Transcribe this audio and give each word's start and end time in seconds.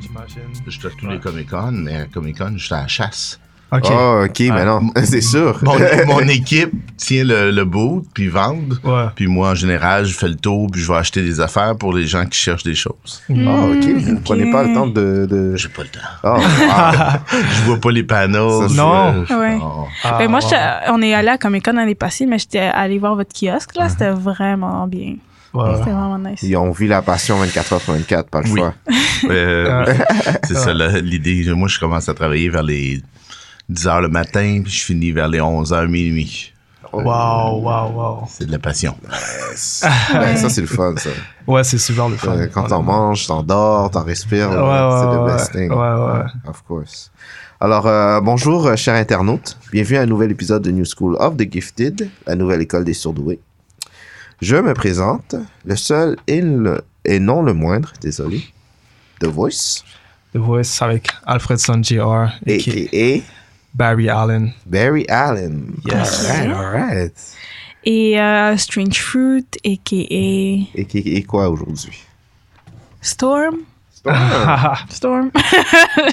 j'imagine. 0.00 0.42
Je 0.66 0.70
suis 0.70 0.86
à 0.86 0.90
tous 0.98 1.06
les 1.08 1.18
Comic 1.18 1.50
Con, 1.50 1.72
mais 1.72 1.96
à 1.96 2.04
Comic 2.06 2.38
Con, 2.38 2.52
je 2.56 2.64
suis 2.64 2.74
à 2.74 2.82
la 2.82 2.88
chasse. 2.88 3.38
Ok. 3.72 3.86
Oh, 3.90 4.22
ok, 4.24 4.38
mais 4.40 4.64
non, 4.64 4.82
c'est 5.04 5.20
sûr. 5.22 5.58
Mon, 5.62 5.74
mon 6.06 6.20
équipe 6.28 6.70
tient 6.96 7.24
le, 7.24 7.50
le 7.50 7.64
boot, 7.64 8.04
puis 8.14 8.28
vendre. 8.28 8.76
Ouais. 8.84 9.06
Puis 9.16 9.26
moi, 9.26 9.50
en 9.50 9.54
général, 9.56 10.04
je 10.04 10.14
fais 10.16 10.28
le 10.28 10.36
tour, 10.36 10.68
puis 10.70 10.80
je 10.80 10.86
vais 10.86 10.98
acheter 10.98 11.22
des 11.22 11.40
affaires 11.40 11.74
pour 11.76 11.92
les 11.92 12.06
gens 12.06 12.24
qui 12.26 12.38
cherchent 12.38 12.62
des 12.62 12.76
choses. 12.76 13.22
Oh, 13.30 13.32
ok, 13.32 13.84
vous 13.84 14.12
ne 14.12 14.20
prenez 14.20 14.48
pas 14.52 14.62
le 14.62 14.74
temps 14.74 14.86
de. 14.86 15.26
de... 15.28 15.56
J'ai 15.56 15.70
pas 15.70 15.82
le 15.82 15.88
temps. 15.88 16.00
Oh, 16.22 16.36
wow. 16.36 17.38
Je 17.50 17.62
vois 17.64 17.80
pas 17.80 17.90
les 17.90 18.04
panneaux. 18.04 18.68
Ça, 18.68 18.74
Non. 18.74 19.24
je- 19.28 19.34
Ouais. 19.34 19.58
oh. 19.60 19.86
Ah, 20.04 20.18
Ben, 20.18 20.30
moi, 20.30 20.38
wow. 20.40 20.48
j'étais- 20.48 20.90
on 20.90 21.02
est 21.02 21.14
allé 21.14 21.28
à 21.28 21.38
Comic 21.38 21.64
Con 21.64 21.72
l'année 21.72 21.96
passée, 21.96 22.26
mais 22.26 22.38
j'étais 22.38 22.58
allé 22.60 22.98
voir 22.98 23.16
votre 23.16 23.32
kiosque, 23.32 23.74
là. 23.74 23.88
C'était 23.88 24.10
vraiment 24.10 24.86
bien. 24.86 25.14
Ouais. 25.54 25.76
C'était 25.78 25.90
vraiment 25.92 26.18
nice. 26.18 26.40
Ils 26.42 26.56
ont 26.56 26.70
vu 26.72 26.86
la 26.86 27.00
passion 27.00 27.38
24 27.38 27.74
h 27.76 27.80
sur 27.82 27.92
24, 27.94 28.28
pas 28.28 28.42
le 28.42 28.50
Oui. 28.50 28.58
choix. 28.58 28.74
Euh, 29.30 29.94
c'est 30.42 30.54
ça 30.56 30.74
là, 30.74 30.98
l'idée. 31.00 31.44
Moi, 31.54 31.68
je 31.68 31.78
commence 31.78 32.08
à 32.10 32.14
travailler 32.14 32.50
vers 32.50 32.62
les 32.62 33.00
10 33.70 33.86
heures 33.86 34.00
le 34.02 34.08
matin, 34.08 34.60
puis 34.62 34.70
je 34.72 34.84
finis 34.84 35.12
vers 35.12 35.28
les 35.28 35.40
11 35.40 35.72
heures 35.72 35.88
minuit. 35.88 36.52
Wow, 36.92 37.02
wow, 37.62 37.90
wow. 37.92 38.24
C'est 38.28 38.44
de 38.46 38.52
la 38.52 38.58
passion. 38.58 38.94
Ouais, 40.14 40.36
ça, 40.36 40.48
c'est 40.50 40.60
le 40.60 40.66
fun, 40.66 40.94
ça. 40.96 41.10
Ouais, 41.46 41.64
c'est 41.64 41.78
super 41.78 42.08
le 42.08 42.16
fun. 42.16 42.32
Euh, 42.36 42.48
Quand 42.52 42.64
t'en 42.64 42.82
manges, 42.82 43.26
t'en 43.26 43.42
dors, 43.42 43.90
t'en 43.90 44.02
respires, 44.04 44.50
Ouais, 44.50 44.56
c'est 44.56 45.06
ouais, 45.06 45.14
le 45.14 45.22
ouais. 45.22 45.32
best 45.32 45.52
thing. 45.52 45.70
Ouais, 45.70 45.76
ouais. 45.78 46.24
Of 46.48 46.62
course. 46.66 47.10
Alors, 47.60 47.86
euh, 47.86 48.20
bonjour, 48.20 48.66
euh, 48.66 48.76
chers 48.76 48.94
internautes. 48.96 49.56
Bienvenue 49.72 49.98
à 49.98 50.02
un 50.02 50.06
nouvel 50.06 50.30
épisode 50.32 50.62
de 50.62 50.70
New 50.70 50.84
School 50.84 51.16
of 51.18 51.36
the 51.36 51.50
Gifted, 51.50 52.08
la 52.26 52.34
nouvelle 52.34 52.60
école 52.62 52.84
des 52.84 52.94
surdoués. 52.94 53.40
Je 54.40 54.56
me 54.56 54.74
présente, 54.74 55.34
le 55.64 55.76
seul 55.76 56.16
et, 56.26 56.40
le- 56.40 56.82
et 57.04 57.18
non 57.18 57.42
le 57.42 57.52
moindre, 57.54 57.92
désolé, 58.00 58.44
The 59.20 59.26
Voice, 59.26 59.82
The 60.34 60.38
Voice 60.38 60.80
avec 60.82 61.08
Alfredson 61.26 61.82
Jr. 61.82 62.26
et 62.46 62.56
a.k.a. 62.56 63.22
Barry 63.74 64.08
Allen. 64.08 64.52
Barry 64.66 65.04
Allen. 65.08 65.74
Yes. 65.86 66.28
Alright, 66.30 66.52
alright. 66.56 67.36
Et 67.84 68.18
euh, 68.20 68.56
Strange 68.56 69.00
Fruit, 69.00 69.46
a.k.a. 69.64 70.80
A.k.a. 70.80 71.22
quoi 71.26 71.48
aujourd'hui? 71.50 72.02
Storm. 73.00 73.56
Storm. 74.04 74.74
Storm. 74.90 75.30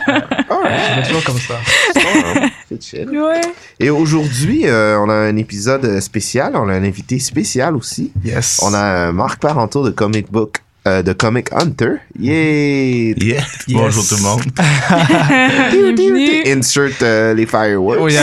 C'est 0.06 1.03
toujours 1.08 1.23
comme 1.25 1.38
ça. 1.39 1.56
Storm. 1.92 2.50
C'est 2.70 2.81
chill. 2.83 3.09
ouais. 3.09 3.42
Et 3.80 3.89
aujourd'hui, 3.89 4.67
euh, 4.67 4.98
on 5.00 5.09
a 5.09 5.14
un 5.14 5.36
épisode 5.36 6.00
spécial. 6.00 6.53
On 6.56 6.70
a 6.70 6.73
un 6.73 6.83
invité 6.83 7.20
spécial 7.20 7.75
aussi. 7.75 8.11
Yes. 8.23 8.61
On 8.64 8.73
a 8.73 9.09
euh, 9.09 9.11
Marc 9.11 9.42
Parenteau 9.42 9.83
de 9.86 9.92
Comic 9.92 10.31
Book, 10.31 10.58
euh, 10.88 11.03
de 11.03 11.11
Comic 11.14 11.52
Hunter. 11.52 11.95
Yay! 12.17 13.14
Yeah. 13.17 13.42
Yes. 13.42 13.45
Bonjour 13.73 14.08
tout 14.08 14.16
le 14.16 14.22
monde. 14.23 14.42
Bienvenue. 15.95 16.44
Insert 16.48 16.92
euh, 17.02 17.33
les 17.33 17.45
fireworks. 17.45 18.14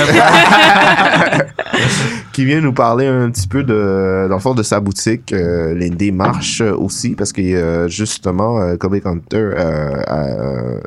Qui 2.38 2.44
vient 2.44 2.60
nous 2.60 2.72
parler 2.72 3.04
un 3.08 3.32
petit 3.32 3.48
peu 3.48 3.64
de, 3.64 4.28
dans 4.28 4.36
le 4.36 4.40
fond, 4.40 4.54
de 4.54 4.62
sa 4.62 4.78
boutique. 4.78 5.32
Euh, 5.32 5.74
L'Indé 5.74 6.12
marche 6.12 6.60
euh, 6.60 6.72
aussi 6.72 7.16
parce 7.16 7.32
que 7.32 7.40
euh, 7.42 7.88
justement, 7.88 8.60
euh, 8.60 8.76
Comic 8.76 9.04
Hunter 9.06 9.36
euh, 9.56 10.00
a 10.06 10.26
euh, 10.28 10.80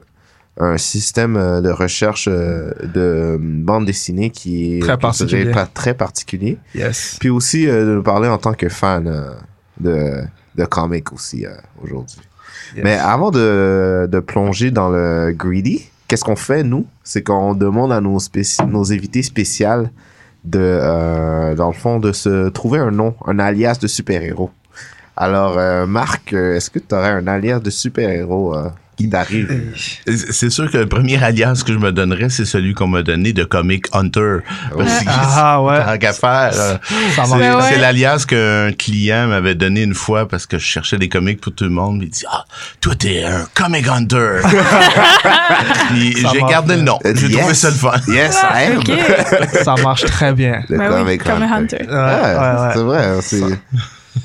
un 0.61 0.77
système 0.77 1.33
de 1.33 1.69
recherche 1.69 2.29
de 2.29 3.37
bande 3.37 3.85
dessinée 3.85 4.29
qui 4.29 4.77
est 4.77 4.79
Très 4.79 4.97
particulier. 4.97 5.51
pas 5.51 5.65
très 5.65 5.93
particulier. 5.93 6.57
yes. 6.73 7.17
Puis 7.19 7.29
aussi 7.29 7.65
de 7.65 7.95
nous 7.95 8.03
parler 8.03 8.29
en 8.29 8.37
tant 8.37 8.53
que 8.53 8.69
fan 8.69 9.13
de, 9.77 10.21
de 10.55 10.63
comics 10.63 11.11
aussi 11.11 11.45
aujourd'hui. 11.83 12.21
Yes. 12.77 12.85
Mais 12.85 12.95
avant 12.95 13.29
de, 13.29 14.07
de 14.09 14.19
plonger 14.21 14.71
dans 14.71 14.87
le 14.87 15.33
greedy, 15.37 15.85
qu'est-ce 16.07 16.23
qu'on 16.23 16.37
fait 16.37 16.63
nous? 16.63 16.85
C'est 17.03 17.23
qu'on 17.23 17.55
demande 17.55 17.91
à 17.91 17.99
nos, 17.99 18.19
nos 18.69 18.93
invités 18.93 19.23
spéciales 19.23 19.91
de, 20.43 20.59
euh, 20.59 21.55
dans 21.55 21.67
le 21.67 21.73
fond, 21.73 21.99
de 21.99 22.11
se 22.11 22.49
trouver 22.49 22.79
un 22.79 22.91
nom, 22.91 23.15
un 23.25 23.39
alias 23.39 23.77
de 23.81 23.87
super-héros. 23.87 24.51
Alors, 25.17 25.57
euh, 25.57 25.85
Marc, 25.85 26.33
euh, 26.33 26.55
est-ce 26.55 26.69
que 26.69 26.79
tu 26.79 26.95
aurais 26.95 27.09
un 27.09 27.27
alias 27.27 27.59
de 27.59 27.69
super-héros 27.69 28.55
euh, 28.55 28.69
qui 29.01 29.09
t'arrive 29.09 29.61
C'est 30.05 30.49
sûr 30.49 30.69
que 30.71 30.77
le 30.77 30.85
premier 30.87 31.21
alias 31.23 31.63
que 31.65 31.73
je 31.73 31.77
me 31.77 31.91
donnerais, 31.91 32.29
c'est 32.29 32.45
celui 32.45 32.73
qu'on 32.73 32.87
m'a 32.87 33.03
donné 33.03 33.33
de 33.33 33.43
Comic 33.43 33.85
Hunter. 33.93 34.37
Parce 34.77 34.99
que 34.99 35.05
Ah, 35.07 35.61
ouais. 35.61 35.83
tant 35.83 35.97
qu'à 35.97 36.13
faire, 36.13 36.51
euh, 36.53 36.77
Ça 37.15 37.23
c'est 37.25 37.37
marche. 37.37 37.63
Ouais. 37.63 37.69
c'est 37.73 37.79
l'alias 37.79 38.25
qu'un 38.27 38.71
client 38.73 39.27
m'avait 39.27 39.55
donné 39.55 39.83
une 39.83 39.93
fois 39.95 40.27
parce 40.27 40.45
que 40.45 40.57
je 40.57 40.65
cherchais 40.65 40.97
des 40.97 41.09
comics 41.09 41.39
pour 41.41 41.53
tout 41.53 41.63
le 41.65 41.69
monde. 41.71 41.99
Il 42.03 42.09
dit 42.09 42.23
Ah, 42.31 42.45
toi, 42.79 42.95
t'es 42.95 43.23
un 43.23 43.45
Comic 43.53 43.87
Hunter. 43.87 44.39
J'ai 45.95 46.41
gardé 46.49 46.75
le 46.75 46.81
nom. 46.83 46.99
Euh, 47.05 47.13
J'ai 47.15 47.27
yes. 47.27 47.37
trouvé 47.39 47.53
ça 47.53 47.69
le 47.69 47.75
fun. 47.75 47.91
Yes, 48.07 48.37
Ah, 48.41 48.63
I 48.63 48.67
am. 48.71 48.77
ok. 48.79 48.91
Ça 49.63 49.75
marche 49.83 50.05
très 50.05 50.33
bien. 50.33 50.63
Le 50.69 50.77
Ben 50.77 51.03
oui, 51.05 51.17
Comic 51.17 51.49
Hunter. 51.51 51.77
Hunter. 51.77 51.85
Ouais, 51.89 52.81
Ouais, 52.81 53.15
ouais, 53.15 53.19
c'est 53.21 53.39
vrai. 53.39 53.59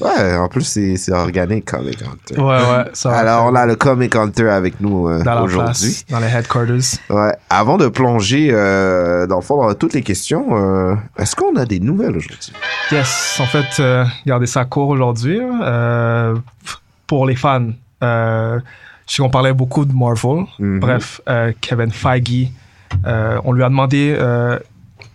Ouais, 0.00 0.36
en 0.36 0.48
plus, 0.48 0.62
c'est, 0.62 1.12
organique, 1.12 1.64
Comic 1.66 2.02
Hunter. 2.02 2.41
Ouais, 2.41 2.56
ouais. 2.56 2.84
Ça. 2.92 3.12
Alors, 3.12 3.47
on 3.47 3.54
a 3.54 3.66
le 3.66 3.76
Comic 3.76 4.14
Hunter 4.16 4.50
avec 4.50 4.80
nous 4.80 5.08
euh, 5.08 5.22
aujourd'hui. 5.42 6.04
dans 6.10 6.19
les 6.19 6.26
headquarters. 6.26 6.98
Ouais. 7.08 7.34
Avant 7.50 7.76
de 7.76 7.88
plonger 7.88 8.50
euh, 8.52 9.26
dans 9.26 9.36
le 9.36 9.42
fond 9.42 9.64
dans 9.64 9.74
toutes 9.74 9.94
les 9.94 10.02
questions, 10.02 10.47
euh, 10.50 10.94
est-ce 11.19 11.36
qu'on 11.36 11.56
a 11.56 11.64
des 11.64 11.80
nouvelles 11.80 12.16
aujourd'hui? 12.16 12.52
Yes, 12.91 13.41
en 13.41 13.47
fait, 13.47 13.82
regardez 14.24 14.47
ça 14.47 14.64
court 14.64 14.88
aujourd'hui. 14.88 15.41
pour 17.06 17.26
les 17.26 17.36
fans, 17.36 17.70
je 18.03 18.60
sais 19.06 19.22
qu'on 19.22 19.30
parlait 19.30 19.53
beaucoup 19.53 19.84
de 19.84 19.92
Marvel. 19.92 20.47
Mhm. 20.58 20.80
Bref, 20.80 21.20
Kevin 21.60 21.91
Feige, 21.91 22.48
on 23.04 23.53
lui 23.53 23.62
a 23.62 23.68
demandé 23.68 24.16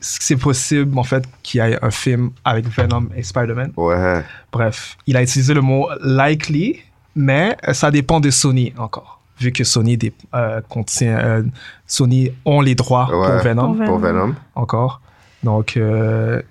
c'est 0.02 0.36
possible, 0.36 0.98
en 0.98 1.04
fait, 1.04 1.24
qu'il 1.44 1.62
y 1.62 1.64
ait 1.64 1.78
un 1.82 1.92
film 1.92 2.32
avec 2.44 2.68
Venom 2.68 3.08
et 3.16 3.24
Spider-Man. 3.24 3.72
Ouais. 3.78 4.24
Bref, 4.52 4.98
il 5.08 5.16
a 5.16 5.22
utilisé 5.24 5.54
le 5.54 5.62
mot 5.62 5.88
likely, 6.04 6.80
mais 7.16 7.56
euh, 7.68 7.74
ça 7.74 7.92
dépend 7.92 8.20
de 8.20 8.30
Sony 8.30 8.74
encore. 8.78 9.20
Vu 9.40 9.52
que 9.52 9.64
Sony 9.64 9.98
dé- 9.98 10.14
euh, 10.36 10.62
contient, 10.70 11.18
euh, 11.18 11.44
Sony 11.88 12.32
ont 12.46 12.62
les 12.62 12.76
droits 12.76 13.08
Ouais. 13.12 13.28
pour 13.28 13.38
Venom 13.44 13.74
Pour 13.76 13.86
Pour 13.86 14.00
Venom. 14.00 14.36
encore. 14.56 15.02
Donc, 15.44 15.78
euh, 15.78 16.42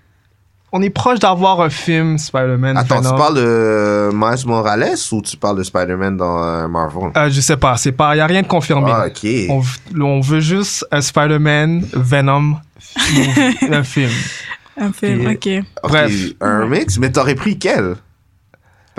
on 0.72 0.82
est 0.82 0.90
proche 0.90 1.18
d'avoir 1.18 1.60
un 1.60 1.70
film 1.70 2.18
Spider-Man. 2.18 2.76
Attends, 2.76 3.00
Venom. 3.00 3.10
tu 3.10 3.16
parles 3.16 3.34
de 3.36 4.10
Miles 4.12 4.46
Morales 4.46 4.94
ou 5.12 5.22
tu 5.22 5.36
parles 5.36 5.58
de 5.58 5.62
Spider-Man 5.64 6.16
dans 6.16 6.68
Marvel? 6.68 7.10
Euh, 7.16 7.28
je 7.30 7.40
sais 7.40 7.56
pas, 7.56 7.76
c'est 7.76 7.92
pas, 7.92 8.14
y 8.16 8.20
a 8.20 8.26
rien 8.26 8.42
de 8.42 8.46
confirmé. 8.48 8.90
Ah, 8.94 9.06
ok. 9.06 9.26
on, 9.48 9.62
on 10.02 10.20
veut 10.20 10.40
juste 10.40 10.84
Spider-Man 11.00 11.84
Venom 11.92 12.56
un 13.70 13.84
film. 13.84 14.10
Un 14.76 14.92
film, 14.92 15.26
ok. 15.26 15.48
Ok, 15.82 15.90
bref. 15.90 16.12
Un 16.40 16.66
mix, 16.66 16.98
mais 16.98 17.12
t'aurais 17.12 17.34
pris 17.34 17.58
quel? 17.58 17.96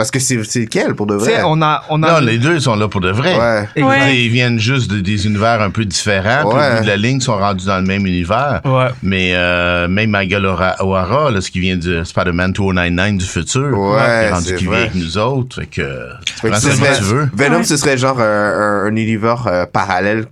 Parce 0.01 0.09
que 0.09 0.19
c'est, 0.19 0.43
c'est 0.45 0.65
quel 0.65 0.95
pour 0.95 1.05
de 1.05 1.13
vrai? 1.13 1.43
on 1.45 1.61
a, 1.61 1.83
on 1.89 2.01
a. 2.01 2.19
Non, 2.19 2.25
les 2.25 2.39
deux 2.39 2.59
sont 2.59 2.75
là 2.75 2.87
pour 2.87 3.01
de 3.01 3.11
vrai. 3.11 3.35
Ouais. 3.37 3.67
Ils- 3.75 3.83
Ouais. 3.83 4.17
Ils 4.17 4.29
viennent 4.29 4.57
juste 4.59 4.89
de 4.89 4.99
des 4.99 5.27
univers 5.27 5.61
un 5.61 5.69
peu 5.69 5.85
différents. 5.85 6.43
Au 6.49 6.51
bout 6.53 6.81
de 6.83 6.87
la 6.87 6.97
ligne, 6.97 7.17
ils 7.17 7.21
sont 7.21 7.37
rendus 7.37 7.65
dans 7.67 7.77
le 7.77 7.83
même 7.85 8.05
univers. 8.07 8.61
Ouais. 8.65 8.87
Mais 9.03 9.33
euh, 9.35 9.87
même 9.87 10.09
Michael 10.09 10.45
O'Hara, 10.47 11.29
ce 11.39 11.51
qui 11.51 11.59
vient 11.59 11.77
de 11.77 12.03
Spider-Man 12.03 12.51
2099 12.53 13.17
du 13.17 13.25
futur, 13.25 13.77
Ouais, 13.77 13.99
est 14.01 14.31
rendu 14.31 14.55
qui 14.55 14.63
vit 14.63 14.65
vrai. 14.69 14.77
avec 14.81 14.95
nous 14.95 15.17
autres. 15.19 15.57
Fait 15.61 15.67
que, 15.67 16.07
Fait 16.41 16.49
que 16.49 16.55
ce 16.55 16.71
serait- 16.71 16.87
comme 16.87 16.97
tu 16.97 17.03
veux. 17.03 17.29
Venom, 17.35 17.57
Ouais. 17.57 17.63
ce 17.63 17.77
serait 17.77 17.97
genre 17.97 18.19
un, 18.19 18.23
un- 18.23 18.85
un 18.85 18.95
univers 18.95 19.45
euh, 19.47 19.65
parallèle 19.71 20.25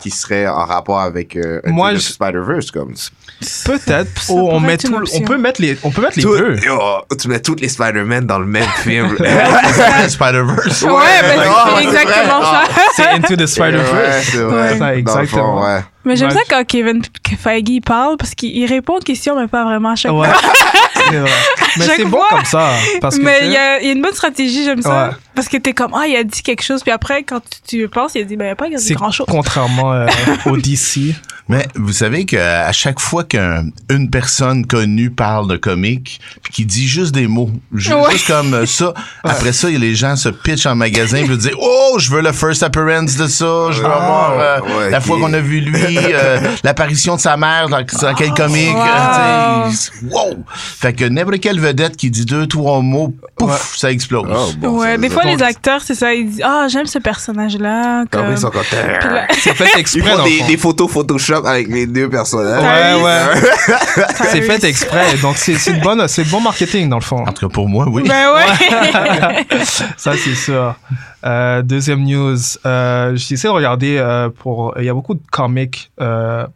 qui 0.00 0.10
serait 0.10 0.48
en 0.48 0.64
rapport 0.64 1.00
avec 1.00 1.36
euh, 1.36 1.60
je- 1.64 1.98
Spider-Verse, 1.98 2.70
comme. 2.72 2.94
Peut-être. 3.64 4.30
On, 4.30 4.60
met 4.60 4.76
tout, 4.78 4.92
on 5.14 5.20
peut 5.20 5.36
mettre 5.38 5.60
les, 5.60 5.76
on 5.82 5.90
peut 5.90 6.00
mettre 6.02 6.16
les 6.16 6.22
Tout- 6.22 6.36
deux. 6.36 6.56
Yo, 6.64 6.78
tu 7.20 7.28
mets 7.28 7.40
tous 7.40 7.56
les 7.60 7.68
Spider-Man 7.68 8.24
dans 8.26 8.38
le 8.38 8.46
même 8.46 8.64
film. 8.82 8.95
Spider-Verse. 10.08 10.82
Ouais, 10.82 10.90
ben, 11.22 11.42
c'est 11.76 11.84
exactement 11.84 12.42
ça. 12.42 12.62
C'est 12.94 13.08
Into 13.08 13.36
the 13.36 13.40
Ouais, 13.40 13.46
Spider-Verse. 13.46 14.34
Ouais. 14.80 14.98
Exactement. 14.98 15.60
fond, 15.60 15.64
ouais. 15.66 15.80
Mais 16.04 16.16
j'aime 16.16 16.30
ça 16.30 16.40
quand 16.48 16.64
Kevin 16.66 17.02
Feige 17.38 17.80
parle 17.84 18.16
parce 18.16 18.34
qu'il 18.34 18.56
il 18.56 18.66
répond 18.66 18.94
aux 18.96 19.00
questions, 19.00 19.38
mais 19.38 19.48
pas 19.48 19.64
vraiment 19.64 19.90
à 19.90 19.96
chaque 19.96 20.12
Ouais. 20.12 20.28
fois. 20.28 20.52
c'est 21.10 21.16
vrai. 21.16 21.30
Mais 21.78 21.84
Chaque 21.84 21.96
c'est 21.96 22.04
bon 22.04 22.18
fois. 22.18 22.26
comme 22.30 22.44
ça. 22.46 22.70
Parce 23.02 23.18
que, 23.18 23.22
mais 23.22 23.40
il 23.42 23.50
y 23.52 23.56
a 23.58 23.80
une 23.82 24.00
bonne 24.00 24.14
stratégie, 24.14 24.64
j'aime 24.64 24.80
ça. 24.80 25.10
Parce 25.36 25.48
que 25.48 25.56
t'es 25.58 25.72
comme, 25.72 25.92
ah, 25.94 26.06
il 26.08 26.16
a 26.16 26.24
dit 26.24 26.42
quelque 26.42 26.62
chose, 26.64 26.82
puis 26.82 26.90
après, 26.90 27.22
quand 27.22 27.40
tu, 27.68 27.78
tu 27.82 27.88
penses, 27.88 28.12
il 28.16 28.22
a 28.22 28.24
dit, 28.24 28.36
ben, 28.36 28.44
il 28.44 28.48
n'y 28.48 28.52
a 28.52 28.56
pas 28.56 28.66
c'est 28.78 28.94
grand 28.94 29.10
chose. 29.12 29.26
contrairement 29.30 29.92
euh, 29.92 30.06
au 30.46 30.56
DC. 30.56 31.14
Mais 31.48 31.64
vous 31.76 31.92
savez 31.92 32.24
qu'à 32.26 32.72
chaque 32.72 32.98
fois 32.98 33.22
qu'une 33.22 34.10
personne 34.10 34.66
connue 34.66 35.10
parle 35.10 35.46
de 35.48 35.56
comique, 35.56 36.20
puis 36.42 36.52
qui 36.52 36.64
dit 36.66 36.88
juste 36.88 37.14
des 37.14 37.28
mots, 37.28 37.50
ju- 37.72 37.92
Ouais. 37.94 38.10
juste 38.10 38.26
comme 38.26 38.66
ça, 38.66 38.92
après 39.22 39.52
ça, 39.52 39.68
les 39.68 39.94
gens 39.94 40.16
se 40.16 40.28
pitchent 40.28 40.66
en 40.66 40.74
magasin 40.74 41.18
et 41.18 41.28
disent 41.28 41.50
Oh, 41.60 41.98
je 42.00 42.10
veux 42.10 42.20
le 42.20 42.32
first 42.32 42.64
appearance 42.64 43.14
de 43.16 43.28
ça, 43.28 43.68
je 43.70 43.78
veux 43.80 43.86
avoir 43.86 44.32
euh, 44.40 44.60
ouais, 44.60 44.90
la 44.90 45.00
fois 45.00 45.18
qu'on 45.20 45.32
a 45.34 45.38
vu 45.38 45.60
lui, 45.60 45.96
euh, 45.96 46.40
l'apparition 46.64 47.14
de 47.14 47.20
sa 47.20 47.36
mère 47.36 47.68
dans, 47.68 47.78
dans 48.00 48.14
quel 48.14 48.30
comique. 48.34 48.74
Wow. 48.74 50.30
euh! 50.30 50.34
Fait 50.54 50.92
que 50.94 51.04
n'importe 51.04 51.38
quelle 51.40 51.60
vedette 51.60 51.96
qui 51.96 52.10
dit 52.10 52.24
deux, 52.24 52.46
trois 52.48 52.80
mots, 52.80 53.14
pouf, 53.38 53.50
Ouais. 53.50 53.56
ça 53.76 53.92
explose. 53.92 54.26
Oh, 54.28 54.50
bon, 54.58 54.80
ouais, 54.80 54.92
ça- 54.92 54.96
des 54.98 55.10
fois, 55.10 55.22
les 55.26 55.42
acteurs, 55.42 55.80
c'est 55.82 55.94
ça, 55.94 56.14
ils 56.14 56.26
disent, 56.28 56.42
ah, 56.44 56.66
j'aime 56.68 56.86
ce 56.86 56.98
personnage-là. 56.98 58.04
Comme 58.10 58.22
Comme... 58.22 58.32
ils 58.32 58.38
sont 58.38 58.50
contents. 58.50 58.64
Puis 59.00 59.08
là- 59.08 59.26
C'est 59.32 59.54
fait 59.54 59.68
Ils 59.74 59.80
exprès. 59.80 60.00
font 60.10 60.16
dans 60.18 60.24
le 60.24 60.46
des, 60.46 60.56
photos 60.56 60.90
Photoshop 60.90 61.44
avec 61.46 61.68
les 61.68 61.86
deux 61.86 62.08
personnages. 62.08 62.62
Ouais, 62.62 63.02
ouais. 63.04 64.04
c'est 64.30 64.42
fait 64.42 64.64
exprès. 64.64 65.16
Donc, 65.22 65.36
c'est 65.36 65.54
c'est 65.56 65.72
une 65.72 65.80
bonne, 65.80 66.06
c'est 66.08 66.24
bon 66.28 66.40
marketing, 66.40 66.88
dans 66.88 66.96
le 66.98 67.02
fond. 67.02 67.24
En 67.26 67.32
tout 67.32 67.48
cas, 67.48 67.52
pour 67.52 67.68
moi, 67.68 67.86
oui. 67.88 68.02
Ben 68.06 68.32
ouais. 68.34 69.46
Ça, 69.96 70.12
c'est 70.16 70.34
sûr. 70.34 70.74
Euh, 71.24 71.62
deuxième 71.62 72.04
news. 72.04 72.36
Euh, 72.64 73.16
J'essaie 73.16 73.48
de 73.48 73.52
regarder 73.52 73.96
euh, 73.98 74.28
pour. 74.28 74.74
Il 74.78 74.84
y 74.84 74.88
a 74.88 74.94
beaucoup 74.94 75.14
de 75.14 75.22
comics 75.30 75.90
euh, 76.00 76.46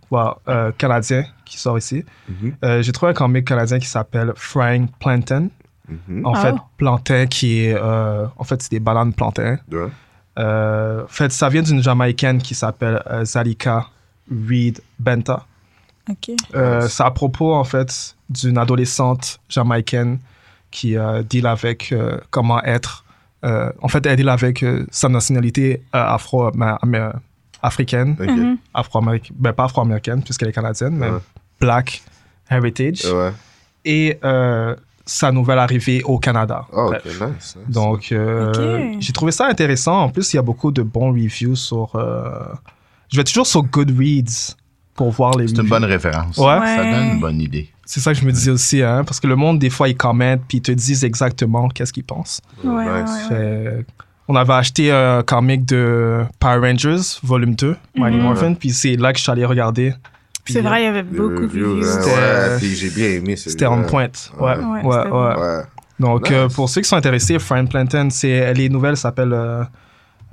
euh, 0.49 0.71
canadiens 0.79 1.25
qui 1.45 1.59
sortent 1.59 1.83
ici. 1.83 2.05
Mhm. 2.29 2.53
Euh, 2.65 2.83
J'ai 2.83 2.93
trouvé 2.93 3.11
un 3.11 3.15
comic 3.15 3.45
canadien 3.47 3.79
qui 3.79 3.87
s'appelle 3.89 4.33
Frank 4.37 4.89
Plantain. 5.01 5.49
Mhm. 6.09 6.25
En 6.27 6.33
Ah. 6.35 6.41
fait, 6.43 6.55
plantain 6.77 7.27
qui 7.27 7.65
est. 7.65 7.75
euh, 7.75 8.27
en 8.37 8.45
fait, 8.45 8.63
c'est 8.63 8.71
des 8.71 8.81
bananes 8.81 9.13
plantain. 9.13 9.59
Ouais. 9.73 9.89
Euh, 10.39 11.05
en 11.05 11.09
fait, 11.09 11.33
ça 11.33 11.49
vient 11.49 11.63
d'une 11.63 11.83
Jamaïcaine 11.83 12.39
qui 12.39 12.55
s'appelle 12.55 13.03
euh, 13.11 13.25
Zalika 13.25 13.89
Reed 14.31 14.81
Benta. 14.99 15.45
ok. 16.09 16.31
Euh, 16.55 16.87
c'est 16.89 17.03
à 17.03 17.11
propos, 17.11 17.53
en 17.55 17.65
fait, 17.65 18.15
d'une 18.29 18.57
adolescente 18.59 19.41
jamaïcaine 19.49 20.19
qui 20.71 20.97
euh, 20.97 21.23
deal 21.25 21.47
avec 21.47 21.91
euh, 21.93 22.19
comment 22.31 22.63
être. 22.63 23.05
euh, 23.45 23.73
en 23.83 23.89
fait, 23.89 24.07
elle 24.07 24.17
deal 24.17 24.29
avec 24.29 24.63
euh, 24.63 24.87
sa 24.91 25.09
nationalité 25.09 25.83
euh, 25.95 25.99
afro, 26.15 26.51
africaine. 27.63 28.17
Mhm. 28.19 28.57
afro-américaine, 28.75 29.37
ben 29.39 29.53
pas 29.53 29.65
afro-américaine 29.65 30.23
puisqu'elle 30.23 30.49
est 30.49 30.53
canadienne, 30.53 30.97
mais 30.97 31.11
Ouais. 31.11 31.19
black 31.61 32.03
heritage. 32.51 33.05
Ouais. 33.05 33.33
Et 33.85 34.19
euh, 34.25 34.75
sa 35.11 35.33
nouvelle 35.33 35.59
arrivée 35.59 36.03
au 36.05 36.19
Canada. 36.19 36.65
Oh, 36.73 36.87
Bref. 36.87 37.03
ok, 37.05 37.29
nice. 37.29 37.57
nice. 37.57 37.75
Donc, 37.75 38.13
euh, 38.13 38.95
j'ai 39.01 39.13
trouvé 39.13 39.33
ça 39.33 39.47
intéressant. 39.47 40.03
En 40.03 40.09
plus, 40.09 40.33
il 40.33 40.37
y 40.37 40.39
a 40.39 40.43
beaucoup 40.43 40.71
de 40.71 40.83
bons 40.83 41.13
reviews 41.13 41.57
sur. 41.57 41.97
euh, 41.97 42.31
Je 43.13 43.17
vais 43.17 43.25
toujours 43.25 43.47
sur 43.47 43.63
Goodreads 43.65 44.55
pour 44.95 45.11
voir 45.11 45.37
les 45.37 45.49
C'est 45.49 45.53
reviews. 45.57 45.65
une 45.65 45.69
bonne 45.71 45.85
référence. 45.85 46.37
Ouais. 46.39 46.45
Ça 46.77 46.85
donne 46.85 47.15
une 47.15 47.21
bonne 47.21 47.41
idée. 47.41 47.69
C'est 47.85 47.99
ça 47.99 48.13
que 48.13 48.21
je 48.21 48.25
me 48.25 48.31
disais 48.31 48.53
aussi, 48.53 48.83
hein, 48.83 49.03
parce 49.05 49.19
que 49.19 49.27
le 49.27 49.35
monde, 49.35 49.59
des 49.59 49.71
fois, 49.71 49.89
ils 49.89 49.97
commentent 49.97 50.43
puis 50.47 50.59
ils 50.59 50.63
te 50.63 50.71
disent 50.71 51.03
exactement 51.03 51.69
qu'est-ce 51.69 51.93
qu'ils 51.93 52.05
pensent. 52.05 52.41
Ouais, 52.63 52.73
ouais, 52.73 53.03
nice. 53.03 53.11
ouais. 53.31 53.37
Fait- 53.37 53.87
on 54.29 54.37
avait 54.37 54.53
acheté 54.53 54.93
un 54.93 55.25
comic 55.25 55.65
de 55.65 56.25
Power 56.39 56.61
Rangers, 56.71 57.01
volume 57.25 57.57
2, 57.57 57.77
Mighty 57.97 58.17
Mhm. 58.17 58.23
Morphin, 58.23 58.55
puis 58.55 58.71
c'est 58.71 58.95
là 58.95 59.13
que 59.13 59.19
je 59.19 59.25
suis 59.25 59.33
allé 59.33 59.45
regarder. 59.45 59.93
C'est 60.47 60.61
vrai, 60.63 60.83
il 60.83 60.85
y 60.85 60.89
avait 60.89 61.03
beaucoup 61.03 61.47
de 61.47 61.65
reviews, 61.65 61.81
ouais, 61.83 62.57
puis 62.59 62.75
j'ai 62.75 62.91
bien 62.91 63.09
aimé. 63.19 63.37
C'était 63.37 63.67
on 63.67 63.83
point. 63.85 64.09
Ouais, 64.39 64.57
Ouais. 64.83 65.11
ouais. 65.11 65.63
Donc, 65.99 66.23
Nice. 66.31 66.33
euh, 66.33 66.49
pour 66.49 66.69
ceux 66.69 66.81
qui 66.81 66.89
sont 66.89 66.97
intéressés, 66.97 67.39
Fran 67.39 67.67
Plantain, 67.67 68.09
c'est, 68.11 68.55
les 68.55 68.69
nouvelles 68.71 68.97
s'appellent, 68.97 69.35
euh, 69.35 69.63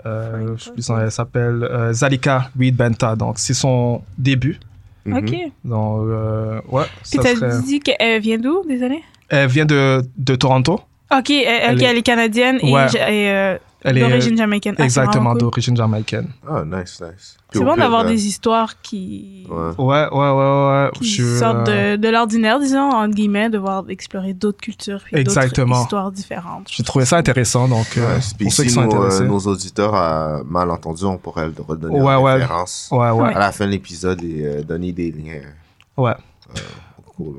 euh, 0.05 0.55
je 0.57 0.63
sais 0.63 0.71
plus, 0.71 0.89
elle 1.01 1.11
s'appelle 1.11 1.63
euh, 1.63 1.91
Zalika 1.93 2.49
Reed 2.57 2.75
Benta. 2.75 3.15
Donc, 3.15 3.37
c'est 3.37 3.53
son 3.53 4.01
début. 4.17 4.59
Mhm. 5.05 5.17
Ok. 5.17 5.35
Donc, 5.65 6.01
euh, 6.07 6.61
ouais. 6.69 6.83
Puis 7.09 7.19
t'as 7.19 7.35
serait- 7.35 7.61
dit 7.63 7.79
qu'elle 7.79 8.21
vient 8.21 8.37
d'où, 8.37 8.63
désolé? 8.67 9.01
Elle 9.29 9.49
vient 9.49 9.65
de, 9.65 10.01
de 10.17 10.35
Toronto. 10.35 10.79
Ok, 11.09 11.29
elle, 11.29 11.45
Elle 11.47 11.81
est- 11.81 11.85
elle 11.85 11.97
est 11.97 12.01
canadienne 12.01 12.59
et, 12.61 12.73
Ouais. 12.73 12.89
ja- 12.89 13.09
et, 13.09 13.31
euh, 13.31 13.57
d'origine 13.85 14.35
jamaïcaine. 14.37 14.75
Ah, 14.77 14.83
exactement 14.83 15.31
cool. 15.31 15.39
d'origine 15.39 15.77
jamaïcaine. 15.77 16.27
Ah, 16.45 16.63
nice, 16.65 17.01
nice. 17.01 17.37
C'est 17.53 17.63
bon 17.63 17.77
d'avoir 17.77 18.03
des 18.03 18.27
histoires 18.27 18.81
qui, 18.81 19.47
Ouais. 19.49 19.71
Ouais, 19.77 20.07
ouais, 20.11 20.31
ouais, 20.31 20.67
ouais. 20.67 20.89
qui 20.95 21.05
Je- 21.09 21.37
sortent 21.37 21.65
de, 21.67 21.95
de 21.95 22.09
l'ordinaire, 22.09 22.59
disons, 22.59 22.89
entre 22.91 23.15
guillemets, 23.15 23.49
de 23.49 23.57
voir 23.57 23.85
explorer 23.87 24.33
d'autres 24.33 24.59
cultures 24.59 24.99
et 25.13 25.23
d'autres 25.23 25.37
Exactement. 25.37 25.81
histoires 25.81 26.11
différentes. 26.11 26.67
J'ai 26.69 26.83
trouvé 26.83 27.05
ça 27.05 27.15
intéressant, 27.15 27.69
donc 27.69 27.87
euh, 27.97 28.01
Ouais, 28.15 28.19
pour 28.43 28.51
ceux 28.51 28.63
si 28.63 28.67
qui 28.67 28.73
sont 28.73 28.81
nos, 28.83 28.91
euh, 28.91 28.95
intéressés. 29.05 29.23
nos 29.23 29.39
auditeurs 29.39 29.95
euh, 29.95 30.43
mal 30.45 30.69
entendus, 30.69 31.05
on 31.05 31.17
pourrait 31.17 31.47
le 31.47 31.53
redonner 31.65 32.01
Ouais, 32.01 32.15
ouais. 32.17 32.33
référence 32.33 32.89
Ouais, 32.91 33.11
ouais, 33.11 33.33
à 33.33 33.39
la 33.39 33.51
fin 33.53 33.65
de 33.65 33.71
l'épisode 33.71 34.21
et 34.23 34.41
euh, 34.45 34.61
donner 34.63 34.91
des 34.91 35.11
liens. 35.13 35.39
ouais. 35.95 36.15
Cool. 37.17 37.37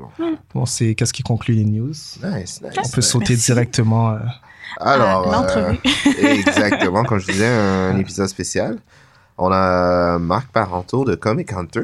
Bon, 0.53 0.65
c'est 0.65 0.93
qu'est-ce 0.93 1.13
qui 1.13 1.23
conclut 1.23 1.55
les 1.55 1.63
news? 1.65 1.87
Nice, 1.89 2.61
nice. 2.61 2.61
On 2.85 2.89
peut 2.89 3.01
sauter 3.01 3.33
Merci. 3.33 3.45
directement. 3.45 4.11
euh, 4.11 4.17
Alors, 4.81 5.25
Ah, 5.27 5.31
l'entrevue. 5.31 5.79
euh, 6.21 6.33
exactement, 6.33 7.03
comme 7.05 7.19
je 7.19 7.31
disais, 7.31 7.47
un 7.47 7.97
épisode 7.97 8.27
spécial. 8.27 8.77
On 9.37 9.49
a 9.51 10.19
Marc 10.19 10.51
Parenteau 10.51 11.05
de 11.05 11.15
Comic 11.15 11.53
Hunter. 11.53 11.83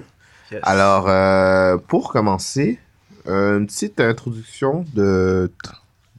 Alors, 0.61 1.05
euh, 1.07 1.77
pour 1.77 2.11
commencer, 2.11 2.79
une 3.25 3.65
petite 3.65 3.99
introduction 4.01 4.85
de 4.93 5.49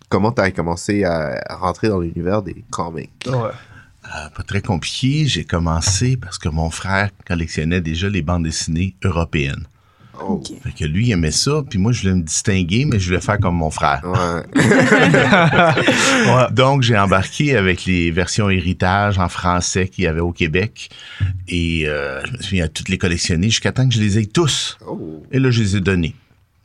comment 0.08 0.32
tu 0.32 0.40
as 0.40 0.50
commencé 0.50 1.04
à 1.04 1.38
rentrer 1.56 1.88
dans 1.88 2.00
l'univers 2.00 2.42
des 2.42 2.64
comics? 2.70 3.10
ouais. 3.26 3.32
Euh, 4.14 4.28
pas 4.36 4.42
très 4.44 4.62
compliqué. 4.62 5.26
J'ai 5.26 5.44
commencé 5.44 6.16
parce 6.16 6.38
que 6.38 6.48
mon 6.48 6.70
frère 6.70 7.10
collectionnait 7.26 7.80
déjà 7.80 8.08
les 8.08 8.22
bandes 8.22 8.44
dessinées 8.44 8.94
européennes. 9.04 9.66
Oh. 10.20 10.42
Fait 10.62 10.72
que 10.72 10.84
lui, 10.84 11.06
il 11.06 11.12
aimait 11.12 11.30
ça, 11.30 11.62
puis 11.68 11.78
moi, 11.78 11.92
je 11.92 12.02
voulais 12.02 12.14
me 12.14 12.22
distinguer, 12.22 12.84
mais 12.84 12.98
je 12.98 13.06
voulais 13.06 13.20
faire 13.20 13.38
comme 13.38 13.56
mon 13.56 13.70
frère. 13.70 14.02
ouais. 14.04 14.62
Ouais. 16.26 16.46
Donc, 16.52 16.82
j'ai 16.82 16.98
embarqué 16.98 17.56
avec 17.56 17.84
les 17.84 18.10
versions 18.10 18.48
héritage 18.50 19.18
en 19.18 19.28
français 19.28 19.88
qu'il 19.88 20.04
y 20.04 20.06
avait 20.06 20.20
au 20.20 20.32
Québec. 20.32 20.90
Et 21.48 21.84
euh, 21.86 22.20
je 22.24 22.32
me 22.32 22.42
suis 22.42 22.56
mis 22.56 22.62
à 22.62 22.68
toutes 22.68 22.88
les 22.88 22.98
collectionner 22.98 23.48
jusqu'à 23.48 23.72
temps 23.72 23.88
que 23.88 23.94
je 23.94 24.00
les 24.00 24.18
ai 24.18 24.26
tous. 24.26 24.78
Oh. 24.86 25.22
Et 25.30 25.38
là, 25.38 25.50
je 25.50 25.62
les 25.62 25.76
ai 25.76 25.80
donnés. 25.80 26.14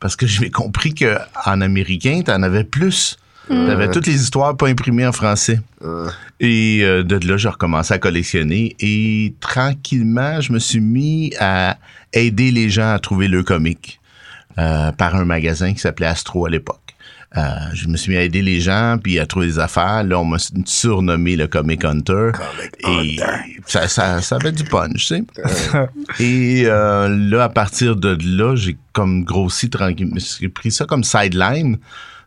Parce 0.00 0.16
que 0.16 0.26
j'ai 0.26 0.50
compris 0.50 0.94
qu'en 0.94 1.60
américain, 1.60 2.22
t'en 2.24 2.42
avais 2.42 2.64
plus. 2.64 3.16
T'avais 3.48 3.90
toutes 3.90 4.06
les 4.06 4.14
histoires 4.14 4.56
pas 4.56 4.68
imprimées 4.68 5.06
en 5.06 5.12
français. 5.12 5.60
Euh, 5.82 6.08
Et 6.40 6.80
euh, 6.82 7.02
de 7.02 7.16
là, 7.26 7.36
j'ai 7.36 7.48
recommencé 7.48 7.92
à 7.94 7.98
collectionner. 7.98 8.76
Et 8.80 9.34
tranquillement, 9.40 10.40
je 10.40 10.52
me 10.52 10.58
suis 10.58 10.80
mis 10.80 11.32
à 11.40 11.76
aider 12.12 12.50
les 12.50 12.70
gens 12.70 12.92
à 12.92 12.98
trouver 12.98 13.28
le 13.28 13.42
comic 13.42 14.00
euh, 14.58 14.92
par 14.92 15.16
un 15.16 15.24
magasin 15.24 15.72
qui 15.72 15.80
s'appelait 15.80 16.06
Astro 16.06 16.46
à 16.46 16.50
l'époque. 16.50 16.78
Euh, 17.36 17.40
je 17.72 17.88
me 17.88 17.96
suis 17.96 18.12
mis 18.12 18.18
à 18.18 18.22
aider 18.22 18.42
les 18.42 18.60
gens 18.60 18.98
puis 19.02 19.18
à 19.18 19.26
trouver 19.26 19.46
des 19.46 19.58
affaires. 19.58 20.04
Là, 20.04 20.20
on 20.20 20.24
m'a 20.24 20.36
surnommé 20.66 21.34
le 21.34 21.46
Comic 21.46 21.84
Hunter. 21.84 22.32
et 22.86 23.16
ça, 23.66 23.88
ça, 23.88 24.20
ça 24.20 24.36
avait 24.36 24.52
du 24.52 24.64
punch, 24.64 25.06
tu 25.06 25.16
sais. 25.16 25.24
et 26.20 26.64
là, 26.64 27.44
à 27.44 27.48
partir 27.48 27.96
de 27.96 28.18
là, 28.22 28.54
j'ai 28.54 28.76
comme 28.92 29.24
grossi 29.24 29.70
tranquillement. 29.70 30.18
J'ai 30.40 30.50
pris 30.50 30.70
ça 30.70 30.84
comme 30.84 31.02
sideline. 31.04 31.78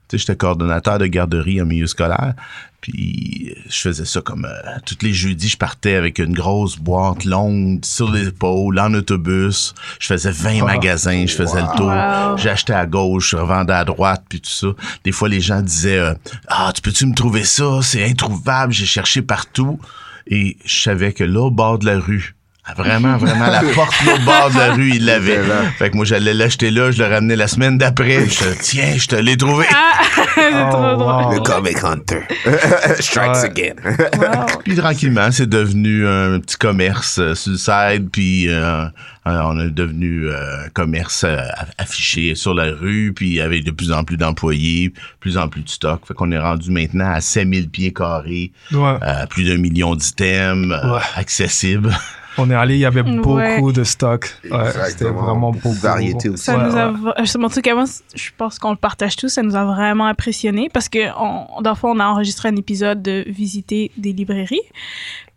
Tu 0.07 0.17
sais, 0.17 0.17
j'étais 0.19 0.35
coordonnateur 0.35 0.99
de 0.99 1.07
garderie 1.07 1.61
en 1.61 1.65
milieu 1.65 1.87
scolaire. 1.87 2.33
Puis 2.81 3.55
je 3.67 3.81
faisais 3.81 4.05
ça 4.05 4.21
comme 4.21 4.45
euh, 4.45 4.77
tous 4.85 4.97
les 5.01 5.11
jeudis, 5.13 5.49
je 5.49 5.57
partais 5.57 5.95
avec 5.95 6.19
une 6.19 6.33
grosse 6.33 6.77
boîte 6.77 7.25
longue 7.25 7.83
sur 7.83 8.11
l'épaule, 8.11 8.79
en 8.79 8.93
autobus. 8.93 9.73
Je 9.99 10.05
faisais 10.07 10.29
20 10.29 10.59
Ah. 10.61 10.65
magasins, 10.65 11.25
je 11.25 11.33
faisais 11.33 11.61
le 11.61 11.75
tour. 11.77 12.37
J'achetais 12.37 12.73
à 12.73 12.85
gauche, 12.85 13.31
je 13.31 13.37
revendais 13.37 13.73
à 13.73 13.85
droite, 13.85 14.23
puis 14.29 14.39
tout 14.39 14.51
ça. 14.51 14.67
Des 15.03 15.11
fois, 15.11 15.29
les 15.29 15.41
gens 15.41 15.61
disaient 15.63 15.97
euh, 15.97 16.13
Ah, 16.47 16.71
tu 16.75 16.81
peux-tu 16.81 17.07
me 17.07 17.15
trouver 17.15 17.43
ça? 17.43 17.79
C'est 17.81 18.03
introuvable, 18.07 18.71
j'ai 18.73 18.85
cherché 18.85 19.23
partout. 19.23 19.79
Et 20.27 20.57
je 20.65 20.75
savais 20.81 21.13
que 21.13 21.23
là, 21.23 21.39
au 21.41 21.51
bord 21.51 21.79
de 21.79 21.85
la 21.87 21.99
rue, 21.99 22.34
vraiment, 22.73 23.17
vraiment, 23.17 23.47
la 23.47 23.61
porte 23.75 23.93
au 24.07 24.19
bord 24.25 24.49
de 24.51 24.57
la 24.57 24.73
rue, 24.73 24.91
il 24.95 25.05
l'avait. 25.05 25.39
Fait 25.77 25.91
que 25.91 25.95
moi, 25.95 26.05
j'allais 26.05 26.33
l'acheter 26.33 26.71
là, 26.71 26.89
je 26.91 26.97
le 27.03 27.07
ramenais 27.09 27.35
la 27.35 27.47
semaine 27.47 27.77
d'après. 27.77 28.25
Je 28.25 28.29
disais, 28.29 28.55
tiens, 28.61 28.93
je 28.97 29.07
te 29.07 29.15
l'ai 29.15 29.37
trouvé. 29.37 29.65
c'est 30.35 30.41
Oh, 30.53 30.69
trop 30.71 30.81
drôle. 30.95 31.25
wow. 31.25 31.33
Le 31.33 31.39
Comic 31.41 31.83
Hunter. 31.83 32.21
Strikes 32.99 33.27
Ouais. 33.27 33.45
again. 33.45 33.73
Wow. 34.17 34.45
Puis 34.63 34.75
tranquillement, 34.75 35.31
c'est 35.31 35.47
devenu 35.49 36.07
un 36.07 36.39
petit 36.39 36.57
commerce 36.57 37.19
euh, 37.19 37.35
sur 37.35 37.51
le 37.51 37.57
side, 37.57 38.09
puis 38.11 38.47
euh, 38.49 38.85
euh, 38.85 38.87
on 39.25 39.59
est 39.59 39.69
devenu 39.69 40.27
euh, 40.29 40.65
un 40.65 40.69
commerce 40.69 41.23
euh, 41.23 41.37
aff- 41.37 41.71
affiché 41.77 42.35
sur 42.35 42.53
la 42.53 42.71
rue, 42.71 43.13
puis 43.15 43.41
avec 43.41 43.63
de 43.63 43.71
plus 43.71 43.91
en 43.91 44.03
plus 44.03 44.17
d'employés, 44.17 44.93
plus 45.19 45.37
en 45.37 45.47
plus 45.49 45.61
de 45.61 45.69
stock. 45.69 46.01
Fait 46.07 46.13
qu'on 46.13 46.31
est 46.31 46.39
rendu 46.39 46.71
maintenant 46.71 47.11
à 47.11 47.21
5000 47.21 47.69
pieds 47.69 47.93
carrés, 47.93 48.51
Ouais. 48.71 48.97
euh, 49.03 49.25
plus 49.27 49.43
d'un 49.45 49.57
million 49.57 49.95
d'items, 49.95 50.71
euh, 50.71 50.93
Ouais. 50.95 51.01
accessibles. 51.15 51.95
On 52.37 52.49
est 52.49 52.55
allé, 52.55 52.75
il 52.75 52.79
y 52.81 52.85
avait 52.85 53.03
beaucoup 53.03 53.35
Ouais. 53.35 53.61
de 53.73 53.83
stock. 53.83 54.29
Ouais, 54.49 54.57
c'était 54.89 55.05
vraiment 55.05 55.51
Beaucoup 55.51 55.71
variété 55.71 56.29
aussi. 56.29 56.43
Ça 56.43 56.57
Ouais, 56.57 56.65
nous 56.65 56.75
a, 56.75 57.23
je- 57.23 57.37
en 57.37 57.49
tout 57.49 57.61
cas, 57.61 57.73
moi, 57.75 57.85
je 58.15 58.29
pense 58.37 58.59
qu'on 58.59 58.71
le 58.71 58.75
partage 58.77 59.15
tous. 59.15 59.29
Ça 59.29 59.41
nous 59.41 59.55
a 59.55 59.63
vraiment 59.65 60.07
impressionné 60.07 60.69
parce 60.71 60.89
que, 60.89 60.99
on, 61.19 61.61
dans 61.61 61.71
le 61.71 61.75
fond, 61.75 61.91
on 61.95 61.99
a 61.99 62.05
enregistré 62.05 62.49
un 62.49 62.55
épisode 62.55 63.01
de 63.01 63.23
visiter 63.27 63.91
des 63.97 64.11
librairies. 64.13 64.61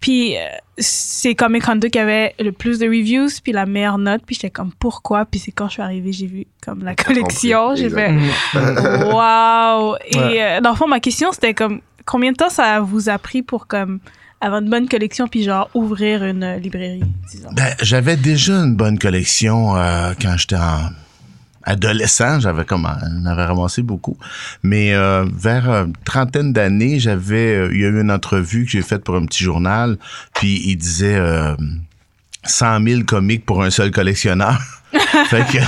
Puis, 0.00 0.36
euh, 0.36 0.40
c'est 0.76 1.34
Comic 1.34 1.64
Con 1.64 1.74
2 1.76 1.88
qui 1.88 1.98
avait 1.98 2.32
le 2.38 2.52
plus 2.52 2.78
de 2.78 2.86
reviews, 2.86 3.28
puis 3.42 3.52
la 3.52 3.66
meilleure 3.66 3.98
note. 3.98 4.22
Puis, 4.24 4.36
j'étais 4.36 4.50
comme, 4.50 4.70
pourquoi? 4.78 5.24
Puis, 5.24 5.40
c'est 5.40 5.50
quand 5.52 5.66
je 5.66 5.72
suis 5.72 5.82
arrivée, 5.82 6.12
j'ai 6.12 6.26
vu 6.26 6.46
comme 6.64 6.84
la 6.84 6.94
collection. 6.94 7.74
J'ai 7.74 7.90
fait, 7.90 8.12
wow! 8.54 9.96
Et 10.06 10.18
Ouais. 10.18 10.42
euh, 10.42 10.60
dans 10.60 10.70
le 10.70 10.76
fond, 10.76 10.86
ma 10.86 11.00
question, 11.00 11.32
c'était 11.32 11.54
comme, 11.54 11.80
combien 12.08 12.32
de 12.32 12.36
temps 12.36 12.48
ça 12.50 12.80
vous 12.80 13.08
a 13.08 13.18
pris 13.18 13.42
pour, 13.42 13.66
comme, 13.66 14.00
avoir 14.40 14.60
une 14.62 14.70
bonne 14.70 14.88
collection, 14.88 15.28
puis 15.28 15.42
genre, 15.44 15.68
ouvrir 15.74 16.24
une 16.24 16.42
euh, 16.42 16.56
librairie, 16.58 17.02
disons? 17.30 17.50
Ben, 17.52 17.74
j'avais 17.82 18.16
déjà 18.16 18.54
une 18.54 18.74
bonne 18.74 18.98
collection 18.98 19.76
euh, 19.76 20.12
quand 20.20 20.36
j'étais 20.38 20.56
en 20.56 20.90
adolescent. 21.64 22.40
J'avais 22.40 22.64
comme, 22.64 22.86
on 22.86 23.26
avait 23.26 23.44
ramassé 23.44 23.82
beaucoup. 23.82 24.16
Mais 24.62 24.94
euh, 24.94 25.26
vers 25.36 25.68
euh, 25.70 25.84
une 25.84 25.92
trentaine 26.04 26.52
d'années, 26.52 26.98
j'avais, 26.98 27.54
euh, 27.56 27.70
il 27.74 27.80
y 27.80 27.84
a 27.84 27.88
eu 27.88 28.00
une 28.00 28.10
entrevue 28.10 28.64
que 28.64 28.70
j'ai 28.70 28.82
faite 28.82 29.04
pour 29.04 29.16
un 29.16 29.26
petit 29.26 29.44
journal, 29.44 29.98
puis 30.34 30.62
il 30.64 30.76
disait 30.76 31.16
euh, 31.16 31.54
100 32.44 32.84
000 32.84 33.02
comics 33.02 33.44
pour 33.44 33.62
un 33.62 33.70
seul 33.70 33.90
collectionneur. 33.90 34.58
fait 35.26 35.44
que 35.52 35.58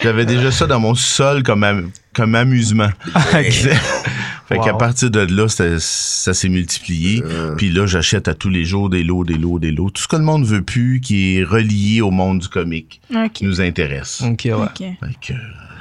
j'avais 0.00 0.24
déjà 0.26 0.52
ça 0.52 0.66
dans 0.68 0.78
mon 0.78 0.94
sol 0.94 1.42
comme, 1.42 1.64
am- 1.64 1.90
comme 2.14 2.36
amusement. 2.36 2.90
fait 4.48 4.58
qu'à 4.60 4.74
partir 4.74 5.10
de 5.10 5.20
là, 5.20 5.46
ça 5.48 6.34
s'est 6.34 6.48
multiplié. 6.48 7.22
Puis 7.56 7.70
là, 7.70 7.86
j'achète 7.86 8.28
à 8.28 8.34
tous 8.34 8.48
les 8.50 8.64
jours 8.64 8.88
des 8.90 9.02
lots, 9.04 9.24
des 9.24 9.34
lots, 9.34 9.58
des 9.58 9.70
lots. 9.72 9.90
Tout 9.90 10.02
ce 10.02 10.08
que 10.08 10.16
le 10.16 10.22
monde 10.22 10.44
veut 10.44 10.62
plus, 10.62 11.00
qui 11.00 11.36
est 11.36 11.44
relié 11.44 12.00
au 12.00 12.10
monde 12.10 12.38
du 12.40 12.48
comique, 12.48 13.00
Ok. 13.14 13.40
nous 13.42 13.60
intéresse. 13.60 14.22
Ok, 14.22 14.42
ouais. 14.46 14.52
Ok. 14.54 14.78
Fait 14.78 14.96
que 15.20 15.32
euh, 15.32 15.36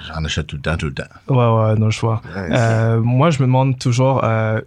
j'en 0.08 0.24
achète 0.26 0.48
tout 0.48 0.58
le 0.58 0.62
temps, 0.62 0.78
tout 0.78 0.88
le 0.88 0.94
temps. 0.94 1.04
Ouais, 1.30 1.36
ouais, 1.38 1.76
non, 1.80 1.90
je 1.90 2.00
vois. 2.00 2.22
Ouais, 2.36 2.50
Euh, 2.52 3.00
moi, 3.02 3.30
je 3.30 3.40
me 3.40 3.46
demande 3.48 3.78
toujours, 3.80 4.22
euh, 4.24 4.60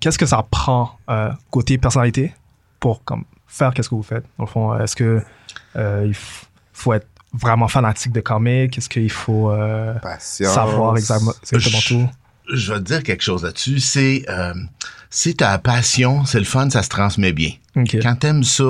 qu'est-ce 0.00 0.18
que 0.18 0.26
ça 0.26 0.44
prend 0.50 0.98
euh, 1.10 1.30
côté 1.50 1.78
personnalité 1.78 2.34
pour 2.80 3.04
comme, 3.04 3.24
faire 3.46 3.72
qu'est-ce 3.74 3.88
que 3.88 3.94
vous 3.94 4.02
faites? 4.02 4.24
Le 4.38 4.46
fond, 4.46 4.78
est-ce 4.78 4.96
que 4.96 5.22
euh, 5.76 6.02
il 6.06 6.12
f- 6.12 6.44
faut 6.72 6.92
être 6.92 7.06
vraiment 7.32 7.68
fanatique 7.68 8.12
de 8.12 8.20
comics? 8.20 8.76
Est-ce 8.76 8.88
qu'il 8.88 9.10
faut 9.10 9.50
euh, 9.50 9.94
savoir 10.18 10.96
exactement, 10.96 11.32
exactement 11.42 11.78
Je- 11.80 11.88
tout? 11.94 12.10
Je 12.52 12.72
vais 12.72 12.78
te 12.78 12.84
dire 12.84 13.02
quelque 13.02 13.22
chose 13.22 13.42
là-dessus. 13.42 13.80
C'est 13.80 14.24
euh, 14.28 14.54
si 15.10 15.34
ta 15.34 15.58
passion, 15.58 16.24
c'est 16.24 16.38
le 16.38 16.44
fun, 16.44 16.70
ça 16.70 16.82
se 16.82 16.88
transmet 16.88 17.32
bien. 17.32 17.50
Ok. 17.76 17.96
Quand 18.02 18.14
t'aimes 18.16 18.44
ça, 18.44 18.64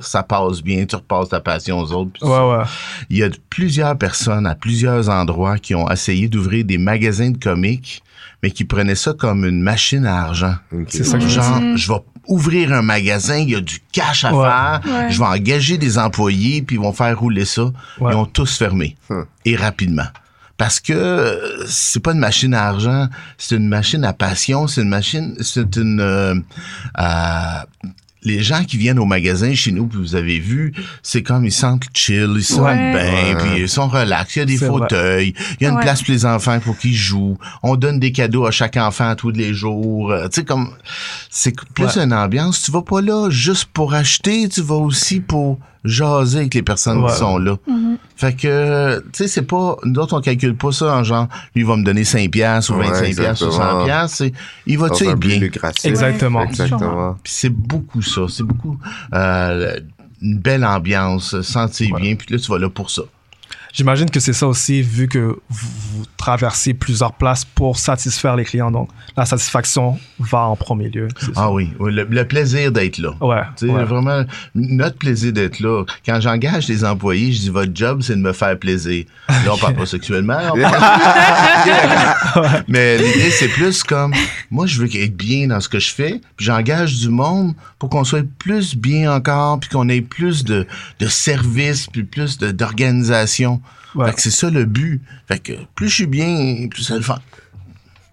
ça 0.00 0.22
passe 0.22 0.62
bien, 0.62 0.86
tu 0.86 0.96
repasses 0.96 1.28
ta 1.30 1.40
passion 1.40 1.78
aux 1.78 1.92
autres. 1.92 2.22
Ouais, 2.24 2.56
ouais. 2.58 2.64
Il 3.10 3.18
y 3.18 3.22
a 3.24 3.28
plusieurs 3.50 3.96
personnes 3.98 4.46
à 4.46 4.54
plusieurs 4.54 5.08
endroits 5.08 5.58
qui 5.58 5.74
ont 5.74 5.90
essayé 5.90 6.28
d'ouvrir 6.28 6.64
des 6.64 6.78
magasins 6.78 7.30
de 7.30 7.38
comics, 7.38 8.02
mais 8.42 8.50
qui 8.50 8.64
prenaient 8.64 8.94
ça 8.94 9.12
comme 9.12 9.44
une 9.44 9.60
machine 9.60 10.06
à 10.06 10.22
argent. 10.22 10.54
Ok. 10.72 10.86
C'est 10.88 11.04
ça 11.04 11.18
que 11.18 11.24
je 11.24 11.28
Genre, 11.40 11.60
je 11.76 11.92
vais 11.92 11.98
ouvrir 12.28 12.72
un 12.72 12.82
magasin, 12.82 13.36
il 13.36 13.50
y 13.50 13.54
a 13.54 13.60
du 13.60 13.80
cash 13.92 14.24
à 14.24 14.34
Ouais. 14.34 14.44
faire, 14.48 14.80
Ouais. 14.84 15.10
je 15.12 15.18
vais 15.18 15.26
engager 15.26 15.78
des 15.78 15.98
employés, 15.98 16.62
puis 16.62 16.76
ils 16.76 16.80
vont 16.82 16.92
faire 16.92 17.18
rouler 17.18 17.44
ça. 17.44 17.64
Ouais. 18.00 18.12
Ils 18.12 18.16
ont 18.16 18.24
tous 18.26 18.56
fermé. 18.58 18.96
Et 19.44 19.54
rapidement. 19.56 20.06
Parce 20.58 20.80
que 20.80 20.92
euh, 20.94 21.64
c'est 21.66 22.00
pas 22.00 22.12
une 22.12 22.18
machine 22.18 22.54
à 22.54 22.64
argent, 22.64 23.08
c'est 23.38 23.56
une 23.56 23.68
machine 23.68 24.04
à 24.04 24.12
passion, 24.12 24.66
c'est 24.66 24.82
une 24.82 24.88
machine, 24.88 25.34
c'est 25.40 25.76
une... 25.76 26.00
euh, 26.00 26.34
euh, 26.98 27.58
les 28.22 28.42
gens 28.42 28.64
qui 28.64 28.76
viennent 28.76 28.98
au 28.98 29.04
magasin 29.04 29.54
chez 29.54 29.70
nous, 29.70 29.86
puis 29.86 29.98
vous 30.00 30.16
avez 30.16 30.40
vu, 30.40 30.72
c'est 31.02 31.22
comme 31.22 31.44
ils 31.44 31.52
sentent 31.52 31.84
chill, 31.94 32.32
ils 32.36 32.42
sont 32.42 32.62
Ouais. 32.62 32.74
bien, 32.74 32.92
Ouais. 32.92 33.36
puis 33.36 33.62
ils 33.62 33.68
sont 33.68 33.86
relax, 33.86 34.34
il 34.34 34.38
y 34.40 34.42
a 34.42 34.44
des 34.46 34.56
vrai. 34.56 34.66
fauteuils, 34.66 35.34
il 35.60 35.62
y 35.62 35.66
a 35.66 35.70
une 35.70 35.76
Ouais. 35.76 35.82
place 35.82 36.02
pour 36.02 36.12
les 36.12 36.24
enfants 36.26 36.58
pour 36.58 36.76
qu'ils 36.76 36.94
jouent, 36.96 37.38
on 37.62 37.76
donne 37.76 38.00
des 38.00 38.10
cadeaux 38.10 38.44
à 38.46 38.50
chaque 38.50 38.76
enfant 38.78 39.14
tous 39.14 39.30
les 39.30 39.54
jours, 39.54 40.10
euh, 40.10 40.24
tu 40.26 40.40
sais 40.40 40.44
comme 40.44 40.70
c'est 41.30 41.54
plus 41.74 41.96
Ouais. 41.96 42.02
une 42.02 42.12
ambiance, 42.14 42.62
tu 42.62 42.72
vas 42.72 42.82
pas 42.82 43.00
là 43.00 43.28
juste 43.30 43.66
pour 43.66 43.94
acheter, 43.94 44.48
tu 44.48 44.60
vas 44.62 44.74
aussi 44.74 45.20
pour 45.20 45.60
jaser 45.86 46.38
avec 46.40 46.54
les 46.54 46.62
personnes 46.62 47.02
Ouais. 47.02 47.10
qui 47.10 47.16
sont 47.18 47.38
là. 47.38 47.56
Fait 48.16 48.34
que, 48.34 48.98
tu 49.00 49.08
sais, 49.14 49.28
c'est 49.28 49.42
pas, 49.42 49.76
nous 49.84 50.00
autres, 50.00 50.16
on 50.16 50.20
calcule 50.20 50.56
pas 50.56 50.72
ça 50.72 50.94
en 50.96 51.04
genre, 51.04 51.28
lui, 51.54 51.62
il 51.62 51.66
va 51.66 51.76
me 51.76 51.84
donner 51.84 52.04
5 52.04 52.30
piastres 52.30 52.72
ou 52.72 52.78
Ouais, 52.78 52.88
25 52.88 53.14
piastres 53.16 53.46
ou 53.46 53.50
100 53.50 53.56
exactement. 53.60 53.84
piastres. 53.84 54.16
c'est, 54.16 54.32
Il 54.66 54.78
va-tu 54.78 55.04
être 55.06 55.18
bien? 55.18 55.40
Exactement. 55.84 56.42
Exactement. 56.44 57.16
Puis 57.22 57.32
c'est 57.36 57.50
beaucoup 57.50 58.02
ça. 58.02 58.22
C'est 58.28 58.42
beaucoup 58.44 58.78
euh, 59.14 59.78
une 60.22 60.38
belle 60.38 60.64
ambiance, 60.64 61.40
sentir 61.42 61.92
Ouais. 61.94 62.00
bien. 62.00 62.14
Puis 62.16 62.26
là, 62.34 62.38
tu 62.38 62.50
vas 62.50 62.58
là 62.58 62.68
pour 62.70 62.90
ça. 62.90 63.02
J'imagine 63.76 64.08
que 64.08 64.20
c'est 64.20 64.32
ça 64.32 64.48
aussi, 64.48 64.80
vu 64.80 65.06
que 65.06 65.36
vous, 65.50 66.04
traversez 66.16 66.72
plusieurs 66.72 67.12
places 67.12 67.44
pour 67.44 67.78
satisfaire 67.78 68.34
les 68.34 68.46
clients. 68.46 68.70
Donc, 68.70 68.88
la 69.18 69.26
satisfaction 69.26 69.98
va 70.18 70.46
en 70.46 70.56
premier 70.56 70.88
lieu. 70.88 71.08
ça. 71.20 71.26
Ah 71.36 71.52
oui, 71.52 71.70
le, 71.78 72.04
le 72.04 72.24
plaisir 72.26 72.72
d'être 72.72 72.96
là. 72.96 73.10
Ouais. 73.20 73.42
Tu 73.58 73.66
sais, 73.66 73.72
ouais. 73.72 73.84
vraiment, 73.84 74.24
notre 74.54 74.96
plaisir 74.96 75.34
d'être 75.34 75.60
là. 75.60 75.84
Quand 76.06 76.18
j'engage 76.22 76.64
des 76.66 76.86
employés, 76.86 77.32
je 77.32 77.40
dis, 77.40 77.50
votre 77.50 77.72
job, 77.74 78.00
c'est 78.00 78.16
de 78.16 78.20
me 78.22 78.32
faire 78.32 78.58
plaisir. 78.58 79.04
Là, 79.28 79.52
on 79.52 79.58
parle 79.58 79.74
pas 79.74 79.84
sexuellement. 79.96 80.38
on 80.54 80.58
parle- 80.58 82.64
Mais 82.68 82.96
l'idée, 82.96 83.30
c'est 83.30 83.48
plus 83.48 83.82
comme, 83.82 84.14
moi, 84.50 84.66
je 84.66 84.80
veux 84.80 84.94
être 84.96 85.16
bien 85.16 85.48
dans 85.48 85.60
ce 85.60 85.68
que 85.68 85.78
je 85.78 85.92
fais, 85.92 86.20
puis 86.36 86.46
j'engage 86.46 86.98
du 87.00 87.08
monde 87.08 87.54
pour 87.78 87.88
qu'on 87.90 88.04
soit 88.04 88.24
plus 88.38 88.76
bien 88.76 89.12
encore, 89.12 89.58
puis 89.60 89.68
qu'on 89.70 89.88
ait 89.88 90.00
plus 90.00 90.44
de, 90.44 90.66
de 91.00 91.06
services, 91.06 91.86
puis 91.86 92.04
plus 92.04 92.38
de- 92.38 92.50
d'organisation. 92.52 93.60
Ouais. 93.94 94.06
Fait 94.08 94.14
que 94.14 94.20
c'est 94.22 94.30
ça 94.30 94.50
le 94.50 94.64
but. 94.64 95.00
Fait 95.28 95.38
que 95.38 95.52
plus 95.74 95.88
je 95.88 95.94
suis 95.94 96.06
bien, 96.06 96.68
plus 96.70 96.82
c'est 96.82 96.94
le 96.94 97.00
fun. 97.00 97.18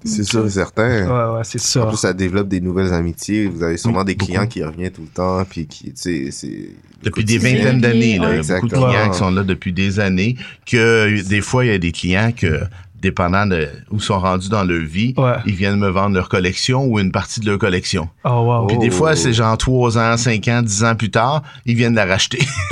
C'est 0.06 0.24
sûr 0.26 0.46
et 0.46 0.50
certain. 0.50 1.06
Ouais, 1.08 1.38
ouais, 1.38 1.44
c'est 1.46 1.62
En 1.62 1.64
ça. 1.64 1.86
plus, 1.86 1.96
ça 1.98 2.12
développe 2.12 2.50
des 2.50 2.60
nouvelles 2.60 2.94
amitiés. 2.94 3.48
Vous 3.48 3.64
avez 3.64 3.78
sûrement 3.78 4.00
Oui, 4.00 4.06
des 4.06 4.16
clients 4.18 4.42
beaucoup. 4.42 4.52
qui 4.52 4.64
reviennent 4.64 4.92
tout 4.92 5.02
le 5.04 5.08
temps, 5.08 5.46
puis 5.50 5.66
qui, 5.66 5.86
tu 5.86 5.92
sais, 5.96 6.28
c'est... 6.32 6.72
Depuis 7.04 7.24
des 7.24 7.38
vingtaines 7.38 7.80
d'années, 7.80 8.18
là. 8.20 8.30
Il 8.32 8.34
y 8.34 8.36
a 8.36 8.38
Exactement. 8.38 8.70
beaucoup 8.82 8.86
de 8.86 8.90
clients 8.98 9.12
qui 9.12 9.18
sont 9.18 9.32
là 9.32 9.44
depuis 9.44 9.72
des 9.72 10.00
années, 10.02 10.36
que 10.66 11.22
des 11.28 11.40
fois, 11.42 11.64
il 11.64 11.72
y 11.72 11.74
a 11.74 11.78
des 11.78 11.94
clients 11.94 12.34
que, 12.36 12.64
dépendant 13.04 13.46
de 13.46 13.68
où 13.92 14.00
sont 14.00 14.18
rendus 14.20 14.50
dans 14.50 14.64
leur 14.64 14.82
vie, 14.84 15.14
Ouais. 15.18 15.34
ils 15.46 15.54
viennent 15.54 15.78
me 15.78 15.90
vendre 15.90 16.16
leur 16.16 16.30
collection 16.30 16.86
ou 16.86 17.00
une 17.00 17.12
partie 17.12 17.40
de 17.42 17.46
leur 17.46 17.60
collection. 17.60 18.10
Oh, 18.24 18.30
wow. 18.30 18.68
Puis 18.68 18.78
des 18.80 18.90
Oh. 18.90 18.98
fois, 18.98 19.16
c'est 19.16 19.34
genre 19.34 19.58
3 19.58 19.98
ans, 19.98 20.18
5 20.18 20.48
ans, 20.48 20.62
10 20.62 20.84
ans 20.86 20.96
plus 20.96 21.12
tard, 21.12 21.44
ils 21.66 21.76
viennent 21.76 21.96
la 21.96 22.06
racheter. 22.06 22.40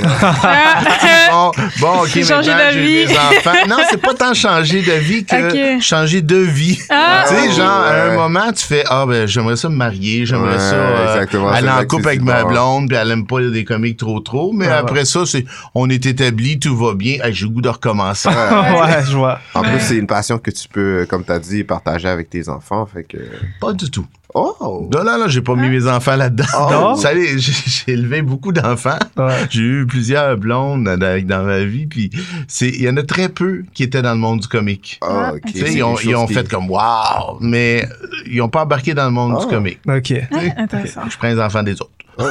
bon, 1.30 1.52
bon, 1.80 2.02
OK, 2.02 2.16
maintenant, 2.16 2.38
de 2.40 2.72
j'ai 2.72 2.80
vie. 2.80 3.06
des 3.06 3.12
enfants. 3.12 3.66
Non, 3.68 3.76
c'est 3.90 4.00
pas 4.00 4.14
tant 4.14 4.34
changer 4.34 4.82
de 4.82 4.92
vie 4.92 5.24
que 5.24 5.80
changer 5.80 6.22
de 6.22 6.36
vie. 6.36 6.78
Ah! 6.90 7.24
Tu 7.28 7.34
sais, 7.34 7.52
genre, 7.56 7.68
à 7.70 7.92
un 8.10 8.14
moment, 8.16 8.50
tu 8.52 8.64
fais, 8.64 8.84
ah, 8.88 9.04
ben, 9.06 9.26
j'aimerais 9.26 9.56
ça 9.56 9.68
me 9.68 9.76
marier, 9.76 10.24
j'aimerais 10.26 10.52
Ouais, 10.54 10.58
ça 10.58 10.74
euh, 10.74 11.14
exactement, 11.14 11.48
aller 11.48 11.68
en 11.68 11.84
couple 11.84 12.08
avec 12.08 12.22
ma 12.22 12.44
blonde, 12.44 12.88
puis 12.88 12.96
elle 12.96 13.10
aime 13.10 13.26
pas 13.26 13.40
des 13.42 13.64
comiques 13.64 13.98
trop 13.98 14.20
trop, 14.20 14.52
mais 14.52 14.66
Ouais, 14.66 14.72
après 14.72 15.04
ça, 15.04 15.26
c'est, 15.26 15.44
on 15.74 15.88
est 15.90 16.04
établi, 16.06 16.58
tout 16.58 16.76
va 16.76 16.94
bien, 16.94 17.18
j'ai 17.30 17.44
le 17.46 17.50
goût 17.50 17.60
de 17.62 17.68
recommencer. 17.68 18.28
ouais, 18.28 19.02
je 19.08 19.16
vois. 19.16 19.38
En 19.54 19.62
plus, 19.62 19.80
c'est 19.80 19.96
une 19.96 20.06
passion 20.06 20.21
que 20.22 20.50
tu 20.50 20.68
peux, 20.68 21.06
comme 21.08 21.24
tu 21.24 21.32
as 21.32 21.38
dit, 21.38 21.64
partager 21.64 22.08
avec 22.08 22.30
tes 22.30 22.48
enfants. 22.48 22.86
Fait 22.86 23.04
que. 23.04 23.18
Pas 23.60 23.72
du 23.72 23.90
tout. 23.90 24.06
Oh! 24.34 24.88
Non, 24.90 25.04
non, 25.04 25.18
non, 25.18 25.28
j'ai 25.28 25.42
pas 25.42 25.54
mis 25.54 25.68
mes 25.68 25.86
enfants 25.86 26.16
là-dedans. 26.16 26.94
Ça 26.96 27.08
allait, 27.10 27.38
j'ai 27.38 27.52
j'ai 27.66 27.92
élevé 27.92 28.22
beaucoup 28.22 28.50
d'enfants. 28.50 28.98
Ouais. 29.18 29.46
J'ai 29.50 29.60
eu 29.60 29.86
plusieurs 29.86 30.38
blondes 30.38 30.84
dans, 30.84 31.26
dans 31.26 31.44
ma 31.44 31.64
vie, 31.64 31.86
puis 31.86 32.10
c'est, 32.48 32.68
il 32.70 32.80
y 32.82 32.88
en 32.88 32.96
a 32.96 33.02
très 33.02 33.28
peu 33.28 33.62
qui 33.74 33.82
étaient 33.82 34.00
dans 34.00 34.12
le 34.12 34.18
monde 34.18 34.40
du 34.40 34.48
comique. 34.48 34.98
Ah, 35.02 35.32
ils 35.54 35.82
ont, 35.82 35.96
ils 36.02 36.16
ont 36.16 36.26
qui- 36.26 36.32
fait 36.32 36.48
comme 36.48 36.70
wow, 36.70 37.36
mais 37.40 37.84
euh, 37.84 38.06
ils 38.26 38.40
ont 38.40 38.48
pas 38.48 38.62
embarqué 38.62 38.94
dans 38.94 39.04
le 39.04 39.10
monde 39.10 39.34
Ah. 39.36 39.40
du 39.44 39.48
comique. 39.48 39.80
OK. 39.86 40.14
Ah, 40.32 40.36
intéressant. 40.62 41.02
Je 41.10 41.18
prends 41.18 41.28
les 41.28 41.38
enfants 41.40 41.62
des 41.62 41.74
autres. 41.74 41.90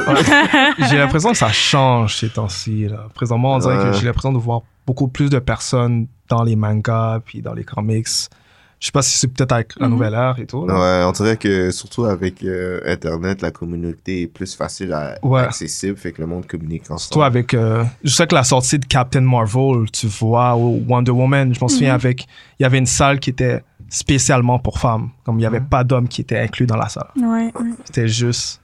J'ai 0.90 0.96
l'impression 0.98 1.30
que 1.32 1.36
ça 1.38 1.50
change 1.52 2.16
ces 2.16 2.28
temps-ci. 2.30 2.88
là. 2.88 3.06
Présentement, 3.14 3.54
on 3.54 3.58
dirait 3.58 3.76
Ouais. 3.78 3.90
que 3.90 3.92
j'ai 3.98 4.06
l'impression 4.06 4.32
de 4.32 4.38
voir 4.38 4.62
beaucoup 4.86 5.08
plus 5.08 5.30
de 5.30 5.38
personnes 5.38 6.06
dans 6.28 6.42
les 6.42 6.56
mangas 6.56 7.20
puis 7.24 7.42
dans 7.42 7.54
les 7.54 7.64
comics. 7.64 8.06
Je 8.80 8.86
sais 8.86 8.92
pas 8.92 9.02
si 9.02 9.16
c'est 9.16 9.28
peut-être 9.28 9.52
avec 9.52 9.74
la 9.78 9.86
Mhm. 9.86 9.92
nouvelle 9.92 10.14
ère 10.14 10.34
et 10.40 10.46
tout. 10.46 10.66
là. 10.66 10.74
Ouais, 10.74 11.04
on 11.08 11.12
dirait 11.12 11.36
que 11.36 11.70
surtout 11.70 12.04
avec 12.04 12.42
euh, 12.42 12.80
Internet, 12.84 13.40
la 13.40 13.52
communauté 13.52 14.22
est 14.22 14.26
plus 14.26 14.56
facile 14.56 14.92
à 14.92 15.14
Ouais. 15.22 15.42
accessible, 15.42 15.96
fait 15.96 16.10
que 16.10 16.20
le 16.20 16.26
monde 16.26 16.46
communique 16.48 16.82
ensemble. 16.90 17.00
Surtout 17.00 17.22
avec. 17.22 17.54
euh, 17.54 17.84
je 18.02 18.10
sais 18.12 18.26
que 18.26 18.34
la 18.34 18.42
sortie 18.42 18.80
de 18.80 18.84
Captain 18.86 19.20
Marvel, 19.20 19.88
tu 19.92 20.08
vois, 20.08 20.56
ou 20.56 20.84
Wonder 20.88 21.12
Woman, 21.12 21.54
je 21.54 21.60
m'en 21.60 21.68
souviens 21.68 21.94
avec. 21.94 22.26
Il 22.58 22.64
y 22.64 22.66
avait 22.66 22.78
une 22.78 22.86
salle 22.86 23.20
qui 23.20 23.30
était 23.30 23.62
spécialement 23.88 24.58
pour 24.58 24.80
femmes. 24.80 25.10
Comme 25.24 25.36
il 25.36 25.42
n'y 25.42 25.46
avait 25.46 25.60
pas 25.60 25.84
d'hommes 25.84 26.08
qui 26.08 26.20
étaient 26.22 26.40
inclus 26.40 26.66
dans 26.66 26.76
la 26.76 26.88
salle. 26.88 27.06
Ouais. 27.16 27.52
C'était 27.84 28.08
juste. 28.08 28.60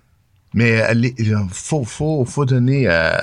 Mais 0.52 0.82
euh, 0.82 0.94
il 0.94 1.36
faut, 1.52 1.84
faut, 1.84 2.24
faut 2.24 2.44
donner 2.44 2.88
euh, 2.88 3.12
euh, 3.12 3.18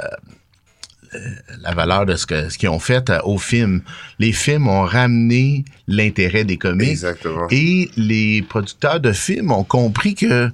la 1.62 1.74
valeur 1.74 2.06
de 2.06 2.16
ce 2.16 2.26
que 2.26 2.50
ce 2.50 2.58
qu'ils 2.58 2.70
ont 2.70 2.80
fait 2.80 3.10
euh, 3.10 3.20
au 3.24 3.38
film. 3.38 3.82
Les 4.20 4.32
films 4.32 4.68
ont 4.68 4.84
ramené 4.84 5.66
l'intérêt 5.88 6.44
des 6.44 6.58
comics 6.58 6.90
Exactement. 6.90 7.48
et 7.52 7.90
les 7.98 8.42
producteurs 8.42 9.00
de 9.00 9.12
films 9.12 9.52
ont 9.52 9.64
compris 9.64 10.16
que 10.16 10.50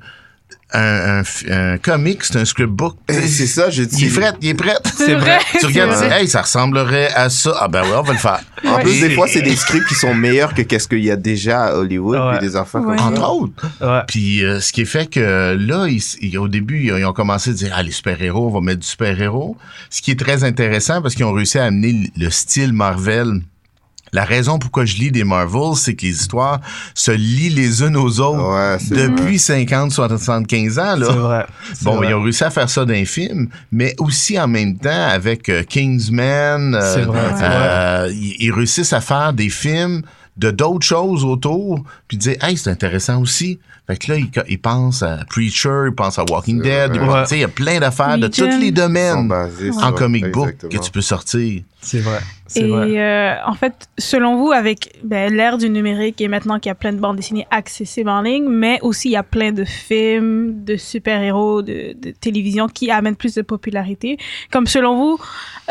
un, 0.74 1.20
un, 1.20 1.24
un 1.74 1.78
comic, 1.78 2.24
c'est 2.24 2.38
un 2.38 2.46
scriptbook. 2.46 2.96
Eh, 3.10 3.14
C'est 3.28 3.48
ça, 3.48 3.70
je 3.70 3.84
dis. 3.84 4.06
Il 4.06 4.08
est 4.08 4.20
prêt, 4.20 4.34
il 4.42 4.50
est 4.50 4.54
prêt. 4.54 4.76
C'est 4.96 5.16
vrai. 5.16 5.40
Tu 5.60 5.66
regardes, 5.66 5.92
tu 5.92 5.98
vrai. 5.98 6.08
dis, 6.10 6.14
hey, 6.22 6.28
ça 6.28 6.42
ressemblerait 6.42 7.12
à 7.14 7.30
ça. 7.30 7.56
Ah 7.60 7.68
ben 7.68 7.84
ouais, 7.84 7.96
on 7.98 8.02
va 8.04 8.14
le 8.14 8.20
faire. 8.20 8.40
En 8.66 8.76
Ouais. 8.76 8.84
plus, 8.84 9.02
des 9.02 9.10
fois, 9.12 9.28
c'est 9.28 9.42
des 9.42 9.56
scripts 9.56 9.88
qui 9.88 9.96
sont 9.96 10.14
meilleurs 10.14 10.54
que 10.54 10.62
qu'est-ce 10.62 10.88
qu'il 10.88 11.04
y 11.04 11.12
a 11.12 11.16
déjà 11.16 11.66
à 11.66 11.74
Hollywood, 11.76 12.18
Ouais. 12.20 12.38
puis 12.38 12.48
des 12.48 12.56
affaires 12.56 12.82
Ouais. 12.82 12.96
comme 12.96 13.06
Entre 13.08 13.22
ça. 13.22 13.30
autres. 13.30 13.54
Ouais. 13.82 14.02
Puis 14.08 14.44
euh, 14.46 14.60
ce 14.62 14.72
qui 14.72 14.82
est 14.82 14.86
fait 14.86 15.08
que 15.08 15.58
là, 15.60 15.88
ils, 15.88 16.02
ils- 16.22 16.38
au 16.38 16.48
début, 16.48 16.80
ils, 16.80 16.98
ils 16.98 17.06
ont 17.06 17.14
commencé 17.14 17.50
à 17.50 17.54
dire, 17.54 17.74
ah, 17.76 17.84
les 17.84 17.92
super-héros, 17.92 18.48
on 18.48 18.52
va 18.52 18.62
mettre 18.62 18.80
du 18.82 18.88
super-héros. 18.88 19.58
Ce 19.90 20.02
qui 20.02 20.12
est 20.12 20.20
très 20.20 20.44
intéressant 20.44 21.02
parce 21.02 21.16
qu'ils 21.16 21.26
ont 21.26 21.34
réussi 21.34 21.58
à 21.60 21.66
amener 21.66 22.12
le 22.18 22.30
style 22.30 22.74
Marvel. 22.74 23.42
La 24.14 24.26
raison 24.26 24.60
pourquoi 24.60 24.84
je 24.86 24.96
lis 24.98 25.12
des 25.12 25.24
Marvels, 25.24 25.76
c'est 25.76 25.96
que 25.96 26.06
les 26.06 26.12
histoires 26.12 26.60
se 26.94 27.12
lient 27.12 27.50
les 27.50 27.82
unes 27.84 27.96
aux 27.96 28.20
autres 28.20 28.44
Ouais, 28.54 28.78
c'est 28.80 28.96
depuis 29.10 29.40
50, 29.40 29.92
75 29.92 30.80
ans. 30.80 30.96
Là. 30.98 31.06
C'est 31.08 31.14
vrai. 31.14 31.46
Bon, 31.84 31.96
vrai. 31.96 32.10
ils 32.10 32.14
ont 32.14 32.22
réussi 32.22 32.44
à 32.44 32.50
faire 32.50 32.70
ça 32.70 32.84
d'un 32.86 33.06
film, 33.06 33.48
mais 33.72 33.96
aussi 34.00 34.38
en 34.40 34.48
même 34.48 34.78
temps 34.78 35.08
avec 35.10 35.48
euh, 35.50 35.64
Kingsman. 35.64 36.76
euh, 36.76 36.94
C'est 36.94 37.04
vrai, 37.04 37.22
c'est 37.38 37.44
euh, 37.46 38.10
Ils, 38.12 38.36
ils 38.40 38.52
réussissent 38.52 38.94
à 38.94 39.02
faire 39.02 39.32
des 39.34 39.50
films 39.50 40.02
de 40.38 40.50
d'autres 40.50 40.86
choses 40.86 41.24
autour, 41.26 41.84
puis 42.08 42.18
dire, 42.18 42.36
hey, 42.42 42.58
c'est 42.58 42.70
intéressant 42.70 43.22
aussi. 43.22 43.60
Fait 43.86 43.98
que 43.98 44.12
là, 44.14 44.18
ils, 44.48 44.60
pensent 44.60 45.04
à 45.04 45.20
Preacher, 45.30 45.88
ils 45.90 45.94
pensent 45.96 46.18
à 46.20 46.24
Walking 46.30 46.62
Dead, 46.62 46.92
Ouais. 46.94 47.00
pensent- 47.00 47.24
tu 47.24 47.30
sais, 47.30 47.38
il 47.38 47.42
y 47.42 47.46
a 47.46 47.48
plein 47.50 47.80
d'affaires 47.80 48.18
de 48.18 48.28
tous 48.28 48.46
les 48.60 48.72
domaines 48.72 49.32
en 49.82 49.92
comic 49.92 50.32
book 50.32 50.48
exactement. 50.50 50.72
que 50.82 50.86
tu 50.86 50.92
peux 50.92 51.02
sortir. 51.02 51.62
C'est 51.82 52.00
vrai. 52.00 52.20
Et 52.60 52.68
vrai. 52.68 52.98
euh, 52.98 53.36
en 53.46 53.54
fait, 53.54 53.88
selon 53.98 54.38
vous, 54.38 54.52
avec 54.52 54.94
ben, 55.04 55.34
l'ère 55.34 55.58
du 55.58 55.70
numérique 55.70 56.20
et 56.22 56.28
maintenant 56.28 56.60
qu'il 56.60 56.70
y 56.70 56.72
a 56.72 56.76
plein 56.76 56.94
de 56.94 57.00
bandes 57.00 57.16
dessinées 57.18 57.48
accessibles 57.52 58.10
en 58.10 58.22
ligne, 58.22 58.46
mais 58.48 58.80
aussi 58.82 59.10
il 59.10 59.12
y 59.12 59.16
a 59.16 59.24
plein 59.24 59.52
de 59.52 59.64
films, 59.66 60.64
de 60.64 60.76
super-héros, 60.78 61.62
de, 61.62 61.96
de 62.02 62.12
télévision 62.12 62.68
qui 62.68 62.90
amènent 62.92 63.16
plus 63.16 63.36
de 63.36 63.42
popularité. 63.42 64.18
Comme 64.52 64.68
selon 64.68 64.96
vous, 64.98 65.20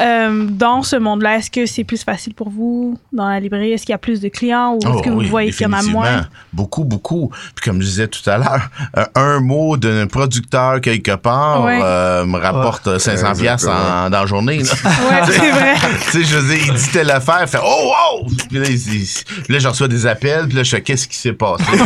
euh, 0.01 0.45
dans 0.49 0.83
ce 0.83 0.97
monde-là, 0.97 1.37
est-ce 1.39 1.51
que 1.51 1.67
c'est 1.67 1.85
plus 1.85 2.03
facile 2.03 2.35
pour 2.35 2.49
vous 2.51 2.99
dans 3.13 3.29
la 3.29 3.41
librairie? 3.41 3.73
Est-ce 3.73 3.85
qu'il 3.85 3.93
y 3.93 3.95
a 3.95 3.99
plus 3.99 4.21
de 4.21 4.29
clients 4.29 4.75
ou 4.75 4.79
est-ce 4.79 4.89
Oh, 4.99 5.01
que 5.03 5.11
vous 5.11 5.19
oui, 5.21 5.29
voyez 5.29 5.51
qu'il 5.53 5.63
y 5.63 5.67
en 5.67 5.73
a 5.73 5.83
moins? 5.83 6.27
Beaucoup, 6.53 6.85
beaucoup. 6.85 7.31
Puis 7.55 7.65
comme 7.65 7.81
je 7.81 7.87
disais 7.87 8.09
tout 8.09 8.29
à 8.29 8.39
l'heure, 8.39 8.69
euh, 8.97 9.05
un 9.15 9.41
mot 9.41 9.77
d'un 9.77 10.07
producteur 10.07 10.81
quelque 10.81 11.15
part 11.17 11.65
Ouais. 11.65 11.79
euh, 11.83 12.25
me 12.27 12.39
rapporte 12.39 12.87
euh, 12.87 12.99
500 12.99 13.33
pièces 13.35 13.65
Exactement. 13.65 14.11
dans 14.11 14.21
la 14.21 14.27
journée. 14.27 14.59
là. 14.59 14.73
Ouais, 14.73 15.21
c'est 15.27 15.51
vrai. 15.51 15.75
tu 16.05 16.11
sais, 16.11 16.25
je 16.25 16.37
veux 16.39 16.55
dire, 16.55 16.70
il 16.71 16.77
dit 16.77 16.89
telle 16.91 17.11
affaire, 17.11 17.49
fait 17.49 17.59
oh 17.63 17.93
wow! 18.23 18.27
Puis 18.49 18.59
là, 18.59 18.67
il- 18.69 19.53
là, 19.53 19.59
je 19.59 19.69
reçois 19.69 19.89
des 19.89 20.07
appels, 20.07 20.47
puis 20.47 20.57
là, 20.57 20.63
je 20.63 20.71
fais 20.71 20.83
qu'est-ce 20.83 21.07
qui 21.09 21.17
s'est 21.17 21.33
passé? 21.33 21.65
Je 21.73 21.77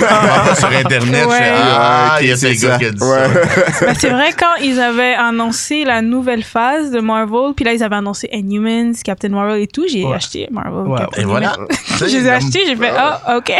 sur 0.58 0.68
Internet, 0.68 1.26
Ouais. 1.26 1.32
je 1.32 1.42
fais 1.44 1.52
ah, 1.56 2.18
il 2.20 2.28
y 2.28 2.32
a 2.32 2.36
c'est 2.36 2.54
gars 2.56 2.78
qui 2.78 2.84
a 2.86 2.90
dit 2.90 3.02
Ouais. 3.02 3.28
ça. 3.72 3.86
Ben, 3.86 3.94
c'est 3.98 4.10
vrai, 4.10 4.32
quand 4.38 4.54
ils 4.62 4.80
avaient 4.80 5.14
annoncé 5.14 5.84
la 5.84 6.02
nouvelle 6.02 6.42
phase 6.44 6.90
de 6.90 7.00
Marvel, 7.00 7.52
puis 7.56 7.64
là, 7.64 7.72
ils 7.72 7.82
avaient 7.82 7.96
annoncé 7.96 8.28
Inhumans, 8.32 8.92
Captain 9.04 9.28
Marvel 9.30 9.60
et 9.62 9.66
tout, 9.66 9.84
j'ai 9.90 10.04
Ouais. 10.04 10.16
acheté 10.16 10.48
Marvel. 10.50 10.96
Captain 10.98 11.22
Et 11.22 11.24
voilà. 11.24 11.56
Je 11.98 12.04
les 12.06 12.26
ai 12.26 12.30
achetés, 12.30 12.60
j'ai 12.66 12.76
fait, 12.76 12.92
ah, 12.96 13.36
OK. 13.38 13.52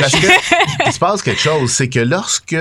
Parce 0.00 0.12
que 0.12 0.26
il 0.86 0.92
se 0.92 0.98
passe 0.98 1.22
quelque 1.22 1.40
chose, 1.40 1.70
c'est 1.70 1.88
que 1.88 2.00
lorsque 2.00 2.56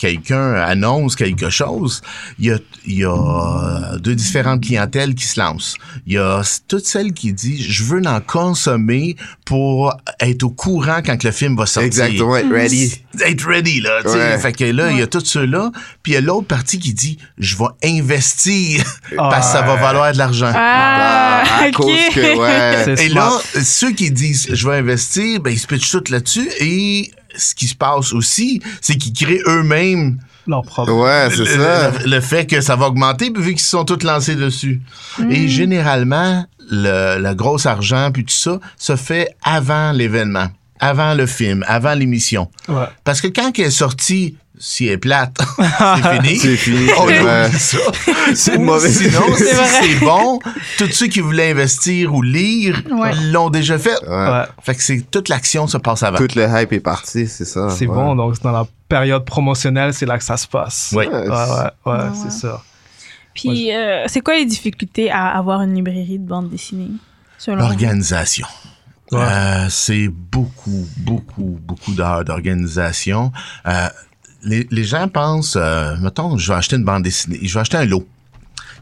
quelqu'un 0.00 0.54
annonce 0.54 1.14
quelque 1.14 1.50
chose, 1.50 2.00
il 2.38 2.46
y 2.46 2.50
a, 2.50 2.58
il 2.86 2.98
y 2.98 3.04
a 3.04 3.98
deux 3.98 4.14
différentes 4.14 4.62
clientèles 4.62 5.14
qui 5.14 5.26
se 5.26 5.38
lancent. 5.38 5.76
Il 6.06 6.14
y 6.14 6.18
a 6.18 6.42
toute 6.66 6.86
celle 6.86 7.12
qui 7.12 7.32
dit 7.34 7.62
je 7.62 7.84
veux 7.84 8.00
en 8.06 8.20
consommer 8.20 9.16
pour 9.44 9.94
être 10.20 10.42
au 10.42 10.50
courant 10.50 11.00
quand 11.04 11.18
que 11.18 11.26
le 11.26 11.32
film 11.32 11.54
va 11.54 11.66
sortir. 11.66 11.86
Exactement, 11.86 12.36
être 12.36 12.50
ready. 12.50 13.02
Être 13.20 13.46
ready 13.46 13.80
là, 13.82 14.02
tu 14.02 14.08
sais. 14.08 14.16
Ouais. 14.16 14.38
Fait 14.38 14.52
que 14.52 14.64
là, 14.64 14.90
il 14.90 14.98
y 14.98 15.02
a 15.02 15.06
tout 15.06 15.22
ceux-là, 15.22 15.70
puis 16.02 16.12
il 16.12 16.14
y 16.14 16.18
a 16.18 16.22
l'autre 16.22 16.46
partie 16.46 16.78
qui 16.78 16.94
dit 16.94 17.18
je 17.36 17.56
vais 17.56 17.64
investir 17.84 18.82
parce 19.16 19.48
que 19.48 19.52
ça 19.52 19.62
va 19.62 19.76
valoir 19.76 20.12
de 20.12 20.18
l'argent. 20.18 20.50
Ah, 20.54 21.42
à 21.60 21.68
OK. 21.68 21.74
cause 21.74 22.14
que, 22.14 22.38
ouais. 22.38 23.04
Et 23.04 23.10
smart. 23.10 23.42
là, 23.54 23.62
ceux 23.62 23.92
qui 23.92 24.10
disent 24.10 24.48
je 24.50 24.66
vais 24.66 24.78
investir, 24.78 25.40
ben 25.40 25.50
ils 25.50 25.58
se 25.58 25.66
pitchent 25.66 25.90
tout 25.90 26.04
là-dessus. 26.10 26.48
Et 26.58 27.10
ce 27.40 27.54
qui 27.54 27.66
se 27.66 27.74
passe 27.74 28.12
aussi, 28.12 28.60
c'est 28.80 28.96
qu'ils 28.96 29.12
créent 29.12 29.42
eux-mêmes 29.46 30.18
Leur 30.46 30.62
propre. 30.62 30.92
Ouais, 30.92 31.28
c'est 31.30 31.38
le, 31.38 31.46
ça. 31.46 31.90
le- 32.04 32.10
le 32.10 32.20
fait 32.20 32.46
que 32.46 32.60
ça 32.60 32.76
va 32.76 32.86
augmenter, 32.88 33.30
puis 33.30 33.42
vu 33.42 33.50
qu'ils 33.52 33.60
se 33.60 33.70
sont 33.70 33.84
tous 33.84 34.02
lancés 34.04 34.36
dessus. 34.36 34.80
Mm. 35.18 35.30
Et 35.30 35.48
généralement, 35.48 36.44
le, 36.70 37.18
le 37.20 37.34
gros 37.34 37.66
argent, 37.66 38.10
puis 38.12 38.24
tout 38.24 38.34
ça, 38.34 38.58
se 38.76 38.96
fait 38.96 39.28
avant 39.42 39.92
l'événement, 39.92 40.48
avant 40.78 41.14
le 41.14 41.26
film, 41.26 41.64
avant 41.66 41.94
l'émission. 41.94 42.48
Ouais. 42.68 42.84
Parce 43.04 43.20
que 43.20 43.28
quand 43.28 43.50
elle 43.58 43.66
est 43.66 43.70
sortie, 43.70 44.36
si 44.62 44.86
elle 44.86 44.92
est 44.92 44.98
plate, 44.98 45.36
c'est 45.58 46.20
fini. 46.22 46.38
C'est 46.38 46.56
fini. 46.56 46.88
On 46.98 47.08
c'est 47.08 47.58
ça. 47.58 47.78
C'est 48.34 48.58
mauvais. 48.58 48.90
Sinon, 48.92 49.22
si 49.36 49.44
C'est 49.44 49.98
bon, 50.04 50.38
tous 50.78 50.92
ceux 50.92 51.06
qui 51.08 51.20
voulaient 51.20 51.50
investir 51.50 52.14
ou 52.14 52.20
lire 52.22 52.80
Ouais. 52.90 53.12
l'ont 53.32 53.48
déjà 53.50 53.78
fait. 53.78 53.98
Ouais. 54.06 54.08
Ouais. 54.30 54.44
Fait 54.62 54.74
que 54.74 54.82
c'est 54.82 55.10
toute 55.10 55.28
l'action 55.28 55.66
se 55.66 55.78
passe 55.78 56.02
avant. 56.02 56.18
Toute 56.18 56.34
le 56.34 56.46
hype 56.46 56.72
est 56.74 56.80
parti, 56.80 57.26
c'est 57.26 57.44
ça. 57.46 57.70
C'est 57.70 57.86
ouais. 57.86 57.94
bon, 57.94 58.14
donc 58.14 58.40
dans 58.42 58.52
la 58.52 58.66
période 58.88 59.24
promotionnelle, 59.24 59.94
c'est 59.94 60.06
là 60.06 60.18
que 60.18 60.24
ça 60.24 60.36
se 60.36 60.46
passe. 60.46 60.92
Oui. 60.94 61.06
Ouais, 61.06 61.12
Ouais, 61.14 61.28
ouais, 61.28 61.36
ouais, 61.86 61.92
Ouais. 61.92 62.08
c'est 62.22 62.30
ça. 62.32 62.62
Puis, 63.34 63.74
euh, 63.74 64.04
c'est 64.08 64.20
quoi 64.20 64.34
les 64.34 64.44
difficultés 64.44 65.10
à 65.10 65.28
avoir 65.28 65.62
une 65.62 65.74
librairie 65.74 66.18
de 66.18 66.26
bande 66.28 66.50
dessinée? 66.50 66.90
L'organisation. 67.46 68.46
Ouais. 69.12 69.20
Euh, 69.22 69.66
c'est 69.70 70.08
beaucoup, 70.08 70.86
beaucoup, 70.98 71.58
beaucoup 71.62 71.92
d'heures 71.92 72.24
d'organisation. 72.24 73.32
Euh, 73.66 73.88
les, 74.42 74.66
les 74.70 74.84
gens 74.84 75.08
pensent, 75.08 75.56
euh, 75.56 75.96
mettons, 76.00 76.36
je 76.38 76.52
vais 76.52 76.58
acheter 76.58 76.76
une 76.76 76.84
bande 76.84 77.02
dessinée, 77.02 77.38
je 77.42 77.54
vais 77.54 77.60
acheter 77.60 77.76
un 77.76 77.84
lot. 77.84 78.06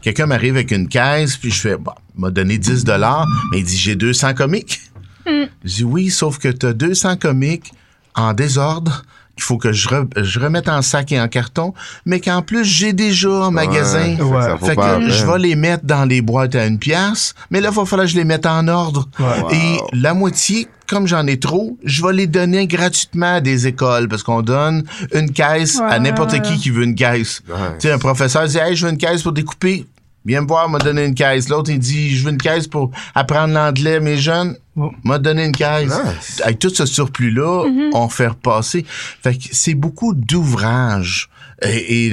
Quelqu'un 0.01 0.27
m'arrive 0.27 0.55
avec 0.55 0.71
une 0.71 0.87
caisse, 0.87 1.35
puis 1.37 1.51
je 1.51 1.59
fais, 1.59 1.77
bon, 1.77 1.91
m'a 2.15 2.31
donné 2.31 2.57
10 2.57 2.85
dollars, 2.85 3.27
mais 3.51 3.59
il 3.59 3.65
dit, 3.65 3.77
j'ai 3.77 3.95
200 3.95 4.33
comics. 4.33 4.79
Je 5.25 5.75
dis, 5.75 5.83
oui, 5.83 6.09
sauf 6.09 6.39
que 6.39 6.47
tu 6.47 6.65
as 6.65 6.73
200 6.73 7.17
comics 7.17 7.71
en 8.15 8.33
désordre, 8.33 9.03
qu'il 9.39 9.45
faut 9.45 9.57
que 9.57 9.71
je, 9.71 9.87
re- 9.87 10.07
je 10.23 10.39
remette 10.39 10.67
en 10.69 10.81
sac 10.81 11.11
et 11.11 11.19
en 11.19 11.27
carton, 11.27 11.73
mais 12.05 12.19
qu'en 12.19 12.41
plus, 12.41 12.65
j'ai 12.65 12.93
déjà 12.93 13.29
en 13.29 13.51
magasin. 13.51 14.03
fait 14.03 14.17
que 14.17 14.23
Ouais. 14.23 14.41
ça 14.41 14.55
vaut 14.55 14.65
Fait 14.67 14.75
pas 14.75 14.97
que 14.99 15.09
je 15.09 15.25
vais 15.25 15.39
les 15.39 15.55
mettre 15.55 15.85
dans 15.85 16.05
les 16.05 16.21
boîtes 16.21 16.55
à 16.55 16.65
une 16.65 16.77
pièce, 16.79 17.33
mais 17.49 17.61
là, 17.61 17.69
il 17.71 17.75
va 17.75 17.85
falloir 17.85 18.05
que 18.05 18.11
je 18.11 18.17
les 18.17 18.25
mette 18.25 18.45
en 18.45 18.67
ordre. 18.67 19.07
Ouais. 19.19 19.55
Et 19.55 19.77
la 19.93 20.13
moitié, 20.13 20.67
comme 20.87 21.07
j'en 21.07 21.25
ai 21.27 21.39
trop, 21.39 21.77
je 21.83 22.03
vais 22.05 22.13
les 22.13 22.27
donner 22.27 22.67
gratuitement 22.67 23.35
à 23.35 23.41
des 23.41 23.67
écoles 23.67 24.07
parce 24.09 24.23
qu'on 24.23 24.41
donne 24.41 24.83
une 25.13 25.31
caisse 25.31 25.79
à 25.79 25.89
Ouais. 25.91 25.99
n'importe 25.99 26.41
qui 26.41 26.57
qui 26.57 26.69
veut 26.69 26.83
une 26.83 26.95
caisse. 26.95 27.41
Ouais. 27.49 27.55
Tu 27.79 27.87
sais, 27.87 27.93
un 27.93 27.97
professeur 27.99 28.47
dit 28.47 28.57
Hey, 28.57 28.75
je 28.75 28.85
veux 28.85 28.91
une 28.91 28.97
caisse 28.97 29.21
pour 29.23 29.31
découper. 29.31 29.85
Viens 30.25 30.41
me 30.41 30.47
voir, 30.47 30.69
m'a 30.69 30.79
donné 30.79 31.05
une 31.05 31.15
caisse. 31.15 31.49
L'autre, 31.49 31.71
il 31.71 31.79
dit 31.79 32.15
Je 32.15 32.25
veux 32.25 32.31
une 32.31 32.37
caisse 32.37 32.67
pour 32.67 32.91
apprendre 33.15 33.53
l'anglais, 33.53 33.99
mes 33.99 34.17
jeunes. 34.17 34.55
Oh. 34.75 34.91
M'a 35.03 35.17
donné 35.17 35.45
une 35.45 35.51
caisse. 35.51 35.91
Nice. 35.91 36.41
Avec 36.43 36.59
tout 36.59 36.69
ce 36.69 36.85
surplus-là, 36.85 37.65
on 37.93 38.09
fait 38.09 38.27
repasser. 38.27 38.85
Fait 38.87 39.35
que 39.35 39.45
c'est 39.51 39.73
beaucoup 39.73 40.13
d'ouvrages. 40.13 41.29
Et, 41.61 42.07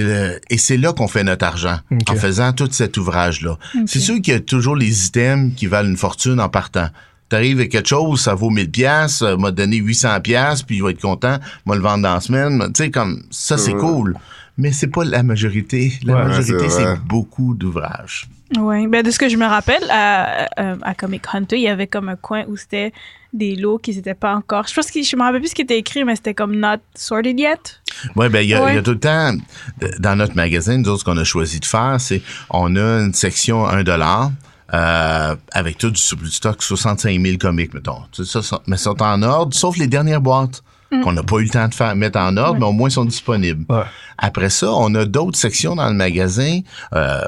et, 0.50 0.58
c'est 0.58 0.76
là 0.76 0.92
qu'on 0.92 1.06
fait 1.06 1.22
notre 1.22 1.46
argent, 1.46 1.78
en 2.08 2.16
faisant 2.16 2.52
tout 2.52 2.68
cet 2.72 2.96
ouvrage-là. 2.96 3.56
C'est 3.86 4.00
sûr 4.00 4.16
qu'il 4.16 4.34
y 4.34 4.36
a 4.36 4.40
toujours 4.40 4.74
les 4.74 5.06
items 5.06 5.54
qui 5.54 5.66
valent 5.66 5.88
une 5.88 5.96
fortune 5.96 6.40
en 6.40 6.48
partant. 6.48 6.88
T'arrives 7.28 7.58
avec 7.58 7.72
quelque 7.72 7.88
chose, 7.88 8.20
ça 8.20 8.34
vaut 8.34 8.50
1000 8.50 8.70
pièces, 8.70 9.22
m'a 9.22 9.50
donné 9.50 9.76
800 9.76 10.20
pièces, 10.20 10.62
puis 10.62 10.76
il 10.76 10.82
va 10.82 10.90
être 10.90 11.00
content, 11.00 11.38
m'a 11.64 11.74
le 11.74 11.80
vendre 11.80 12.02
dans 12.02 12.14
la 12.14 12.20
semaine. 12.20 12.72
Tu 12.72 12.84
sais, 12.84 12.90
comme 12.90 13.22
ça, 13.30 13.58
c'est 13.58 13.74
cool. 13.74 14.16
Mais 14.58 14.72
c'est 14.72 14.86
pas 14.88 15.04
la 15.04 15.22
majorité. 15.22 15.92
La 16.04 16.14
Ouais, 16.14 16.24
majorité, 16.24 16.68
c'est 16.70 16.98
beaucoup 17.04 17.54
d'ouvrages. 17.54 18.26
Oui, 18.56 18.86
ben 18.86 19.02
de 19.02 19.10
ce 19.10 19.18
que 19.18 19.28
je 19.28 19.36
me 19.36 19.44
rappelle, 19.44 19.82
à, 19.90 20.46
à, 20.56 20.76
à 20.82 20.94
Comic 20.94 21.24
Hunter, 21.32 21.56
il 21.56 21.62
y 21.62 21.68
avait 21.68 21.88
comme 21.88 22.08
un 22.08 22.16
coin 22.16 22.44
où 22.48 22.56
c'était 22.56 22.92
des 23.32 23.56
lots 23.56 23.76
qui 23.78 23.94
n'étaient 23.94 24.14
pas 24.14 24.34
encore. 24.34 24.66
Je 24.68 24.72
pense 24.74 24.90
que 24.90 25.02
je 25.02 25.16
me 25.16 25.22
rappelle 25.22 25.40
plus 25.40 25.50
ce 25.50 25.54
qui 25.54 25.62
était 25.62 25.76
écrit, 25.78 26.04
mais 26.04 26.14
c'était 26.16 26.32
comme 26.32 26.54
not 26.56 26.76
sorted 26.94 27.38
yet. 27.38 27.80
Ouais, 28.14 28.28
ben 28.28 28.40
il 28.40 28.48
y, 28.48 28.54
a- 28.54 28.74
y 28.78 28.82
tout 28.82 28.92
le 28.92 29.00
temps 29.00 29.32
euh, 29.82 29.88
dans 29.98 30.16
notre 30.16 30.36
magasin, 30.36 30.78
nous 30.78 30.88
autres, 30.88 31.00
ce 31.00 31.04
qu'on 31.04 31.18
a 31.18 31.24
choisi 31.24 31.58
de 31.60 31.64
faire, 31.66 31.96
c'est 31.98 32.22
on 32.50 32.76
a 32.76 33.00
une 33.04 33.12
section 33.14 33.66
1 33.66 33.82
dollar. 33.82 34.30
Euh, 34.74 35.36
avec 35.52 35.78
tout 35.78 35.90
du 35.90 36.00
surplus 36.00 36.26
de 36.28 36.32
stock, 36.32 36.60
65 36.60 37.20
000 37.20 37.36
comics, 37.38 37.72
mettons. 37.72 38.02
Ça, 38.12 38.42
ça- 38.42 38.60
mais 38.66 38.76
sont 38.76 39.00
en 39.00 39.22
ordre, 39.22 39.54
sauf 39.54 39.76
les 39.76 39.86
dernières 39.86 40.20
boîtes 40.20 40.64
qu'on 41.02 41.12
n'a 41.12 41.22
pas 41.22 41.36
eu 41.38 41.44
le 41.44 41.50
temps 41.50 41.68
de 41.68 41.74
faire 41.74 41.94
mettre 41.96 42.18
en 42.18 42.36
ordre, 42.36 42.60
mais 42.60 42.66
au 42.66 42.72
moins 42.72 42.88
ils 42.88 42.92
sont 42.92 43.04
disponibles. 43.04 43.64
Ouais. 43.68 43.84
Après 44.18 44.50
ça, 44.50 44.72
on 44.72 44.94
a 44.94 45.04
d'autres 45.04 45.38
sections 45.38 45.76
dans 45.76 45.88
le 45.88 45.94
magasin. 45.94 46.60
Euh, 46.94 47.24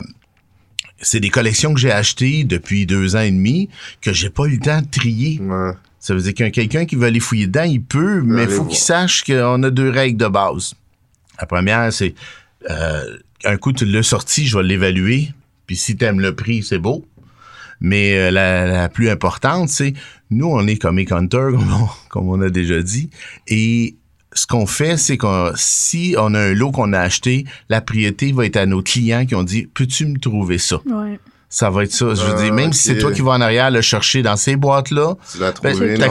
c'est 1.00 1.20
des 1.20 1.31
collections 1.31 1.74
que 1.74 1.81
j'ai 1.81 1.92
achetées 1.92 2.44
depuis 2.44 2.87
deux 2.87 3.16
ans 3.16 3.20
et 3.20 3.31
demi 3.31 3.68
que 4.00 4.12
j'ai 4.12 4.31
pas 4.31 4.44
eu 4.44 4.57
le 4.57 4.59
temps 4.59 4.81
de 4.81 4.87
trier. 4.87 5.40
Ouais. 5.40 5.72
Ça 6.00 6.14
veut 6.14 6.20
dire 6.20 6.35
qu'un 6.35 6.50
quelqu'un 6.50 6.87
qui 6.87 6.96
veut 6.96 7.07
aller 7.07 7.20
fouiller 7.20 7.46
dedans, 7.46 7.64
il 7.64 7.83
peut, 7.83 8.22
mais 8.22 8.44
il 8.44 8.48
faut 8.48 8.64
qu'il 8.64 8.78
sache 8.78 9.24
qu'on 9.24 9.62
a 9.62 9.70
deux 9.70 9.90
règles 9.90 10.18
de 10.18 10.28
base. 10.28 10.74
La 11.40 11.46
première, 11.46 11.92
c'est 11.92 12.14
euh, 12.70 13.18
un 13.44 13.57
coup 13.57 13.72
tu 13.72 13.85
l'as 13.85 14.02
sorti, 14.02 14.46
je 14.46 14.57
vais 14.57 14.64
l'évaluer. 14.64 15.33
Puis 15.66 15.76
si 15.76 15.96
t'aimes 15.96 16.20
le 16.20 16.35
prix, 16.35 16.62
c'est 16.62 16.78
beau. 16.78 17.04
Mais 17.80 18.18
euh, 18.18 18.30
la, 18.30 18.88
plus 18.88 19.08
importante, 19.08 19.68
c'est 19.68 19.94
nous, 20.30 20.46
on 20.46 20.66
est 20.66 20.84
Hunter, 20.84 21.48
comme 21.52 21.72
on, 21.72 21.88
comme 22.08 22.28
on 22.28 22.40
a 22.40 22.50
déjà 22.50 22.82
dit, 22.82 23.10
et 23.46 23.96
ce 24.34 24.46
qu'on 24.46 24.66
fait, 24.66 24.96
c'est 24.96 25.16
que 25.16 25.52
si 25.56 26.14
on 26.18 26.34
a 26.34 26.40
un 26.40 26.54
lot 26.54 26.70
qu'on 26.70 26.92
a 26.92 27.00
acheté, 27.00 27.44
la 27.68 27.80
priorité 27.80 28.32
va 28.32 28.46
être 28.46 28.56
à 28.56 28.66
nos 28.66 28.82
clients 28.82 29.24
qui 29.24 29.34
ont 29.34 29.42
dit 29.42 29.66
Peux-tu 29.72 30.06
me 30.06 30.18
trouver 30.18 30.58
ça 30.58 30.80
Ouais. 30.86 31.18
Ça 31.50 31.70
va 31.70 31.84
être 31.84 31.92
ça. 31.92 32.14
Je 32.14 32.20
veux 32.22 32.34
Ah, 32.37 32.42
dire, 32.42 32.52
même 32.52 32.74
si 32.74 32.82
c'est 32.88 32.98
toi 32.98 33.11
qui 33.11 33.22
vas 33.22 33.30
en 33.32 33.40
arrière 33.40 33.70
le 33.70 33.80
chercher 33.80 34.22
dans 34.22 34.37
ces 34.37 34.54
boîtes-là, 34.56 35.14
Tu 35.32 35.38
Ben, 35.38 35.52
ce- 35.74 36.02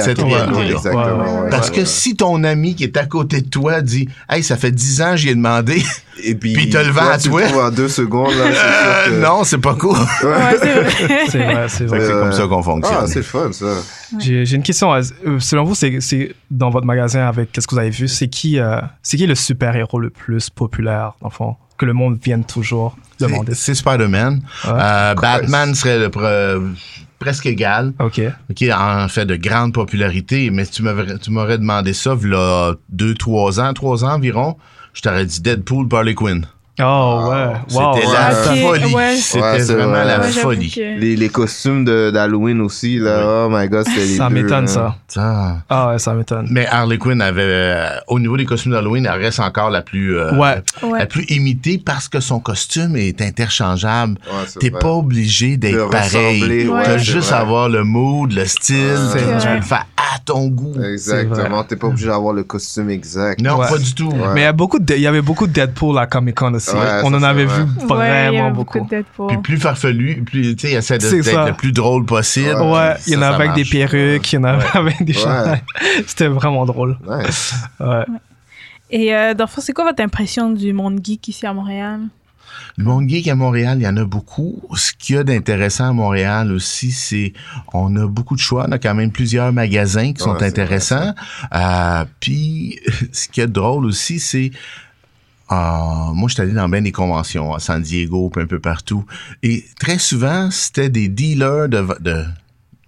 à 0.00 0.02
cette 0.02 0.18
ouais, 0.18 1.50
parce 1.50 1.68
ouais, 1.68 1.74
que 1.74 1.80
ouais. 1.80 1.84
si 1.86 2.16
ton 2.16 2.42
ami 2.44 2.74
qui 2.74 2.84
est 2.84 2.96
à 2.96 3.04
côté 3.04 3.42
de 3.42 3.48
toi 3.48 3.82
dit 3.82 4.08
Hey, 4.30 4.42
ça 4.42 4.56
fait 4.56 4.70
10 4.70 5.02
ans, 5.02 5.14
j'y 5.14 5.28
ai 5.28 5.34
demandé. 5.34 5.82
Et 6.22 6.34
puis, 6.34 6.52
puis 6.54 6.68
te 6.70 6.76
le 6.78 6.90
vend 6.90 7.08
à 7.10 7.18
tu 7.18 7.28
toi. 7.28 7.40
le 7.42 7.46
trouves 7.48 7.62
en 7.64 7.70
deux 7.70 7.88
secondes, 7.88 8.32
là, 8.34 8.44
c'est 8.52 8.58
Euh, 8.58 9.04
sûr 9.04 9.12
que- 9.12 9.22
non, 9.26 9.44
c'est 9.44 9.58
pas 9.58 9.74
cool. 9.74 9.96
Ouais, 9.96 9.98
c'est 10.60 10.72
vrai. 10.74 10.88
C'est 11.28 11.38
vrai, 11.38 11.66
c'est 11.68 11.78
Fait 11.78 11.84
vrai. 11.86 11.98
que 11.98 12.04
c'est 12.06 12.12
Euh, 12.12 12.20
comme 12.22 12.32
ça 12.32 12.46
qu'on 12.46 12.62
fonctionne. 12.62 12.96
Ah, 13.02 13.06
c'est 13.06 13.22
fun, 13.22 13.52
ça. 13.52 13.66
J'ai 14.18 14.44
j'ai 14.46 14.56
une 14.56 14.62
question. 14.62 14.92
euh, 14.94 15.02
Selon 15.38 15.64
vous, 15.64 15.74
c'est 15.74 16.00
c'est 16.00 16.34
dans 16.50 16.70
votre 16.70 16.86
magasin 16.86 17.26
avec 17.26 17.52
qu'est-ce 17.52 17.66
que 17.66 17.74
vous 17.74 17.80
avez 17.80 17.90
vu, 17.90 18.08
c'est 18.08 18.28
qui, 18.28 18.58
euh, 18.58 18.80
c'est 19.02 19.16
qui 19.18 19.26
le 19.26 19.34
super 19.34 19.76
héros 19.76 19.98
le 20.00 20.10
plus 20.10 20.48
populaire, 20.50 21.12
dans 21.22 21.28
le 21.28 21.32
fond, 21.34 21.56
que 21.78 21.84
le 21.86 21.92
monde 21.92 22.18
vienne 22.22 22.44
toujours. 22.44 22.96
C'est- 23.28 23.74
Spider-Man. 23.74 24.40
Euh, 24.66 25.14
Batman 25.14 25.74
serait 25.74 25.98
le 25.98 26.08
pre- 26.08 26.74
presque 27.18 27.46
égal. 27.46 27.92
Ok. 27.98 28.20
OK, 28.50 28.64
en 28.74 29.08
fait 29.08 29.26
de 29.26 29.36
grande 29.36 29.74
popularité, 29.74 30.50
mais 30.50 30.64
si 30.64 30.72
tu 30.72 31.30
m'aurais 31.30 31.58
demandé 31.58 31.92
ça, 31.92 32.14
il 32.14 32.76
deux, 32.88 33.14
trois 33.14 33.60
ans, 33.60 33.72
trois 33.74 34.04
ans 34.04 34.14
environ, 34.14 34.56
je 34.94 35.02
t'aurais 35.02 35.26
dit 35.26 35.40
Deadpool, 35.40 35.86
Harley 35.92 36.14
Quinn. 36.14 36.46
Oh 36.82 37.28
ouais. 37.30 37.52
Wow. 37.74 37.94
C'était 37.94 38.06
ouais. 38.06 38.12
la 38.12 38.30
folie. 38.32 38.94
ouais. 38.94 39.16
C'était 39.16 39.40
Ouais, 39.42 39.62
vraiment 39.62 39.88
vrai. 39.92 40.04
la 40.06 40.20
Ouais, 40.20 40.28
folie. 40.30 40.70
que- 40.70 40.98
Les, 40.98 41.16
les 41.16 41.28
costumes 41.28 41.84
de- 41.84 42.10
d'Halloween 42.10 42.60
aussi, 42.60 42.98
là. 42.98 43.22
Oh 43.24 43.48
my 43.50 43.68
god, 43.68 43.86
c'était 43.86 44.00
les 44.06 44.16
Ça 44.16 44.30
m'étonne 44.30 44.66
ça. 44.66 44.96
Ça. 45.08 45.56
Ah 45.68 45.88
ouais, 45.88 45.98
ça 45.98 46.14
m'étonne. 46.14 46.46
Mais 46.50 46.66
Harley 46.66 46.98
Quinn 46.98 47.20
avait, 47.20 47.42
euh, 47.44 47.88
au 48.08 48.18
niveau 48.18 48.36
des 48.36 48.44
costumes 48.46 48.72
d'Halloween, 48.72 49.06
elle 49.12 49.20
reste 49.20 49.40
encore 49.40 49.70
la 49.70 49.82
plus, 49.82 50.16
euh, 50.18 50.32
Ouais. 50.36 50.62
Ouais. 50.82 50.98
la 51.00 51.06
plus 51.06 51.24
imitée 51.24 51.80
parce 51.84 52.08
que 52.08 52.20
son 52.20 52.40
costume 52.40 52.96
est 52.96 53.20
interchangeable. 53.20 54.18
Ouais, 54.26 54.44
c'est 54.46 54.58
T'es 54.58 54.70
pas 54.70 54.88
obligé 54.92 55.56
d'être 55.56 55.90
pareil. 55.90 56.68
T'as 56.84 56.98
juste 56.98 57.28
vrai. 57.28 57.36
à 57.36 57.40
avoir 57.40 57.68
le 57.68 57.84
mood, 57.84 58.32
le 58.32 58.44
style, 58.46 58.76
tu 59.12 59.18
vrai. 59.18 59.56
le 59.56 59.62
faire 59.62 59.86
à 59.96 60.18
ton 60.24 60.48
goût. 60.48 60.74
Exactement. 60.82 61.64
T'es 61.64 61.76
pas 61.76 61.86
obligé 61.88 62.06
d'avoir 62.06 62.32
le 62.34 62.44
costume 62.44 62.90
exact. 62.90 63.40
Non, 63.40 63.56
Ouais. 63.58 63.68
pas 63.68 63.78
du 63.78 63.94
tout. 63.94 64.08
Ouais. 64.10 64.34
Mais 64.34 64.40
il 64.42 65.00
y 65.02 65.06
avait 65.06 65.22
beaucoup 65.22 65.46
de 65.46 65.52
Deadpool 65.52 65.98
à 65.98 66.06
Comic 66.06 66.34
Con 66.36 66.54
aussi. 66.54 66.69
Ouais, 66.78 67.00
On 67.04 67.14
en 67.14 67.22
avait 67.22 67.44
vrai. 67.44 67.64
vu 67.64 67.86
vraiment 67.86 68.46
avait 68.46 68.50
beaucoup. 68.52 68.86
Deadpool. 68.88 69.28
Puis 69.28 69.38
plus 69.38 69.56
farfelu, 69.58 70.22
plus, 70.24 70.56
tu 70.56 70.68
sais, 70.68 70.74
essaie 70.74 70.98
d'être 70.98 71.46
le 71.46 71.52
plus 71.54 71.72
drôle 71.72 72.04
possible. 72.04 72.54
Ouais, 72.60 72.94
il 73.06 73.14
y 73.14 73.16
en 73.16 73.20
Ça, 73.20 73.28
a 73.28 73.30
ça 73.30 73.34
avec 73.36 73.52
des 73.54 73.64
perruques, 73.64 74.32
il 74.32 74.36
y 74.36 74.38
en 74.38 74.44
a 74.44 74.56
Ouais. 74.58 74.64
avec 74.74 75.02
des 75.04 75.14
Ouais. 75.14 75.18
chandails. 75.22 75.62
C'était 76.06 76.28
vraiment 76.28 76.64
drôle. 76.66 76.98
Nice. 77.08 77.54
Ouais. 77.80 78.04
Et 78.90 79.14
euh, 79.14 79.34
dans 79.34 79.44
le 79.44 79.48
fond, 79.50 79.60
c'est 79.60 79.72
quoi 79.72 79.84
votre 79.84 80.02
impression 80.02 80.50
du 80.50 80.72
monde 80.72 81.00
geek 81.02 81.28
ici 81.28 81.46
à 81.46 81.52
Montréal? 81.52 82.00
Le 82.76 82.84
monde 82.84 83.08
geek 83.08 83.28
à 83.28 83.34
Montréal, 83.36 83.78
il 83.80 83.84
y 83.84 83.88
en 83.88 83.96
a 83.96 84.04
beaucoup. 84.04 84.60
Ce 84.74 84.92
qu'il 84.92 85.16
y 85.16 85.18
a 85.18 85.24
d'intéressant 85.24 85.88
à 85.90 85.92
Montréal 85.92 86.50
aussi, 86.52 86.90
c'est 86.90 87.32
on 87.72 87.94
a 87.96 88.06
beaucoup 88.06 88.34
de 88.34 88.40
choix. 88.40 88.66
On 88.68 88.72
a 88.72 88.78
quand 88.78 88.94
même 88.94 89.12
plusieurs 89.12 89.52
magasins 89.52 90.12
qui 90.12 90.22
sont 90.22 90.32
Ouais, 90.34 90.42
intéressants. 90.44 91.14
Euh, 91.54 92.04
Puis, 92.18 92.80
ce 93.12 93.28
qui 93.28 93.40
est 93.40 93.46
drôle 93.46 93.86
aussi, 93.86 94.18
c'est 94.18 94.50
euh, 95.52 96.12
moi, 96.14 96.28
je 96.28 96.34
suis 96.34 96.42
allé 96.42 96.52
dans 96.52 96.68
bien 96.68 96.82
des 96.82 96.92
conventions 96.92 97.54
à 97.54 97.58
San 97.58 97.82
Diego, 97.82 98.30
puis 98.30 98.42
un 98.42 98.46
peu 98.46 98.60
partout. 98.60 99.04
Et 99.42 99.64
très 99.78 99.98
souvent, 99.98 100.50
c'était 100.50 100.90
des 100.90 101.08
dealers 101.08 101.68
de, 101.68 101.86
de, 102.00 102.24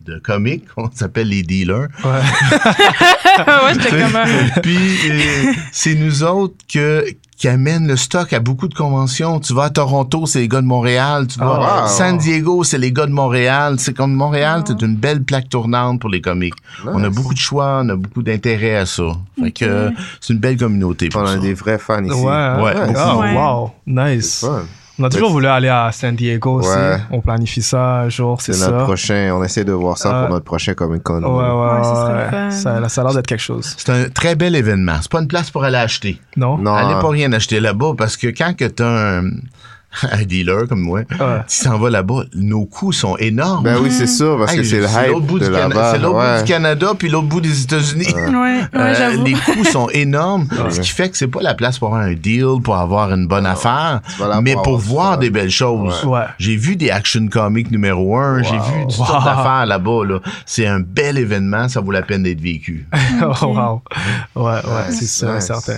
de 0.04 0.18
comics, 0.18 0.64
on 0.76 0.88
s'appelle 0.92 1.28
les 1.28 1.42
dealers. 1.42 1.88
Ouais. 2.04 2.10
ouais, 3.38 3.74
j'étais 3.74 3.90
comme... 3.90 4.62
Puis 4.62 4.76
euh, 5.10 5.52
c'est 5.72 5.94
nous 5.94 6.22
autres 6.24 6.54
que 6.72 7.04
qui 7.36 7.48
amènent 7.48 7.88
le 7.88 7.96
stock 7.96 8.32
à 8.34 8.38
beaucoup 8.38 8.68
de 8.68 8.74
conventions. 8.74 9.40
Tu 9.40 9.52
vas 9.52 9.64
à 9.64 9.70
Toronto, 9.70 10.26
c'est 10.26 10.38
les 10.38 10.46
gars 10.46 10.60
de 10.60 10.66
Montréal. 10.66 11.26
Tu 11.26 11.40
vas 11.40 11.58
Ah, 11.60 11.78
à 11.78 11.82
wow. 11.82 11.88
San 11.88 12.16
Diego, 12.16 12.62
c'est 12.62 12.78
les 12.78 12.92
gars 12.92 13.06
de 13.06 13.10
Montréal. 13.10 13.76
C'est 13.78 13.94
comme 13.94 14.14
Montréal, 14.14 14.60
Ah. 14.62 14.64
c'est 14.68 14.80
une 14.86 14.94
belle 14.94 15.24
plaque 15.24 15.48
tournante 15.48 16.00
pour 16.00 16.08
les 16.08 16.20
comics. 16.20 16.54
On 16.86 17.02
a 17.02 17.10
beaucoup 17.10 17.34
de 17.34 17.38
choix, 17.40 17.80
on 17.82 17.88
a 17.88 17.96
beaucoup 17.96 18.22
d'intérêt 18.22 18.76
à 18.76 18.86
ça. 18.86 19.02
Fait 19.42 19.50
que 19.50 19.64
euh, 19.64 19.90
c'est 20.20 20.34
une 20.34 20.38
belle 20.38 20.56
communauté 20.56 21.08
pour 21.08 21.22
On 21.22 21.26
ça. 21.26 21.32
a 21.32 21.36
des 21.38 21.54
vrais 21.54 21.78
fans 21.78 22.04
ici. 22.04 22.12
Ouais. 22.14 22.62
Ouais. 22.62 22.74
Ah, 22.94 23.16
Ouais. 23.16 23.34
wow. 23.34 23.70
C'est 23.88 23.92
Nice. 23.92 24.44
On 24.98 25.04
a 25.04 25.08
toujours 25.08 25.30
voulu 25.30 25.46
aller 25.46 25.68
à 25.70 25.90
San 25.90 26.14
Diego 26.14 26.58
aussi. 26.60 26.68
Ouais. 26.68 26.98
On 27.10 27.20
planifie 27.20 27.62
ça 27.62 28.00
un 28.02 28.08
jour, 28.10 28.40
c'est 28.42 28.52
C'est 28.52 28.60
ça. 28.64 28.70
notre 28.70 28.84
prochain. 28.84 29.32
On 29.34 29.42
essaie 29.42 29.64
de 29.64 29.72
voir 29.72 29.96
ça 29.96 30.14
Euh, 30.14 30.20
pour 30.26 30.34
notre 30.34 30.44
prochain 30.44 30.74
Comic 30.74 31.02
Con. 31.02 31.22
Ouais, 31.22 31.28
ouais, 31.28 31.78
Ouais, 31.78 31.82
ce 31.84 31.94
serait 31.94 32.24
ouais. 32.24 32.30
fun. 32.30 32.50
Ça, 32.50 32.88
ça 32.88 33.00
a 33.00 33.04
l'air 33.04 33.14
d'être 33.14 33.26
quelque 33.26 33.40
chose. 33.40 33.74
C'est 33.78 33.88
un 33.90 34.08
très 34.10 34.34
bel 34.34 34.54
événement. 34.54 34.96
C'est 35.00 35.10
pas 35.10 35.20
une 35.20 35.28
place 35.28 35.50
pour 35.50 35.64
aller 35.64 35.78
acheter. 35.78 36.20
Non? 36.36 36.58
Non. 36.58 36.74
Allez 36.74 36.94
hein. 36.94 37.00
pas 37.00 37.08
rien 37.08 37.32
acheter 37.32 37.58
là-bas 37.60 37.92
parce 37.96 38.16
que 38.18 38.26
quand 38.28 38.54
que 38.54 38.66
t'as 38.66 39.18
un, 39.20 39.30
un 40.10 40.22
dealer 40.24 40.66
comme 40.68 40.80
moi, 40.80 41.00
Ouais. 41.00 41.40
tu 41.48 41.56
s'en 41.56 41.78
vas 41.78 41.90
là-bas, 41.90 42.24
nos 42.34 42.64
coûts 42.66 42.92
sont 42.92 43.16
énormes. 43.18 43.64
Ben 43.64 43.78
oui, 43.82 43.90
c'est 43.90 44.06
sûr, 44.06 44.38
parce 44.38 44.54
que 44.54 44.62
c'est 44.62 44.76
le 44.78 44.82
l'autre 44.82 45.18
hype 45.20 45.26
bout 45.26 45.38
de 45.38 45.44
du 45.46 45.50
Cana- 45.52 45.68
là-bas. 45.68 45.92
C'est 45.92 45.98
l'autre 45.98 46.14
bout 46.14 46.20
ouais. 46.20 46.42
du 46.42 46.48
Canada 46.48 46.92
puis 46.98 47.08
l'autre 47.08 47.28
bout 47.28 47.40
des 47.40 47.62
États-Unis. 47.62 48.06
Ouais, 48.14 48.30
ouais, 48.38 48.62
Euh, 48.74 49.22
les 49.24 49.32
coûts 49.32 49.64
sont 49.64 49.88
énormes, 49.90 50.48
ce 50.70 50.80
qui 50.80 50.90
fait 50.90 51.08
que 51.10 51.16
c'est 51.16 51.26
pas 51.28 51.42
la 51.42 51.54
place 51.54 51.78
pour 51.78 51.88
avoir 51.88 52.02
un 52.02 52.14
deal, 52.14 52.60
pour 52.62 52.76
avoir 52.76 53.12
une 53.12 53.26
bonne 53.26 53.46
affaire, 53.46 54.00
mais 54.42 54.54
pour 54.62 54.78
voir 54.78 55.12
ça. 55.12 55.16
des 55.18 55.30
belles 55.30 55.50
choses. 55.50 56.04
Ouais. 56.04 56.20
J'ai 56.38 56.56
vu 56.56 56.76
des 56.76 56.90
action 56.90 57.26
comics 57.28 57.70
numéro 57.70 58.16
un, 58.16 58.42
j'ai 58.42 58.50
vu 58.56 58.58
toutes 58.88 58.98
Wow. 58.98 59.06
sortes 59.06 59.24
d'affaires 59.24 59.66
là-bas. 59.66 60.04
Là. 60.06 60.18
C'est 60.46 60.66
un 60.66 60.80
bel 60.80 61.18
événement, 61.18 61.68
ça 61.68 61.80
vaut 61.80 61.92
la 61.92 62.02
peine 62.02 62.22
d'être 62.22 62.40
vécu. 62.40 62.86
Oh, 63.42 63.46
wow. 63.46 63.82
Ouais, 64.34 64.52
ouais, 64.52 64.90
c'est 64.90 65.26
nice. 65.32 65.46
certain. 65.46 65.76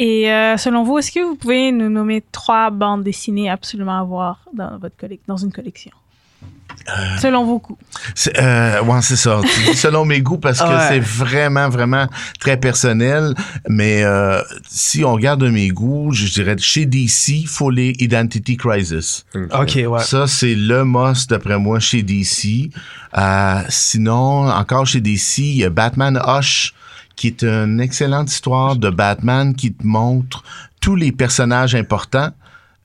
Et 0.00 0.30
euh, 0.30 0.56
selon 0.56 0.84
vous, 0.84 0.98
est-ce 0.98 1.10
que 1.10 1.20
vous 1.20 1.34
pouvez 1.34 1.72
nous 1.72 1.90
nommer 1.90 2.22
trois 2.32 2.70
bandes 2.70 3.02
dessinées 3.02 3.50
absolument 3.50 3.98
à 3.98 4.04
voir 4.04 4.44
dans, 4.54 4.78
votre 4.78 4.94
dans 5.26 5.36
une 5.36 5.52
collection? 5.52 5.90
Selon 7.20 7.44
vos 7.44 7.58
goûts. 7.58 7.76
C'est, 8.14 8.38
euh, 8.40 8.82
ouais, 8.82 9.02
c'est 9.02 9.16
ça. 9.16 9.40
Selon 9.74 10.04
mes 10.04 10.20
goûts 10.22 10.38
parce 10.38 10.60
que 10.60 10.64
Ouais. 10.68 10.86
c'est 10.88 11.00
vraiment, 11.00 11.68
vraiment 11.68 12.06
très 12.40 12.56
personnel. 12.56 13.34
Mais 13.68 14.04
euh, 14.04 14.40
si 14.66 15.04
on 15.04 15.12
regarde 15.12 15.42
mes 15.42 15.68
goûts, 15.68 16.12
je 16.12 16.32
dirais 16.32 16.56
chez 16.58 16.86
DC, 16.86 17.46
faut 17.46 17.70
les 17.70 17.94
Identity 17.98 18.56
Crisis. 18.56 19.26
Ok, 19.52 19.78
ouais. 19.86 20.02
Ça, 20.02 20.26
c'est 20.26 20.54
le 20.54 20.84
must, 20.84 21.28
d'après 21.28 21.58
moi, 21.58 21.78
chez 21.80 22.02
DC. 22.02 22.70
Euh, 23.16 23.60
sinon, 23.68 24.48
encore 24.48 24.86
chez 24.86 25.00
DC, 25.00 25.38
il 25.38 25.56
y 25.56 25.64
a 25.64 25.70
Batman 25.70 26.18
Hush, 26.26 26.72
qui 27.18 27.26
est 27.26 27.42
une 27.42 27.80
excellente 27.80 28.30
histoire 28.30 28.76
de 28.76 28.90
Batman 28.90 29.54
qui 29.54 29.72
te 29.72 29.84
montre 29.84 30.44
tous 30.80 30.94
les 30.94 31.10
personnages 31.12 31.74
importants. 31.74 32.30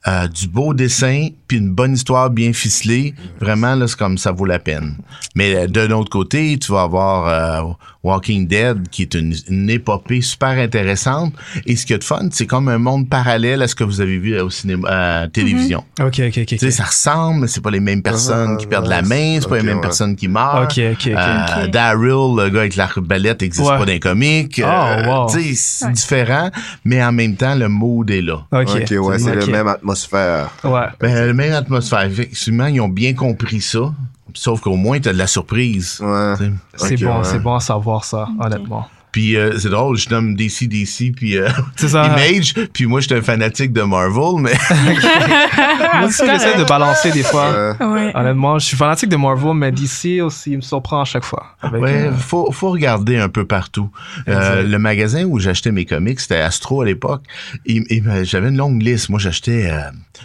euh, 0.06 0.28
du 0.28 0.50
beau 0.50 0.74
dessin, 0.74 1.30
puis 1.48 1.58
une 1.58 1.70
bonne 1.70 1.94
histoire 1.94 2.30
bien 2.30 2.52
ficelée, 2.52 3.14
vraiment, 3.40 3.74
là, 3.74 3.88
c'est 3.88 3.98
comme 3.98 4.18
ça 4.18 4.34
vaut 4.34 4.46
la 4.46 4.60
peine. 4.60 4.98
Mais 5.34 5.56
euh, 5.56 5.68
de 5.68 5.80
l'autre 5.80 6.10
côté, 6.10 6.58
tu 6.60 6.74
vas 6.74 6.82
avoir 6.82 7.28
euh, 7.28 7.74
Walking 8.04 8.48
Dead, 8.48 8.90
qui 8.90 9.04
est 9.04 9.14
une, 9.14 9.34
une 9.50 9.70
épopée 9.70 10.22
super 10.22 10.50
intéressante. 10.50 11.34
Et 11.66 11.76
ce 11.78 11.86
qui 11.86 11.94
est 11.94 11.98
de 11.98 12.04
fun, 12.04 12.28
c'est 12.32 12.46
comme 12.46 12.68
un 12.68 12.78
monde 12.78 13.08
parallèle 13.08 13.62
à 13.62 13.68
ce 13.68 13.76
que 13.76 13.84
vous 13.86 14.02
avez 14.02 14.18
vu 14.18 14.38
au 14.40 14.50
cinéma, 14.50 14.90
à 14.90 15.22
la 15.22 15.28
télévision. 15.30 15.84
Ok, 16.02 16.20
ok, 16.20 16.38
ok. 16.40 16.46
Tu 16.46 16.58
sais, 16.58 16.72
ça 16.72 16.84
ressemble, 16.84 17.42
mais 17.42 17.48
c'est 17.48 17.62
pas 17.62 17.72
les 17.72 17.80
mêmes 17.80 18.02
personnes 18.04 18.52
Ah, 18.56 18.58
qui 18.58 18.68
perdent 18.68 18.88
la 18.88 19.02
main, 19.02 19.38
c'est 19.40 19.48
pas 19.48 19.58
les 19.58 19.64
mêmes 19.64 19.78
ouais. 19.78 19.82
personnes 19.82 20.16
qui 20.18 20.28
meurent. 20.28 20.64
Ok, 20.64 20.78
ok, 20.80 20.98
ok. 20.98 21.08
Euh, 21.08 21.64
Ok. 21.64 21.72
Daryl, 21.72 22.36
le 22.38 22.50
gars 22.50 22.60
avec 22.60 22.76
l'arbalète, 22.76 23.42
n'existe 23.42 23.64
Ouais. 23.64 23.78
pas 23.78 23.86
dans 23.86 23.92
les 23.92 24.00
comics. 24.00 24.62
Ah, 24.66 24.98
Euh, 25.00 25.08
wow. 25.08 25.30
Tu 25.32 25.42
sais, 25.42 25.54
c'est 25.56 25.86
Ouais. 25.86 25.92
différent, 25.94 26.50
mais 26.84 27.02
en 27.04 27.12
même 27.14 27.36
temps, 27.36 27.56
le 27.56 27.70
mood 27.70 28.10
est 28.12 28.22
là. 28.22 28.46
Ok, 28.52 28.70
Ok, 28.70 28.92
ouais, 29.00 29.20
c'est 29.20 29.36
la 29.36 29.46
même 29.46 29.68
atmosphère. 29.68 30.50
Ouais. 30.64 30.88
Ben, 31.00 31.28
la 31.28 31.34
même 31.34 31.54
atmosphère. 31.54 32.02
Effectivement, 32.04 32.66
ils 32.66 32.82
ont 32.82 32.90
bien 32.90 33.14
compris 33.14 33.62
ça. 33.62 33.94
Sauf 34.34 34.62
qu'au 34.62 34.76
moins, 34.76 35.00
t'as 35.00 35.14
de 35.14 35.18
la 35.18 35.28
surprise. 35.28 36.00
Ouais. 36.02 36.36
tu. 36.38 36.54
C'est 36.76 36.98
bon, 36.98 37.18
ouais. 37.18 37.24
c'est 37.24 37.40
bon 37.40 37.56
à 37.56 37.60
savoir 37.60 38.04
ça, 38.04 38.28
honnêtement. 38.40 38.88
Puis 39.14 39.38
euh, 39.38 39.58
c'est 39.60 39.70
drôle, 39.70 39.96
je 39.96 40.10
nomme 40.10 40.36
DC, 40.36 40.68
DC, 40.68 41.14
puis 41.16 41.38
euh. 41.38 41.48
Image, 41.94 42.56
puis 42.74 42.86
moi, 42.88 43.00
j'étais 43.00 43.16
un 43.16 43.22
fanatique 43.22 43.72
de 43.72 43.84
Marvel, 43.84 44.42
mais 44.42 44.52
Moi 46.00 46.08
aussi, 46.08 46.24
j'essaie 46.26 46.58
de 46.58 46.64
balancer 46.66 47.12
des 47.12 47.24
fois. 47.24 47.46
Euh, 47.46 47.74
Ouais. 47.80 48.12
Honnêtement, 48.16 48.60
je 48.60 48.66
suis 48.66 48.78
fanatique 48.78 49.10
de 49.10 49.16
Marvel, 49.16 49.54
mais 49.54 49.72
DC 49.72 50.22
aussi, 50.22 50.52
il 50.52 50.58
me 50.58 50.62
surprend 50.62 51.02
à 51.02 51.06
chaque 51.06 51.24
fois. 51.24 51.46
Avec, 51.62 51.82
Ouais, 51.82 52.08
euh, 52.08 52.12
faut, 52.12 52.52
faut 52.52 52.72
regarder 52.72 53.18
un 53.18 53.30
peu 53.30 53.46
partout. 53.46 53.90
Euh, 54.28 54.64
le 54.64 54.80
magasin 54.80 55.26
où 55.26 55.40
j'achetais 55.40 55.72
mes 55.72 55.86
comics, 55.86 56.20
c'était 56.20 56.38
Astro 56.38 56.82
à 56.82 56.86
l'époque. 56.86 57.24
Et, 57.66 57.84
et, 57.96 58.04
j'avais 58.24 58.50
une 58.50 58.58
longue 58.58 58.82
liste. 58.82 59.10
Moi, 59.10 59.20
j'achetais 59.20 59.70
euh, 59.72 59.82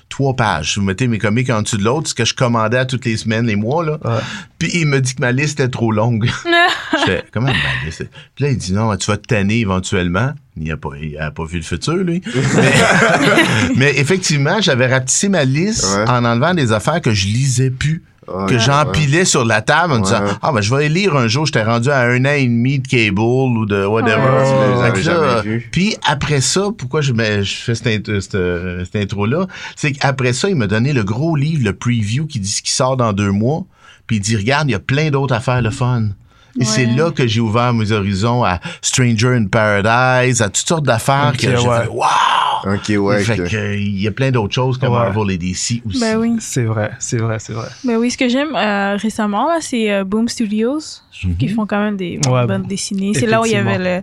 trois 0.09 0.35
pages. 0.35 0.79
Vous 0.79 0.85
mettez 0.85 1.09
mes 1.09 1.19
comics 1.19 1.51
en 1.51 1.63
dessous 1.63 1.77
de 1.77 1.85
l'autre, 1.85 2.09
ce 2.09 2.15
que 2.15 2.25
je 2.25 2.35
commandais 2.35 2.79
à 2.79 2.85
toutes 2.87 3.05
les 3.05 3.17
semaines, 3.17 3.47
les 3.47 3.57
mois. 3.57 3.85
Là. 3.85 3.99
Ouais. 4.05 4.21
Puis 4.59 4.71
il 4.75 4.87
me 4.87 5.01
dit 5.01 5.15
que 5.15 5.21
ma 5.21 5.33
liste 5.33 5.61
est 5.61 5.69
trop 5.69 5.93
longue. 5.93 6.31
J'étais, 7.01 7.25
comment 7.33 7.49
ma 7.49 7.85
liste? 7.85 8.09
Puis 8.35 8.45
là, 8.45 8.51
il 8.51 8.57
dit 8.57 8.73
non, 8.79 8.97
tu 8.97 9.11
vas 9.11 9.17
te 9.17 9.27
tanner 9.27 9.59
éventuellement. 9.61 10.33
Il 10.57 10.69
n'a 10.69 10.77
pas, 10.77 10.91
il 11.01 11.17
a 11.19 11.31
pas 11.31 11.45
vu 11.45 11.59
le 11.59 11.63
futur, 11.65 11.95
lui. 11.97 12.21
mais, 12.57 12.73
mais 13.77 13.99
effectivement, 13.99 14.61
j'avais 14.61 14.87
rapetissé 14.87 15.29
ma 15.29 15.45
liste 15.45 15.85
Ouais. 15.85 16.09
en 16.11 16.25
enlevant 16.25 16.55
des 16.55 16.73
affaires 16.73 17.01
que 17.01 17.13
je 17.13 17.27
lisais 17.27 17.71
plus. 17.71 18.03
Ouais, 18.27 18.45
que 18.47 18.55
ouais. 18.55 18.59
j'empilais 18.61 19.25
sur 19.25 19.45
la 19.47 19.63
table 19.63 19.95
en 19.95 20.01
disant. 20.01 20.21
Ah, 20.43 20.53
ben, 20.53 20.61
je 20.61 20.75
vais 20.75 20.89
lire 20.91 21.17
un 21.17 21.29
jour, 21.29 21.47
j'étais 21.47 21.63
rendu 21.63 21.89
à 21.91 22.01
un 22.01 22.25
an 22.27 22.33
et 22.33 22.45
demi 22.45 22.79
de 22.79 22.87
cable 22.87 23.21
ou 23.21 23.65
de 23.65 23.87
whatever. 23.87 24.17
Là. 25.07 25.43
Puis 25.73 25.97
après 26.05 26.41
ça, 26.43 26.69
pourquoi 26.77 27.01
je, 27.01 27.13
je 27.15 27.55
fais 27.55 27.75
cette, 27.75 27.87
int- 27.87 28.21
cette- 28.21 28.85
cette 28.85 28.97
intro-là, 28.97 29.47
c'est 29.77 29.93
qu'après 29.93 30.33
ça, 30.35 30.51
il 30.51 30.57
m'a 30.57 30.67
donné 30.67 30.93
le 30.93 31.05
gros 31.05 31.37
livre, 31.37 31.65
le 31.65 31.73
preview, 31.73 32.27
qui 32.27 32.39
dit 32.41 32.51
ce 32.51 32.61
qui 32.63 32.71
sort 32.73 32.97
dans 32.99 33.13
deux 33.15 33.31
mois. 33.33 33.65
Puis 34.07 34.17
il 34.17 34.21
dit 34.21 34.37
Regarde, 34.37 34.69
il 34.69 34.73
y 34.73 34.75
a 34.75 34.79
plein 34.81 35.11
d'autres 35.11 35.35
affaires 35.35 35.63
le 35.63 35.71
fun. 35.71 36.09
Et 36.61 36.65
Ouais. 36.65 36.65
c'est 36.65 36.87
là 36.87 37.11
que 37.11 37.27
j'ai 37.27 37.41
ouvert 37.41 37.73
mes 37.73 37.93
horizons 37.93 38.43
à 38.45 38.59
Stranger 38.83 39.37
in 39.37 39.47
Paradise, 39.47 40.43
à 40.43 40.47
toutes 40.49 40.67
sortes 40.69 40.85
d'affaires 40.85 41.33
que 41.37 41.43
j'ai 41.57 41.57
ouais. 41.69 41.83
fait 41.83 41.89
Wow! 41.89 42.05
Ok, 42.67 42.93
ouais. 42.99 43.23
fait 43.23 43.37
que, 43.37 43.75
il 43.77 44.01
y 44.01 44.07
a 44.09 44.11
plein 44.11 44.31
d'autres 44.31 44.55
choses 44.55 44.79
comme 44.79 44.93
Ouais. 44.93 44.99
Marvel 44.99 45.31
et 45.33 45.39
DC 45.39 45.83
aussi. 45.87 46.01
Ben 46.01 46.17
oui. 46.19 46.37
C'est 46.41 46.65
vrai, 46.65 46.93
c'est 46.99 47.19
vrai, 47.19 47.39
c'est 47.39 47.53
vrai. 47.53 47.69
Ben 47.85 47.97
oui, 47.97 48.11
ce 48.11 48.19
que 48.19 48.29
j'aime 48.29 48.55
euh, 48.57 48.97
récemment, 48.97 49.47
là, 49.49 49.59
c'est 49.61 49.93
euh, 49.93 50.05
Boom 50.05 50.29
Studios. 50.29 50.79
Je 51.13 51.23
trouve 51.27 51.37
qu'ils 51.37 51.53
font 51.53 51.67
quand 51.67 51.81
même 51.81 51.97
des 51.97 52.21
Ouais, 52.29 52.47
bandes 52.47 52.67
dessinées. 52.69 53.13
C'est 53.15 53.27
là 53.27 53.41
où 53.41 53.45
il 53.47 53.53
y 53.53 53.57
avait 53.57 53.79
le 53.79 54.03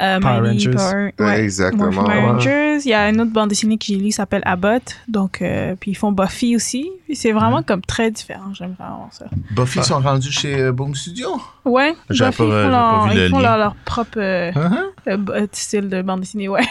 euh, 0.00 0.20
Power 0.20 0.40
Mighty 0.40 0.68
Rangers. 0.68 0.76
Power, 0.78 1.12
Ouais, 1.18 1.24
ouais, 1.26 1.40
exactement, 1.42 1.90
Power. 2.04 2.20
Rangers. 2.20 2.78
Il 2.84 2.88
y 2.90 2.94
a 2.94 3.08
une 3.10 3.20
autre 3.20 3.30
bande 3.32 3.50
dessinée 3.50 3.76
que 3.76 3.84
j'ai 3.84 3.96
lue 3.96 4.04
qui 4.06 4.12
s'appelle 4.12 4.42
Abbott. 4.46 4.96
Donc, 5.06 5.42
euh, 5.42 5.74
puis 5.78 5.90
ils 5.90 5.94
font 5.96 6.12
Buffy 6.12 6.56
aussi. 6.56 6.90
Puis 7.04 7.14
C'est 7.16 7.32
vraiment 7.32 7.62
comme 7.62 7.82
très 7.82 8.10
différent. 8.10 8.54
J'aime 8.54 8.74
vraiment 8.78 9.08
ça. 9.12 9.26
Buffy 9.50 9.82
sont 9.84 10.00
rendus 10.00 10.32
chez 10.32 10.58
euh, 10.58 10.72
Boom 10.72 10.94
Studio. 10.94 11.28
Ouais, 11.66 11.94
J'avais 12.10 12.30
Buffy, 12.30 12.38
pas- 12.38 12.44
ils 12.44 12.50
font, 12.50 12.70
pas 12.70 12.70
leur, 12.70 13.12
ils 13.24 13.30
font 13.30 13.38
leur, 13.40 13.58
leur 13.58 13.74
propre 13.84 14.18
euh, 14.18 14.50
Uh-huh. 14.52 14.78
Euh, 15.08 15.16
euh, 15.30 15.46
style 15.52 15.88
de 15.88 16.02
bande 16.02 16.20
dessinée, 16.20 16.48
ouais, 16.48 16.64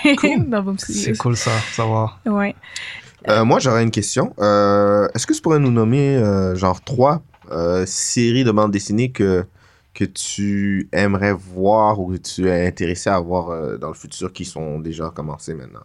dans 0.47 0.61
Boom 0.63 0.77
Studios. 0.77 1.01
C'est 1.03 1.17
cool 1.17 1.35
ça, 1.37 1.51
savoir. 1.71 2.19
Ouais. 2.25 2.55
Euh, 3.27 3.43
moi, 3.43 3.59
j'aurais 3.59 3.83
une 3.83 3.91
question. 3.91 4.33
Euh, 4.39 5.07
Est-ce 5.15 5.25
que 5.25 5.33
tu 5.33 5.41
pourrais 5.41 5.59
nous 5.59 5.71
nommer, 5.71 6.17
euh, 6.17 6.55
genre, 6.55 6.81
trois 6.81 7.23
euh, 7.51 7.85
séries 7.85 8.43
de 8.43 8.51
bandes 8.51 8.71
dessinées 8.71 9.11
que, 9.11 9.45
que 9.93 10.05
tu 10.05 10.89
aimerais 10.91 11.33
voir 11.33 11.99
ou 11.99 12.11
que 12.13 12.17
tu 12.17 12.47
es 12.47 12.67
intéressé 12.67 13.09
à 13.09 13.19
voir 13.19 13.49
euh, 13.49 13.77
dans 13.77 13.87
le 13.87 13.93
futur 13.95 14.31
qui 14.31 14.45
sont 14.45 14.79
déjà 14.79 15.09
commencées 15.09 15.55
maintenant? 15.55 15.83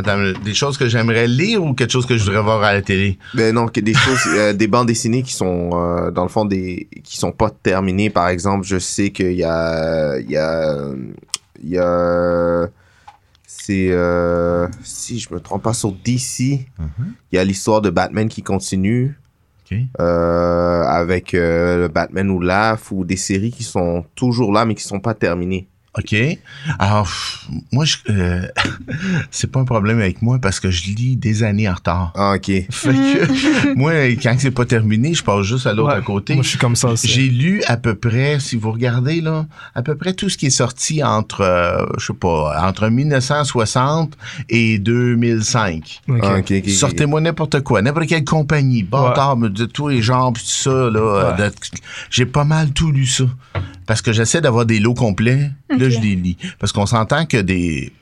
Attends, 0.00 0.32
des 0.42 0.54
choses 0.54 0.78
que 0.78 0.88
j'aimerais 0.88 1.26
lire 1.26 1.62
ou 1.62 1.74
quelque 1.74 1.90
chose 1.90 2.06
que 2.06 2.16
je 2.16 2.24
voudrais 2.24 2.42
voir 2.42 2.62
à 2.62 2.72
la 2.72 2.82
télé? 2.82 3.18
Ben 3.34 3.54
non, 3.54 3.68
que 3.68 3.80
des 3.80 3.94
choses, 3.94 4.26
euh, 4.28 4.52
des 4.52 4.66
bandes 4.66 4.86
dessinées 4.86 5.22
qui 5.22 5.32
sont, 5.32 5.70
euh, 5.74 6.10
dans 6.10 6.22
le 6.22 6.28
fond, 6.28 6.44
des, 6.44 6.88
qui 7.04 7.18
sont 7.18 7.32
pas 7.32 7.50
terminées. 7.50 8.08
Par 8.08 8.28
exemple, 8.28 8.66
je 8.66 8.78
sais 8.78 9.10
qu'il 9.10 9.32
y 9.32 9.44
a, 9.44 10.18
il 10.18 10.30
y 10.30 10.36
a, 10.36 10.92
il 11.62 11.68
y 11.68 11.78
a, 11.78 12.68
c'est, 13.46 13.90
euh, 13.90 14.66
si 14.82 15.18
je 15.18 15.32
me 15.34 15.40
trompe 15.40 15.62
pas, 15.62 15.74
sur 15.74 15.92
DC, 15.92 16.40
il 16.40 16.66
y 17.32 17.38
a 17.38 17.44
l'histoire 17.44 17.82
de 17.82 17.90
Batman 17.90 18.28
qui 18.28 18.42
continue. 18.42 19.16
Avec 20.00 21.30
le 21.32 21.86
Batman 21.86 22.28
ou 22.28 22.40
l'AF 22.40 22.90
ou 22.90 23.04
des 23.04 23.16
séries 23.16 23.52
qui 23.52 23.62
sont 23.62 24.04
toujours 24.16 24.50
là 24.50 24.64
mais 24.64 24.74
qui 24.74 24.82
sont 24.82 24.98
pas 24.98 25.14
terminées. 25.14 25.68
OK. 25.98 26.14
Alors, 26.78 27.02
pff, 27.04 27.48
moi, 27.72 27.84
je, 27.84 27.96
euh, 28.10 28.46
c'est 29.32 29.50
pas 29.50 29.58
un 29.60 29.64
problème 29.64 29.98
avec 30.00 30.22
moi 30.22 30.38
parce 30.38 30.60
que 30.60 30.70
je 30.70 30.84
lis 30.84 31.16
des 31.16 31.42
années 31.42 31.68
en 31.68 31.74
retard. 31.74 32.12
Ah, 32.14 32.34
ok. 32.36 32.46
Fait 32.46 32.68
que, 32.70 33.74
moi, 33.74 33.92
quand 34.22 34.36
c'est 34.38 34.52
pas 34.52 34.64
terminé, 34.66 35.14
je 35.14 35.24
passe 35.24 35.42
juste 35.46 35.66
à 35.66 35.72
l'autre 35.72 35.96
Ouais, 35.96 36.02
côté. 36.04 36.34
Moi, 36.34 36.44
je 36.44 36.50
suis 36.50 36.58
comme 36.58 36.76
ça 36.76 36.88
aussi. 36.90 37.08
J'ai 37.08 37.28
lu 37.28 37.62
à 37.66 37.76
peu 37.76 37.96
près, 37.96 38.38
si 38.38 38.54
vous 38.56 38.70
regardez 38.70 39.20
là, 39.20 39.46
à 39.74 39.82
peu 39.82 39.96
près 39.96 40.12
tout 40.12 40.28
ce 40.28 40.38
qui 40.38 40.46
est 40.46 40.50
sorti 40.50 41.02
entre, 41.02 41.40
euh, 41.40 41.84
je 41.98 42.06
sais 42.06 42.12
pas, 42.14 42.54
entre 42.68 42.88
1960 42.88 44.16
et 44.48 44.78
2005. 44.78 46.00
Ok. 46.08 46.18
Ah, 46.22 46.38
ok. 46.38 46.68
Sortez-moi 46.68 47.20
n'importe 47.20 47.60
quoi, 47.62 47.82
n'importe 47.82 48.06
quelle 48.06 48.24
compagnie, 48.24 48.82
bâtard, 48.84 49.36
de 49.36 49.64
tous 49.66 49.88
les 49.88 50.02
genres, 50.02 50.32
pis 50.32 50.42
tout 50.42 50.48
ça, 50.50 50.70
là. 50.90 51.34
Ouais. 51.36 51.48
de- 51.48 51.54
j'ai 52.10 52.26
pas 52.26 52.44
mal 52.44 52.70
tout 52.72 52.92
lu 52.92 53.06
ça. 53.06 53.24
Parce 53.90 54.02
que 54.02 54.12
j'essaie 54.12 54.40
d'avoir 54.40 54.66
des 54.66 54.78
lots 54.78 54.94
complets, 54.94 55.50
là, 55.68 55.90
je 55.90 55.98
les 55.98 56.14
lis. 56.14 56.36
Parce 56.60 56.70
qu'on 56.70 56.86
s'entend 56.86 57.26
que 57.26 57.38
des. 57.38 57.92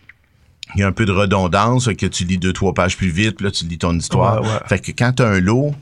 Il 0.74 0.80
y 0.80 0.82
a 0.82 0.86
un 0.86 0.92
peu 0.92 1.06
de 1.06 1.12
redondance, 1.12 1.88
que 1.96 2.04
tu 2.04 2.24
lis 2.24 2.36
deux, 2.36 2.52
trois 2.52 2.74
pages 2.74 2.98
plus 2.98 3.08
vite, 3.08 3.36
puis 3.36 3.46
là, 3.46 3.50
tu 3.50 3.64
lis 3.64 3.78
ton 3.78 3.96
histoire. 3.96 4.42
Ouais, 4.42 4.48
ouais. 4.48 4.58
Fait 4.66 4.80
que 4.80 4.90
quand 4.90 5.14
t'as 5.16 5.26
un 5.26 5.40
lot, 5.40 5.74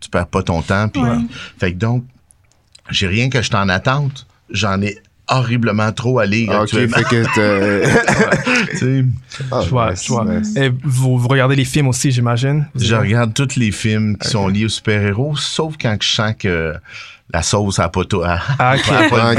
tu 0.00 0.08
perds 0.08 0.28
pas 0.28 0.42
ton 0.42 0.62
temps, 0.62 0.88
puis. 0.88 1.02
Ouais. 1.02 1.18
Fait 1.60 1.74
que 1.74 1.76
donc, 1.76 2.02
j'ai 2.88 3.06
rien 3.06 3.28
que 3.28 3.42
je 3.42 3.50
t'en 3.50 3.68
attente. 3.68 4.26
J'en 4.48 4.80
ai 4.80 4.96
horriblement 5.28 5.92
trop 5.92 6.18
à 6.18 6.24
lire 6.24 6.48
Ah, 6.50 6.62
ok, 6.62 6.72
actuellement. 6.72 6.96
fait 6.96 7.04
que 7.04 7.22
Tu 8.78 9.68
vois, 9.68 9.90
nice, 9.90 10.10
nice. 10.10 10.56
Et 10.56 10.72
vous, 10.82 11.18
vous 11.18 11.28
regardez 11.28 11.56
les 11.56 11.66
films 11.66 11.88
aussi, 11.88 12.10
j'imagine? 12.10 12.66
Je 12.74 12.94
regarde 12.94 13.34
tous 13.34 13.56
les 13.56 13.70
films 13.70 14.16
qui 14.16 14.28
sont 14.30 14.48
liés 14.48 14.64
aux 14.64 14.70
super-héros, 14.70 15.36
sauf 15.36 15.74
quand 15.78 15.94
je 16.00 16.08
sens 16.08 16.32
que 16.38 16.74
la 17.32 17.42
sauce 17.42 17.78
a 17.78 17.88
pas 17.88 18.04
tout. 18.04 18.22
Ah, 18.24 18.74
ok. 18.74 18.82
Ah, 19.14 19.34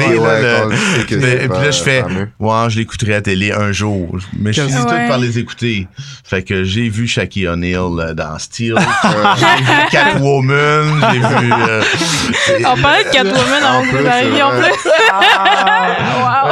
puis 1.07 1.17
là, 1.59 1.71
je 1.71 1.83
fais, 1.83 2.01
fameux. 2.01 2.29
ouais, 2.39 2.69
je 2.69 2.77
l'écouterai 2.79 3.13
à 3.13 3.15
la 3.17 3.21
télé 3.21 3.51
un 3.51 3.71
jour. 3.71 4.17
Mais 4.39 4.53
je 4.53 4.61
finis 4.61 4.81
tout 4.81 4.87
par 5.07 5.17
les 5.17 5.39
écouter. 5.39 5.87
Fait 6.23 6.41
que 6.43 6.63
j'ai 6.63 6.89
vu 6.89 7.07
Shaquille 7.07 7.47
O'Neal 7.47 7.99
euh, 7.99 8.13
dans 8.13 8.37
Steel. 8.39 8.75
j'ai 9.03 9.63
vu 9.63 9.71
Catwoman. 9.91 11.05
J'ai 11.11 11.19
vu. 11.19 11.51
euh, 11.51 11.81
On 12.65 12.81
parlait 12.81 13.03
de 13.03 13.09
Catwoman 13.09 13.63
En 13.63 13.81
plus, 13.83 14.41
en 14.41 14.51
plus. 14.51 14.89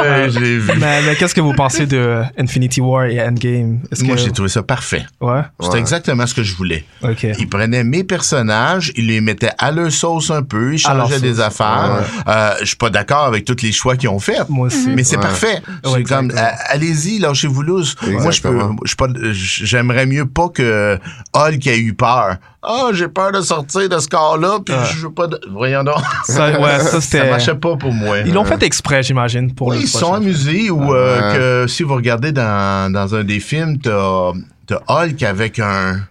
Wow. 0.02 0.08
ouais, 0.10 0.30
j'ai 0.30 0.58
vu. 0.58 0.70
Mais, 0.78 1.02
mais 1.02 1.16
qu'est-ce 1.16 1.34
que 1.34 1.40
vous 1.40 1.52
pensez 1.54 1.86
de 1.86 2.22
Infinity 2.38 2.80
War 2.80 3.04
et 3.06 3.20
Endgame? 3.22 3.80
Est-ce 3.90 4.04
Moi, 4.04 4.16
que... 4.16 4.20
j'ai 4.22 4.30
trouvé 4.32 4.48
ça 4.48 4.62
parfait. 4.62 5.04
Ouais? 5.20 5.40
C'était 5.60 5.74
Ouais. 5.74 5.80
exactement 5.80 6.26
ce 6.26 6.34
que 6.34 6.42
je 6.42 6.54
voulais. 6.54 6.84
Ok. 7.02 7.26
Ils 7.38 7.48
prenaient 7.48 7.84
mes 7.84 8.04
personnages, 8.04 8.92
ils 8.96 9.06
les 9.06 9.20
mettaient 9.20 9.50
à 9.58 9.70
leur 9.70 9.90
sauce 9.92 10.30
un 10.30 10.42
peu, 10.42 10.74
ils 10.74 10.78
changeaient 10.78 11.20
des 11.20 11.40
affaires. 11.40 12.04
Euh, 12.28 12.54
je 12.60 12.66
suis 12.66 12.76
pas 12.76 12.90
d'accord 12.90 13.24
avec 13.26 13.44
tous 13.44 13.56
les 13.62 13.72
choix 13.72 13.96
qu'ils 13.96 14.08
ont 14.08 14.18
fait. 14.18 14.48
Moi 14.48 14.66
aussi. 14.68 14.88
Mais 14.88 15.04
c'est 15.04 15.16
Ouais. 15.16 15.22
parfait. 15.22 15.62
C'est 15.84 15.90
Ouais, 15.90 16.02
comme, 16.02 16.26
exactement. 16.30 16.40
euh, 16.40 16.66
allez-y, 16.68 17.18
lâchez-vous 17.18 17.62
loose. 17.62 17.96
Moi, 18.02 18.30
je 18.30 18.40
peux, 18.40 18.48
Exactement. 18.48 18.76
je 18.84 18.88
suis 18.88 18.96
pas, 18.96 19.06
j'aimerais 19.32 20.06
mieux 20.06 20.26
pas 20.26 20.48
que 20.48 20.98
Hulk 21.34 21.66
ait 21.66 21.78
eu 21.78 21.94
peur. 21.94 22.36
Ah, 22.64 22.90
j'ai 22.92 23.08
peur 23.08 23.32
de 23.32 23.40
sortir 23.40 23.88
de 23.88 23.98
ce 23.98 24.06
corps-là, 24.08 24.58
puis 24.64 24.72
Ouais. 24.74 24.80
je 24.94 24.98
veux 25.06 25.12
pas 25.12 25.26
de... 25.26 25.40
Voyons 25.50 25.82
donc. 25.82 25.96
Ça, 26.24 26.60
ouais, 26.60 26.78
ça, 26.78 27.00
Ça 27.00 27.24
marchait 27.24 27.54
pas 27.56 27.76
pour 27.76 27.92
moi. 27.92 28.18
Ils 28.20 28.32
l'ont 28.32 28.44
fait 28.44 28.62
exprès, 28.62 29.02
j'imagine, 29.02 29.52
pour 29.54 29.68
Oui, 29.68 29.78
le 29.78 29.82
ils 29.82 29.88
sont 29.88 30.12
amusés 30.14 30.70
ou 30.70 30.94
euh, 30.94 31.32
Ouais. 31.32 31.36
que 31.38 31.66
si 31.66 31.82
vous 31.82 31.94
regardez 31.94 32.30
dans, 32.30 32.92
dans 32.92 33.14
un 33.16 33.24
des 33.24 33.40
films, 33.40 33.78
t'as 33.78 34.30
t'as 34.66 34.78
Hulk 34.86 35.22
avec 35.24 35.58
un, 35.58 36.02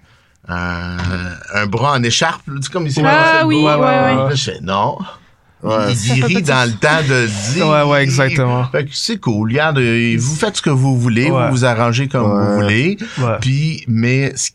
un, 0.50 0.98
un 1.54 1.66
bras 1.68 1.94
en 1.94 2.04
écharpe. 2.04 2.42
Tu 2.46 2.62
sais, 2.64 2.70
comme 2.70 2.86
il 2.86 2.92
s'est 2.92 3.02
Ah 3.06 3.44
oui, 3.46 3.62
bras. 3.64 3.78
ouais, 3.78 4.24
ouais. 4.26 4.36
Je 4.36 4.44
fais, 4.52 4.60
non. 4.62 4.98
Ouais, 5.64 5.94
il 5.94 6.26
rit 6.26 6.42
dans 6.42 6.68
le 6.68 6.74
temps 6.74 7.02
de 7.08 7.54
dire. 7.54 7.68
Ouais, 7.68 7.84
ouais, 7.84 8.04
exactement. 8.04 8.66
Fait 8.72 8.84
que 8.86 8.90
c'est 8.94 9.20
cool. 9.20 9.52
Regarde, 9.52 9.78
euh, 9.78 10.16
vous 10.20 10.36
faites 10.36 10.58
ce 10.58 10.62
que 10.62 10.72
vous 10.72 11.00
voulez, 11.00 11.30
Ouais. 11.30 11.46
vous 11.46 11.52
vous 11.52 11.66
arrangez 11.66 12.08
comme 12.08 12.24
Ouais. 12.30 12.46
vous 12.46 12.54
voulez. 12.56 12.98
Ouais. 13.20 13.38
Puis, 13.40 13.84
mais 13.88 14.34
c- 14.36 14.52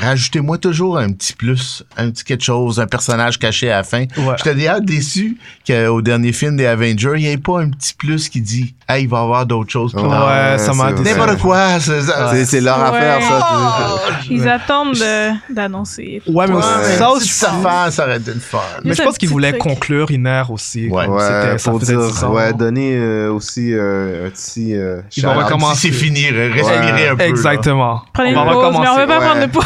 rajoutez-moi 0.00 0.58
toujours 0.58 0.98
un 0.98 1.10
petit 1.12 1.32
plus, 1.32 1.82
un 1.96 2.10
petit 2.10 2.24
quelque 2.24 2.44
chose, 2.44 2.78
un 2.80 2.86
personnage 2.86 3.38
caché 3.38 3.70
à 3.70 3.78
la 3.78 3.82
fin. 3.84 4.04
Ouais. 4.16 4.34
J'étais 4.38 4.54
d'ailleurs 4.54 4.80
déçu 4.80 5.36
qu'au 5.66 6.02
dernier 6.02 6.32
film 6.32 6.56
des 6.56 6.66
Avengers, 6.66 7.12
il 7.16 7.22
n'y 7.22 7.28
ait 7.30 7.36
pas 7.38 7.60
un 7.60 7.70
petit 7.70 7.94
plus 7.94 8.28
qui 8.28 8.40
dit 8.40 8.74
Hey, 8.88 9.02
il 9.04 9.08
va 9.08 9.18
y 9.18 9.20
avoir 9.22 9.46
d'autres 9.46 9.70
choses 9.70 9.92
plus 9.92 10.02
Ouais. 10.02 10.08
Ouais, 10.08 10.58
ça 10.58 10.72
m'a. 10.74 10.92
N'importe 10.92 11.38
quoi. 11.38 11.80
c'est 11.80 12.60
leur 12.60 12.78
Ouais. 12.78 12.98
affaire, 12.98 13.22
ça. 13.22 13.98
Ils 14.30 14.48
attendent 14.48 14.94
de- 14.94 15.52
d'annoncer. 15.54 16.22
Ouais, 16.26 16.46
mais 16.46 16.60
ça 16.96 17.10
aussi, 17.10 17.28
ça, 17.28 17.52
ça, 17.62 17.90
ça 17.90 18.04
aurait 18.04 18.18
été 18.18 18.32
le 18.32 18.40
fun. 18.40 18.58
Mais 18.84 18.94
je 18.94 19.02
pense 19.02 19.18
qu'ils 19.18 19.28
voulaient 19.28 19.58
conclure 19.58 20.10
une 20.10 20.26
ère 20.26 20.50
aussi. 20.50 20.88
Ouais. 20.88 21.06
Ouais, 21.06 21.56
pour 21.64 21.78
dire, 21.80 21.98
10 22.00 22.24
ans. 22.24 22.32
ouais, 22.32 22.52
donner 22.52 22.96
euh, 22.96 23.32
aussi 23.32 23.72
euh, 23.72 24.26
un 24.26 24.30
petit. 24.30 24.74
euh, 24.76 25.00
Ils 25.16 25.24
vont 25.24 25.34
recommencer. 25.34 25.76
Si 25.76 25.86
c'est 25.88 25.92
fini, 25.92 26.30
respirer 26.30 26.92
Ouais. 26.92 27.08
un 27.08 27.16
peu. 27.16 27.22
Exactement. 27.24 28.02
Prenez 28.12 28.28
on 28.36 28.42
une 28.42 28.46
va 28.48 28.52
pause, 28.52 28.52
mais 28.54 28.56
on 28.56 28.68
recommencer. 28.78 29.00
veut 29.00 29.06
pas 29.06 29.20
prendre 29.20 29.40
de 29.40 29.50
pause. 29.50 29.64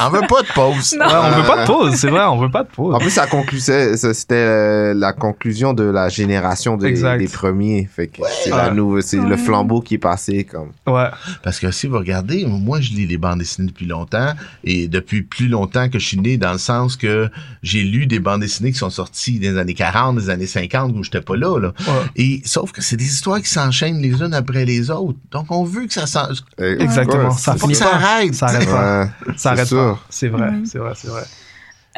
On 0.00 0.10
veut 0.10 0.26
pas 0.28 0.42
de 0.42 0.52
pause. 0.54 0.96
Non. 0.98 1.06
Ouais, 1.06 1.12
on 1.14 1.30
veut 1.40 1.46
pas 1.46 1.62
de 1.62 1.66
pause, 1.66 1.94
c'est 1.94 2.10
vrai, 2.10 2.24
on 2.24 2.38
veut 2.38 2.50
pas 2.50 2.62
de 2.62 2.68
pause. 2.68 2.94
En 2.94 2.98
plus, 2.98 3.10
ça 3.10 3.26
concluait, 3.26 3.96
ça, 3.96 4.14
c'était 4.14 4.34
euh, 4.34 4.94
la 4.94 5.12
conclusion 5.12 5.72
de 5.72 5.84
la 5.84 6.08
génération 6.08 6.76
des, 6.76 6.86
Exact. 6.88 7.18
des 7.18 7.28
premiers. 7.28 7.88
Fait 7.94 8.06
que 8.08 8.22
c'est 8.42 8.52
Ouais. 8.52 8.56
la 8.58 8.70
nouvelle, 8.70 9.02
c'est 9.02 9.16
le 9.18 9.36
flambeau 9.36 9.80
qui 9.80 9.94
est 9.94 9.98
passé 9.98 10.44
comme. 10.44 10.70
Ouais. 10.86 11.08
Parce 11.42 11.58
que 11.58 11.70
si 11.70 11.86
vous 11.86 11.98
regardez, 11.98 12.44
moi, 12.46 12.80
je 12.80 12.90
lis 12.90 13.06
les 13.06 13.18
bandes 13.18 13.38
dessinées 13.38 13.68
depuis 13.68 13.86
longtemps 13.86 14.32
et 14.64 14.88
depuis 14.88 15.22
plus 15.22 15.48
longtemps 15.48 15.88
que 15.88 15.98
je 15.98 16.06
suis 16.06 16.18
né, 16.20 16.36
dans 16.36 16.52
le 16.52 16.58
sens 16.58 16.96
que 16.96 17.28
j'ai 17.62 17.82
lu 17.82 18.06
des 18.06 18.18
bandes 18.18 18.40
dessinées 18.40 18.72
qui 18.72 18.78
sont 18.78 18.90
sorties 18.90 19.38
des 19.38 19.56
années 19.58 19.74
40, 19.74 20.16
des 20.16 20.30
années 20.30 20.46
50 20.46 20.94
où 20.96 21.02
j'étais 21.04 21.20
pas 21.20 21.36
là, 21.36 21.58
là. 21.58 21.68
Ouais. 21.80 21.92
Et 22.16 22.42
sauf 22.44 22.72
que 22.72 22.82
c'est 22.82 22.96
des 22.96 23.04
histoires 23.06 23.40
qui 23.40 23.48
s'enchaînent 23.50 24.00
les 24.00 24.20
unes 24.22 24.34
après 24.34 24.64
les 24.64 24.90
autres. 24.90 25.18
Donc 25.30 25.46
on 25.50 25.64
veut 25.64 25.86
que 25.86 25.92
ça 25.92 26.06
s'en... 26.06 26.26
Euh, 26.60 26.78
Exactement. 26.78 27.28
ouais, 27.28 27.34
Ça 27.38 27.56
Faut 27.56 27.68
que 27.68 27.74
ça 27.74 27.94
arrête. 27.94 28.34
Ça 28.34 28.46
arrête 28.46 28.68
pas. 28.68 29.08
Ça 29.36 29.36
c'est 29.36 29.48
arrête 29.48 29.66
sûr. 29.66 29.76
pas. 29.98 30.00
C'est 30.10 30.28
vrai, 30.28 30.52
c'est 30.64 30.78
vrai, 30.78 30.92
c'est 30.94 31.08
vrai. 31.08 31.22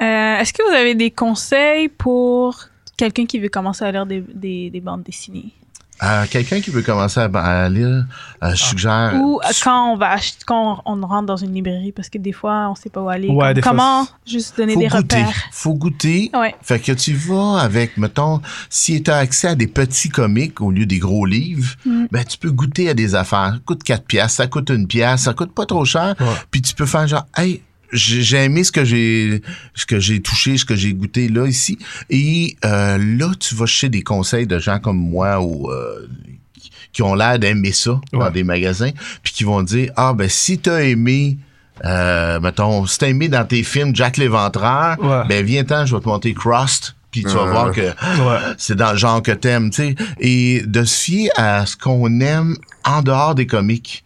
Euh, 0.01 0.41
Est-ce 0.41 0.53
que 0.53 0.63
vous 0.69 0.75
avez 0.75 0.95
des 0.95 1.11
conseils 1.11 1.89
pour 1.89 2.57
quelqu'un 2.97 3.27
qui 3.27 3.39
veut 3.39 3.49
commencer 3.49 3.85
à 3.85 3.91
lire 3.93 4.07
des, 4.07 4.21
des, 4.21 4.71
des 4.71 4.81
bandes 4.81 5.03
dessinées? 5.03 5.53
Euh, 6.03 6.25
Quelqu'un 6.31 6.61
qui 6.61 6.71
veut 6.71 6.83
commencer 6.83 7.21
à, 7.21 7.25
à 7.25 7.69
lire, 7.69 8.05
euh, 8.43 8.51
je 8.55 8.63
suggère. 8.63 9.15
Ou 9.17 9.41
euh, 9.45 9.49
quand 9.63 9.93
on 9.93 9.97
va 9.97 10.11
acheter, 10.13 10.45
quand 10.47 10.81
on 10.85 11.01
rentre 11.07 11.27
dans 11.27 11.37
une 11.37 11.53
librairie, 11.53 11.93
parce 11.93 12.09
que 12.09 12.19
des 12.19 12.33
fois, 12.33 12.69
on 12.71 12.75
sait 12.75 12.89
pas 12.91 13.01
où 13.01 13.09
aller. 13.09 13.29
Ouais, 13.29 13.47
Comme- 13.47 13.55
des 13.55 13.63
fois, 13.63 13.71
comment 13.73 14.07
juste 14.27 14.57
donner 14.57 14.75
faut 14.75 14.81
des 14.81 14.87
goûter. 14.89 15.17
repères. 15.23 15.35
Faut 15.53 15.75
goûter. 15.75 16.31
Ouais. 16.35 16.55
Fait 16.63 16.79
que 16.79 16.93
tu 16.93 17.15
vas 17.15 17.59
avec, 17.61 17.97
mettons, 17.97 18.41
si 18.71 19.03
tu 19.03 19.11
as 19.11 19.17
accès 19.17 19.49
à 19.49 19.55
des 19.55 19.67
petits 19.67 20.09
comics 20.09 20.61
au 20.61 20.71
lieu 20.71 20.87
des 20.87 20.99
gros 20.99 21.27
livres, 21.27 21.75
Mm. 21.85 22.07
ben 22.13 22.25
tu 22.25 22.39
peux 22.39 22.51
goûter 22.51 22.89
à 22.91 22.95
des 22.95 23.15
affaires. 23.15 23.53
Ça 23.55 23.61
coûte 23.65 23.83
4 23.83 24.05
piastres, 24.05 24.37
ça 24.37 24.47
coûte 24.47 24.71
une 24.71 24.87
pièce, 24.87 25.23
ça 25.23 25.35
coûte 25.35 25.53
pas 25.53 25.67
trop 25.67 25.85
cher. 25.85 26.15
Ouais. 26.21 26.27
Puis 26.51 26.63
tu 26.63 26.75
peux 26.75 26.87
faire 26.87 27.07
genre, 27.09 27.27
hey, 27.37 27.63
j'ai 27.93 28.23
j'ai 28.23 28.45
aimé 28.45 28.65
ce 28.65 28.73
que 28.73 28.85
j'ai 28.85 29.43
ce 29.75 29.87
que 29.87 29.99
j'ai 30.01 30.21
touché, 30.21 30.57
ce 30.59 30.65
que 30.65 30.77
j'ai 30.77 30.93
goûté 30.95 31.29
là 31.29 31.47
ici. 31.47 31.79
Et 32.11 32.57
euh, 32.65 32.99
là, 32.99 33.33
tu 33.39 33.55
vas 33.55 33.67
chercher 33.67 33.89
des 33.89 34.03
conseils 34.03 34.47
de 34.47 34.59
gens 34.59 34.79
comme 34.79 34.99
moi 34.99 35.41
ou 35.41 35.71
euh, 35.71 36.07
qui- 36.93 37.03
ont 37.03 37.15
l'air 37.15 37.39
d'aimer 37.39 37.71
ça 37.73 38.01
dans 38.13 38.19
Ouais. 38.25 38.33
des 38.33 38.43
magasins, 38.45 38.91
puis 39.23 39.33
qui 39.33 39.45
vont 39.45 39.63
dire 39.63 39.93
ah 39.97 40.13
ben 40.15 40.29
si 40.29 40.59
t'as 40.59 40.81
aimé 40.83 41.39
euh, 41.85 42.41
mettons, 42.41 42.87
si 42.87 42.99
t'as 42.99 43.07
aimé 43.09 43.29
dans 43.29 43.45
tes 43.47 43.63
films 43.63 43.95
Jack 43.95 44.17
l'Éventreur, 44.17 44.97
Ouais. 45.01 45.23
ben 45.29 45.45
viens-t'en, 45.45 45.87
je 45.87 45.95
vais 45.95 46.03
te 46.03 46.09
monter 46.09 46.35
Crust, 46.35 46.97
puis 47.13 47.23
tu 47.23 47.29
vas 47.31 47.45
voir 47.45 47.71
que 47.71 47.83
Ouais. 47.83 48.39
c'est 48.59 48.75
dans 48.75 48.91
le 48.93 48.99
genre 48.99 49.23
que 49.23 49.31
t'aimes, 49.31 49.71
tu 49.71 49.77
sais. 49.77 49.95
Et 50.19 50.63
de 50.67 50.83
se 50.83 51.01
fier 51.05 51.31
à 51.37 51.65
ce 51.67 51.77
qu'on 51.77 52.21
aime 52.21 52.57
en 52.85 53.01
dehors 53.03 53.37
des 53.37 53.47
comiques. 53.47 54.03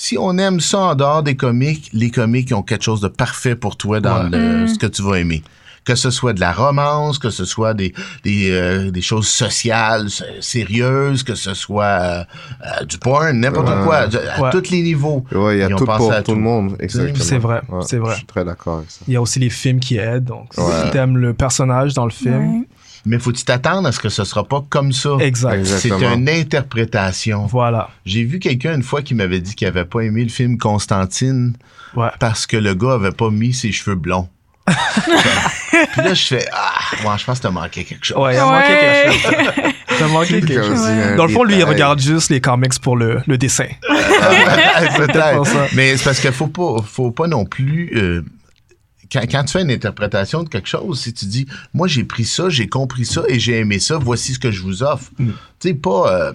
Si 0.00 0.16
on 0.16 0.38
aime 0.38 0.60
ça 0.60 0.78
en 0.78 0.94
dehors 0.94 1.24
des 1.24 1.34
comiques, 1.34 1.90
les 1.92 2.10
comiques 2.12 2.52
ont 2.54 2.62
quelque 2.62 2.84
chose 2.84 3.00
de 3.00 3.08
parfait 3.08 3.56
pour 3.56 3.76
toi 3.76 3.98
dans 3.98 4.30
Ouais. 4.30 4.38
le- 4.38 4.68
ce 4.68 4.78
que 4.78 4.86
tu 4.86 5.02
vas 5.02 5.18
aimer. 5.18 5.42
Que 5.84 5.96
ce 5.96 6.10
soit 6.10 6.34
de 6.34 6.40
la 6.40 6.52
romance, 6.52 7.18
que 7.18 7.30
ce 7.30 7.44
soit 7.44 7.74
des, 7.74 7.92
des, 8.22 8.50
euh, 8.52 8.90
des 8.92 9.00
choses 9.02 9.26
sociales, 9.26 10.06
sérieuses, 10.40 11.24
que 11.24 11.34
ce 11.34 11.52
soit 11.54 11.84
euh, 11.84 12.24
euh, 12.64 12.84
du 12.84 12.98
porn, 12.98 13.32
n'importe 13.40 13.66
Ouais. 13.68 13.84
quoi, 13.84 14.06
de- 14.06 14.18
à 14.18 14.40
Ouais. 14.42 14.50
tous 14.52 14.70
les 14.70 14.82
niveaux. 14.82 15.24
Ouais, 15.32 15.56
il 15.56 15.60
y 15.60 15.62
a 15.64 15.68
tout 15.68 15.84
pour 15.84 16.22
tout 16.22 16.34
le 16.34 16.40
monde. 16.40 16.76
C'est 16.88 17.38
vrai, 17.38 17.62
Ouais, 17.68 17.80
c'est 17.82 17.96
vrai. 17.96 18.12
Je 18.12 18.18
suis 18.18 18.26
très 18.26 18.44
d'accord 18.44 18.78
avec 18.78 18.90
ça. 18.92 19.00
Il 19.08 19.14
y 19.14 19.16
a 19.16 19.20
aussi 19.20 19.40
les 19.40 19.50
films 19.50 19.80
qui 19.80 19.96
aident. 19.96 20.24
Donc, 20.26 20.52
Ouais. 20.58 20.64
si 20.84 20.90
t'aimes 20.90 21.16
le 21.16 21.34
personnage 21.34 21.94
dans 21.94 22.04
le 22.04 22.12
film, 22.12 22.58
Ouais. 22.60 22.68
Mais 23.06 23.18
faut-tu 23.18 23.44
t'attendre 23.44 23.88
à 23.88 23.92
ce 23.92 24.00
que 24.00 24.08
ce 24.08 24.24
sera 24.24 24.44
pas 24.44 24.64
comme 24.68 24.92
ça? 24.92 25.10
exact. 25.20 25.64
C'est 25.64 25.90
une 25.90 26.28
interprétation. 26.28 27.46
Voilà. 27.46 27.88
J'ai 28.04 28.24
vu 28.24 28.38
quelqu'un 28.38 28.74
une 28.74 28.82
fois 28.82 29.02
qui 29.02 29.14
m'avait 29.14 29.40
dit 29.40 29.54
qu'il 29.54 29.66
avait 29.68 29.84
pas 29.84 30.00
aimé 30.00 30.22
le 30.24 30.30
film 30.30 30.58
Constantine 30.58 31.54
Ouais. 31.96 32.08
parce 32.20 32.46
que 32.46 32.56
le 32.56 32.74
gars 32.74 32.92
avait 32.94 33.12
pas 33.12 33.30
mis 33.30 33.54
ses 33.54 33.72
cheveux 33.72 33.94
blonds. 33.96 34.28
Puis 34.68 36.02
là, 36.02 36.12
je 36.14 36.22
fais 36.26 36.44
Ah, 36.52 36.74
moi, 37.02 37.16
je 37.16 37.24
pense 37.24 37.38
que 37.38 37.44
t'as 37.44 37.50
manqué 37.50 37.84
quelque 37.84 38.04
chose. 38.04 38.18
Ouais, 38.18 38.34
il 38.34 38.38
a 38.38 38.44
manqué 38.44 38.68
Ouais. 38.68 38.78
quelque 38.78 39.12
chose. 39.12 40.02
A 40.02 40.06
manqué 40.08 40.40
quelque 40.40 40.62
chose. 40.62 41.16
Dans 41.16 41.24
le 41.26 41.32
fond, 41.32 41.44
lui, 41.44 41.56
il 41.56 41.64
regarde 41.64 41.98
juste 42.00 42.28
les 42.30 42.40
comics 42.40 42.78
pour 42.80 42.96
le, 42.96 43.20
le 43.26 43.38
dessin. 43.38 43.66
Peut-être. 44.96 45.36
pour 45.36 45.46
ça. 45.46 45.66
Mais 45.74 45.96
c'est 45.96 46.04
parce 46.04 46.20
qu'il 46.20 46.32
faut 46.32 46.46
pas, 46.48 46.76
faut 46.84 47.10
pas 47.10 47.26
non 47.26 47.44
plus. 47.46 47.90
euh, 47.96 48.22
quand, 49.12 49.20
quand 49.30 49.44
tu 49.44 49.52
fais 49.52 49.62
une 49.62 49.70
interprétation 49.70 50.42
de 50.42 50.48
quelque 50.48 50.68
chose, 50.68 51.00
si 51.00 51.12
tu 51.12 51.26
dis, 51.26 51.46
moi 51.74 51.86
j'ai 51.88 52.04
pris 52.04 52.24
ça, 52.24 52.48
j'ai 52.48 52.68
compris 52.68 53.04
ça 53.04 53.22
et 53.28 53.38
j'ai 53.38 53.58
aimé 53.58 53.78
ça, 53.78 53.96
voici 53.98 54.34
ce 54.34 54.38
que 54.38 54.50
je 54.50 54.62
vous 54.62 54.82
offre. 54.82 55.10
Mm. 55.18 55.28
Tu 55.60 55.68
sais, 55.68 55.74
pas, 55.74 56.12
euh, 56.12 56.32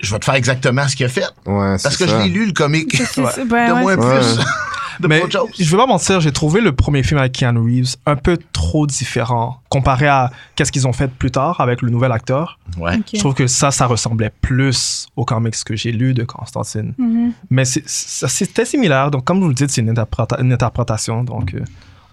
je 0.00 0.12
vais 0.12 0.18
te 0.18 0.24
faire 0.24 0.34
exactement 0.34 0.86
ce 0.88 0.96
qu'il 0.96 1.06
a 1.06 1.08
fait. 1.08 1.24
Ouais, 1.46 1.76
Parce 1.82 1.96
que 1.96 2.06
ça. 2.06 2.18
je 2.18 2.24
l'ai 2.24 2.28
lu, 2.30 2.46
le 2.46 2.52
comique. 2.52 3.00
Ben 3.16 3.68
de 3.68 3.72
ouais, 3.84 3.96
moins 3.96 3.96
c'est- 4.22 4.34
plus. 4.36 4.44
de 5.00 5.08
Mais 5.08 5.22
je 5.58 5.70
vais 5.70 5.76
pas 5.76 5.86
mentir, 5.86 6.20
j'ai 6.20 6.32
trouvé 6.32 6.60
le 6.60 6.72
premier 6.72 7.02
film 7.02 7.18
avec 7.18 7.32
Keanu 7.32 7.60
Reeves 7.60 7.96
un 8.04 8.14
peu 8.14 8.36
trop 8.52 8.86
différent 8.86 9.60
comparé 9.70 10.06
à 10.06 10.30
qu'est-ce 10.54 10.70
qu'ils 10.70 10.86
ont 10.86 10.92
fait 10.92 11.08
plus 11.10 11.30
tard 11.30 11.60
avec 11.60 11.80
le 11.82 11.88
nouvel 11.90 12.12
acteur. 12.12 12.58
Ouais. 12.78 13.00
Je 13.12 13.18
trouve 13.18 13.34
que 13.34 13.46
ça, 13.46 13.70
ça 13.70 13.86
ressemblait 13.86 14.30
plus 14.42 15.06
aux 15.16 15.24
comics 15.24 15.56
que 15.64 15.74
j'ai 15.76 15.92
lus 15.92 16.12
de 16.14 16.24
Constantine. 16.24 16.92
Mhm. 16.98 17.32
Mais 17.50 17.64
c'était 17.64 18.64
similaire. 18.66 19.10
Donc, 19.10 19.24
comme 19.24 19.40
vous 19.40 19.48
le 19.48 19.54
dites, 19.54 19.70
c'est 19.70 19.80
une, 19.80 19.90
interpréta- 19.92 20.40
une 20.40 20.52
interprétation. 20.52 21.24
Donc, 21.24 21.54
euh, 21.54 21.60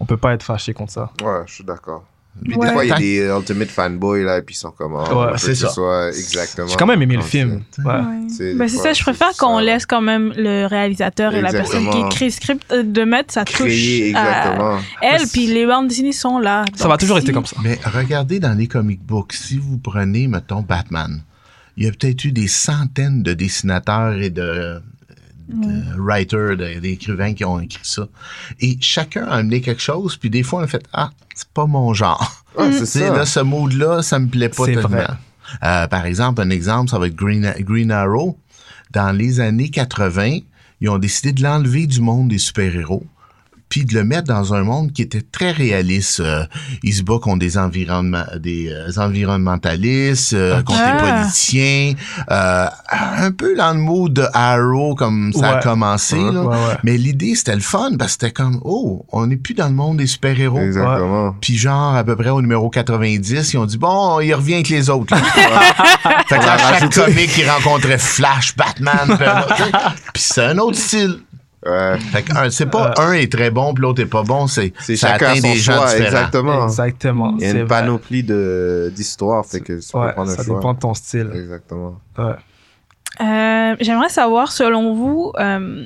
on 0.00 0.06
peut 0.06 0.16
pas 0.16 0.32
être 0.34 0.42
fâché 0.42 0.72
contre 0.72 0.92
ça. 0.92 1.10
Ouais, 1.22 1.42
je 1.46 1.54
suis 1.54 1.64
d'accord. 1.64 2.04
Puis 2.44 2.54
Ouais. 2.54 2.68
des 2.68 2.72
fois, 2.72 2.84
il 2.84 2.88
y 2.88 2.92
a 2.92 2.96
des 2.98 3.28
ultimate 3.38 3.68
fanboys, 3.68 4.22
là, 4.22 4.38
et 4.38 4.42
puis 4.42 4.54
ils 4.54 4.58
sont 4.58 4.70
comme, 4.70 4.94
oh, 4.94 5.14
Ouais, 5.14 5.32
c'est 5.36 5.48
que 5.48 5.54
ça. 5.54 5.68
soit 5.68 6.08
exactement. 6.10 6.68
J'ai 6.68 6.76
quand 6.76 6.86
même 6.86 7.02
aimé 7.02 7.16
le 7.16 7.22
film. 7.22 7.64
Ouais. 7.78 7.84
Ouais. 7.92 8.00
C'est- 8.28 8.54
Ben, 8.54 8.68
c'est 8.68 8.76
ça, 8.78 8.92
je 8.92 9.02
préfère 9.02 9.36
qu'on 9.36 9.58
laisse 9.58 9.84
quand 9.84 10.00
même 10.00 10.32
le 10.36 10.64
réalisateur 10.66 11.34
et 11.34 11.42
la 11.42 11.50
personne 11.50 11.90
qui 11.90 11.98
écrit 11.98 12.26
le 12.26 12.30
script 12.30 12.64
euh, 12.72 12.82
de 12.84 13.02
mettre 13.02 13.34
sa 13.34 13.44
touche 13.44 13.56
Créer, 13.56 14.14
à 14.14 14.20
exactement. 14.20 14.78
elle, 15.02 15.26
puis 15.26 15.48
les 15.48 15.66
bandes 15.66 15.88
dessinées 15.88 16.12
sont 16.12 16.38
là. 16.38 16.64
Ça 16.76 16.86
va 16.86 16.96
toujours 16.96 17.16
si- 17.16 17.20
rester 17.22 17.32
comme 17.32 17.46
ça. 17.46 17.56
Mais 17.64 17.78
regardez 17.84 18.38
dans 18.38 18.56
les 18.56 18.68
comic 18.68 19.02
books, 19.02 19.32
si 19.32 19.58
vous 19.58 19.78
prenez, 19.78 20.28
mettons, 20.28 20.62
Batman, 20.62 21.22
il 21.76 21.84
y 21.84 21.88
a 21.88 21.90
peut-être 21.90 22.24
eu 22.24 22.32
des 22.32 22.46
centaines 22.48 23.24
de 23.24 23.32
dessinateurs 23.34 24.14
et 24.14 24.30
de, 24.30 24.80
de 25.50 26.00
writers, 26.00 26.56
d'écrivains 26.80 27.34
qui 27.34 27.44
ont 27.44 27.60
écrit 27.60 27.80
ça. 27.82 28.06
Et 28.60 28.76
chacun 28.80 29.24
a 29.24 29.36
amené 29.36 29.60
quelque 29.60 29.82
chose, 29.82 30.16
puis 30.16 30.30
des 30.30 30.42
fois, 30.42 30.60
on 30.60 30.62
a 30.64 30.66
fait 30.66 30.84
Ah, 30.92 31.10
c'est 31.34 31.48
pas 31.48 31.66
mon 31.66 31.92
genre. 31.94 32.44
C'est 32.72 32.86
ça. 32.86 33.12
là, 33.14 33.26
ce 33.26 33.40
mood-là, 33.40 34.02
ça 34.02 34.18
me 34.18 34.26
plaît 34.28 34.48
pas 34.48 34.64
C'est 34.64 34.74
tellement. 34.74 34.88
vrai. 34.88 35.06
Euh, 35.64 35.86
par 35.88 36.06
exemple, 36.06 36.40
un 36.42 36.50
exemple, 36.50 36.90
ça 36.90 36.98
va 36.98 37.06
être 37.08 37.16
Green, 37.16 37.52
Green 37.60 37.90
Arrow. 37.90 38.38
Dans 38.92 39.16
les 39.16 39.40
années 39.40 39.70
80, 39.70 40.38
ils 40.80 40.88
ont 40.88 40.98
décidé 40.98 41.32
de 41.32 41.42
l'enlever 41.42 41.86
du 41.86 42.00
monde 42.00 42.28
des 42.28 42.38
super-héros 42.38 43.04
puis 43.70 43.84
de 43.84 43.94
le 43.94 44.04
mettre 44.04 44.26
dans 44.26 44.52
un 44.52 44.64
monde 44.64 44.92
qui 44.92 45.00
était 45.00 45.22
très 45.22 45.52
réaliste. 45.52 46.20
Euh, 46.20 46.44
il 46.82 46.92
se 46.92 47.02
bat 47.02 47.18
contre 47.22 47.38
des, 47.38 47.56
environnements, 47.56 48.24
des 48.38 48.68
euh, 48.68 48.90
environnementalistes, 49.00 50.32
euh, 50.34 50.60
contre 50.62 50.80
Ah. 50.82 50.92
des 50.92 50.98
politiciens, 50.98 51.94
euh, 52.30 52.66
un 52.90 53.30
peu 53.30 53.56
dans 53.56 53.72
le 53.72 53.78
mood 53.78 54.12
de 54.12 54.24
Arrow 54.34 54.96
comme 54.96 55.32
ça 55.32 55.58
a 55.58 55.62
commencé. 55.62 56.16
Ouais, 56.16 56.32
là. 56.32 56.42
ouais, 56.42 56.48
ouais. 56.48 56.76
Mais 56.82 56.98
l'idée, 56.98 57.34
c'était 57.36 57.54
le 57.54 57.60
fun 57.60 57.92
parce 57.96 58.16
que 58.16 58.26
c'était 58.26 58.32
comme, 58.32 58.60
oh, 58.64 59.06
on 59.12 59.28
n'est 59.28 59.36
plus 59.36 59.54
dans 59.54 59.68
le 59.68 59.74
monde 59.74 59.98
des 59.98 60.08
super-héros. 60.08 60.58
Exactement. 60.58 61.36
Puis 61.40 61.56
genre, 61.56 61.94
à 61.94 62.02
peu 62.02 62.16
près 62.16 62.30
au 62.30 62.42
numéro 62.42 62.68
90, 62.70 63.52
ils 63.52 63.56
ont 63.56 63.66
dit, 63.66 63.78
bon, 63.78 64.18
il 64.18 64.34
revient 64.34 64.54
avec 64.54 64.68
les 64.68 64.90
autres. 64.90 65.14
là. 65.14 65.22
fait 66.28 66.38
que 66.38 66.44
là, 66.44 66.56
chaque 66.58 66.92
comique, 66.92 67.30
il 67.38 67.48
rencontrait 67.48 67.98
Flash, 67.98 68.56
Batman, 68.56 69.16
puis 70.12 70.22
c'est 70.22 70.42
un 70.44 70.58
autre 70.58 70.76
style. 70.76 71.20
Fait 71.62 72.24
un- 72.34 72.48
c'est 72.50 72.66
pas 72.70 72.94
un 72.96 73.12
est 73.12 73.30
très 73.30 73.50
bon 73.50 73.74
puis 73.74 73.82
l'autre 73.82 74.00
est 74.00 74.06
pas 74.06 74.22
bon, 74.22 74.46
c'est 74.46 74.72
C'est 74.80 74.96
ça 74.96 75.08
chacun 75.12 75.26
atteint 75.32 75.40
son 75.42 75.52
des 75.52 75.56
gens 75.58 75.72
choix, 75.74 75.86
différents. 75.90 76.04
exactement. 76.06 76.64
Exactement. 76.64 77.34
Il 77.38 77.42
y 77.42 77.44
a 77.44 77.50
c'est 77.50 77.56
une 77.58 77.64
vrai. 77.66 77.80
panoplie 77.80 78.22
de- 78.22 78.90
d'histoires, 78.94 79.44
fait 79.44 79.60
que 79.60 79.78
tu 79.80 79.92
peux 79.92 79.98
Ouais, 79.98 80.12
prendre 80.12 80.30
un 80.30 80.34
ça 80.36 80.42
choix. 80.44 80.54
dépend 80.56 80.72
de 80.74 80.78
ton 80.78 80.94
style. 80.94 81.30
Exactement. 81.34 81.98
Ouais. 82.18 82.32
Euh, 83.20 83.76
J'aimerais 83.80 84.08
savoir, 84.08 84.50
selon 84.52 84.94
vous, 84.94 85.32
euh, 85.38 85.84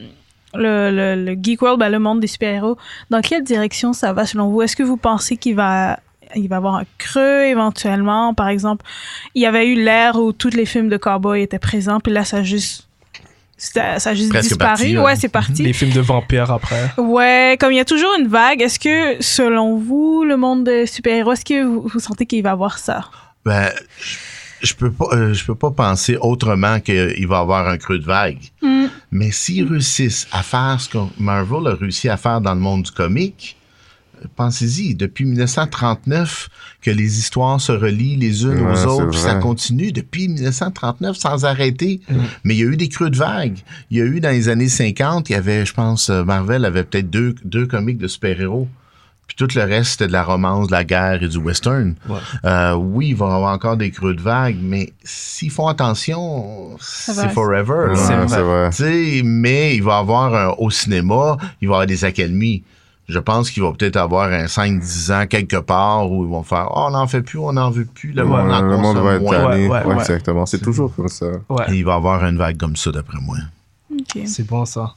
le, 0.55 0.91
le, 0.91 1.25
le 1.25 1.37
Geek 1.43 1.61
World, 1.63 1.81
ben, 1.81 1.89
le 1.89 1.99
monde 1.99 2.21
des 2.21 2.29
super-héros, 2.29 2.77
dans 3.11 3.21
quelle 3.21 3.43
direction 3.43 3.93
ça 3.93 4.13
va 4.13 4.25
selon 4.27 4.51
vous? 4.51 4.63
Est-ce 4.63 4.77
que 4.77 4.85
vous 4.85 4.97
pensez 4.97 5.37
qu'il 5.37 5.57
va, 5.57 5.99
il 6.37 6.49
va 6.49 6.57
y 6.57 6.59
avoir 6.59 6.77
un 6.77 6.85
creux 6.99 7.43
éventuellement? 7.47 8.35
Par 8.35 8.47
exemple, 8.49 8.85
il 9.35 9.43
y 9.43 9.47
avait 9.47 9.67
eu 9.69 9.75
l'ère 9.75 10.15
où 10.17 10.33
tous 10.33 10.51
les 10.55 10.67
films 10.67 10.89
de 10.89 10.97
cowboys 10.97 11.43
étaient 11.43 11.59
présents, 11.59 11.99
puis 11.99 12.13
là, 12.13 12.25
ça 12.25 12.37
a 12.39 12.43
juste, 12.45 12.87
ça, 13.57 13.99
ça 13.99 14.11
a 14.11 14.15
juste 14.15 14.31
Presque 14.31 14.49
disparu. 14.51 14.69
parti, 14.71 14.97
ouais. 14.99 15.03
ouais, 15.05 15.17
c'est 15.17 15.29
parti. 15.29 15.63
Les 15.63 15.73
films 15.73 15.93
de 15.93 16.01
vampires 16.01 16.51
après. 16.51 16.91
Ouais, 16.99 17.57
comme 17.61 17.73
il 17.73 17.77
y 17.77 17.81
a 17.81 17.85
toujours 17.85 18.11
une 18.19 18.27
vague, 18.29 18.61
est-ce 18.61 18.79
que, 18.79 19.23
selon 19.23 19.79
vous, 19.79 20.25
le 20.25 20.37
monde 20.37 20.65
des 20.65 20.87
super-héros, 20.87 21.33
est-ce 21.33 21.45
que 21.45 21.65
vous, 21.65 21.89
vous 21.93 22.01
sentez 22.01 22.27
qu'il 22.27 22.43
va 22.43 22.51
y 22.51 22.53
avoir 22.53 22.79
ça? 22.79 23.05
Ben, 23.45 23.71
je- 24.61 24.75
peux 24.75 24.91
pas 24.91 25.07
euh, 25.13 25.35
je 25.35 25.45
peux 25.45 25.55
pas 25.55 25.71
penser 25.71 26.17
autrement 26.21 26.81
qu'il 26.81 27.27
va 27.29 27.37
y 27.37 27.41
avoir 27.41 27.69
un 27.69 27.77
creux 27.79 27.99
de 27.99 28.05
vague. 28.05 28.39
Hmm. 28.63 28.87
Mais 29.11 29.31
s'ils 29.31 29.69
réussissent 29.71 30.27
à 30.33 30.43
faire 30.43 30.77
ce 30.81 30.89
que 30.89 30.99
Marvel 31.19 31.67
a 31.67 31.75
réussi 31.75 32.09
à 32.09 32.17
faire 32.17 32.41
dans 32.41 32.55
le 32.55 32.61
monde 32.61 32.83
du 32.83 32.91
comique, 32.91 33.57
pensez-y, 34.29 34.95
depuis 34.95 35.25
1939 35.25 36.49
que 36.83 36.91
les 36.91 37.19
histoires 37.19 37.61
se 37.61 37.73
relient 37.73 38.17
les 38.17 38.45
unes 38.45 38.61
Ouais, 38.61 38.73
aux 38.73 38.87
autres, 38.87 39.11
puis 39.11 39.19
ça 39.19 39.35
continue 39.37 39.93
depuis 39.93 40.29
1939 40.29 41.17
sans 41.17 41.45
arrêter. 41.45 42.01
Mm. 42.09 42.15
Mais 42.45 42.55
il 42.55 42.59
y 42.61 42.63
a 42.63 42.67
eu 42.67 42.77
des 42.77 42.89
creux 42.89 43.11
de 43.11 43.17
vague. 43.17 43.59
Il 43.91 43.99
y 43.99 44.01
a 44.01 44.05
eu 44.05 44.21
dans 44.21 44.31
les 44.31 44.49
années 44.49 44.69
50, 44.69 45.31
il 45.31 45.33
y 45.33 45.37
avait, 45.37 45.65
je 45.67 45.73
pense, 45.75 46.11
euh, 46.11 46.25
Marvel 46.25 46.65
avait 46.65 46.85
peut-être 46.85 47.11
deux, 47.11 47.35
deux 47.45 47.67
comics 47.67 47.99
de 47.99 48.09
super-héros. 48.09 48.69
Puis 49.27 49.37
tout 49.37 49.49
le 49.57 49.63
reste, 49.63 49.93
c'était 49.93 50.07
de 50.07 50.13
la 50.13 50.23
romance, 50.23 50.67
de 50.67 50.73
la 50.73 50.85
guerre 50.85 51.23
et 51.23 51.29
du 51.29 51.39
western. 51.39 51.95
Ouais. 52.11 52.19
Euh, 52.45 52.75
oui, 52.75 53.09
il 53.09 53.17
va 53.17 53.25
y 53.27 53.33
avoir 53.33 53.55
encore 53.55 53.79
des 53.79 53.91
creux 53.91 54.13
de 54.15 54.21
vague, 54.21 54.59
mais 54.61 54.93
s'ils 55.03 55.51
font 55.51 55.67
attention, 55.67 56.77
c'est 56.79 57.31
forever. 57.31 57.95
C'est 57.97 58.15
Ouais, 58.19 58.43
vrai. 58.43 58.69
c'est 58.71 59.23
mais 59.25 59.77
il 59.77 59.83
va 59.83 59.97
y 59.97 60.01
avoir 60.01 60.35
un- 60.35 60.55
au 60.59 60.71
cinéma, 60.71 61.39
il 61.63 61.69
va 61.69 61.73
y 61.73 61.75
avoir 61.77 61.87
des 61.87 62.05
académies. 62.05 62.65
Je 63.07 63.19
pense 63.19 63.51
qu'il 63.51 63.63
va 63.63 63.73
peut-être 63.73 63.97
avoir 63.97 64.31
un 64.33 64.47
5-10 64.47 65.13
ans 65.13 65.27
quelque 65.27 65.57
part 65.57 66.11
où 66.11 66.25
ils 66.25 66.31
vont 66.31 66.43
faire 66.43 66.69
Oh, 66.75 66.85
on 66.87 66.91
n'en 66.93 67.07
fait 67.07 67.21
plus, 67.23 67.39
on 67.39 67.53
n'en 67.53 67.71
veut 67.71 67.85
plus, 67.85 68.13
le 68.13 68.23
Ouais, 68.23 68.29
monde 68.29 68.51
en 68.51 68.63
le 68.63 68.77
monde 68.79 68.97
va 68.99 69.15
être 69.17 69.23
moins. 69.23 69.33
tanné. 69.33 69.69
Ouais, 69.69 69.69
ouais, 69.69 69.85
Ouais, 69.85 69.95
ouais. 69.95 70.01
exactement. 70.01 70.47
C'est 70.47 70.61
toujours 70.61 70.95
comme 70.95 71.09
ça. 71.09 71.27
Ouais. 71.51 71.65
Et 71.69 71.75
il 71.77 71.85
va 71.85 71.93
y 71.93 71.97
avoir 71.97 72.25
une 72.25 72.39
vague 72.39 72.57
comme 72.57 72.77
ça, 72.77 72.91
d'après 72.93 73.19
moi. 73.21 73.37
C'est 74.25 74.47
bon 74.47 74.65
ça. 74.65 74.95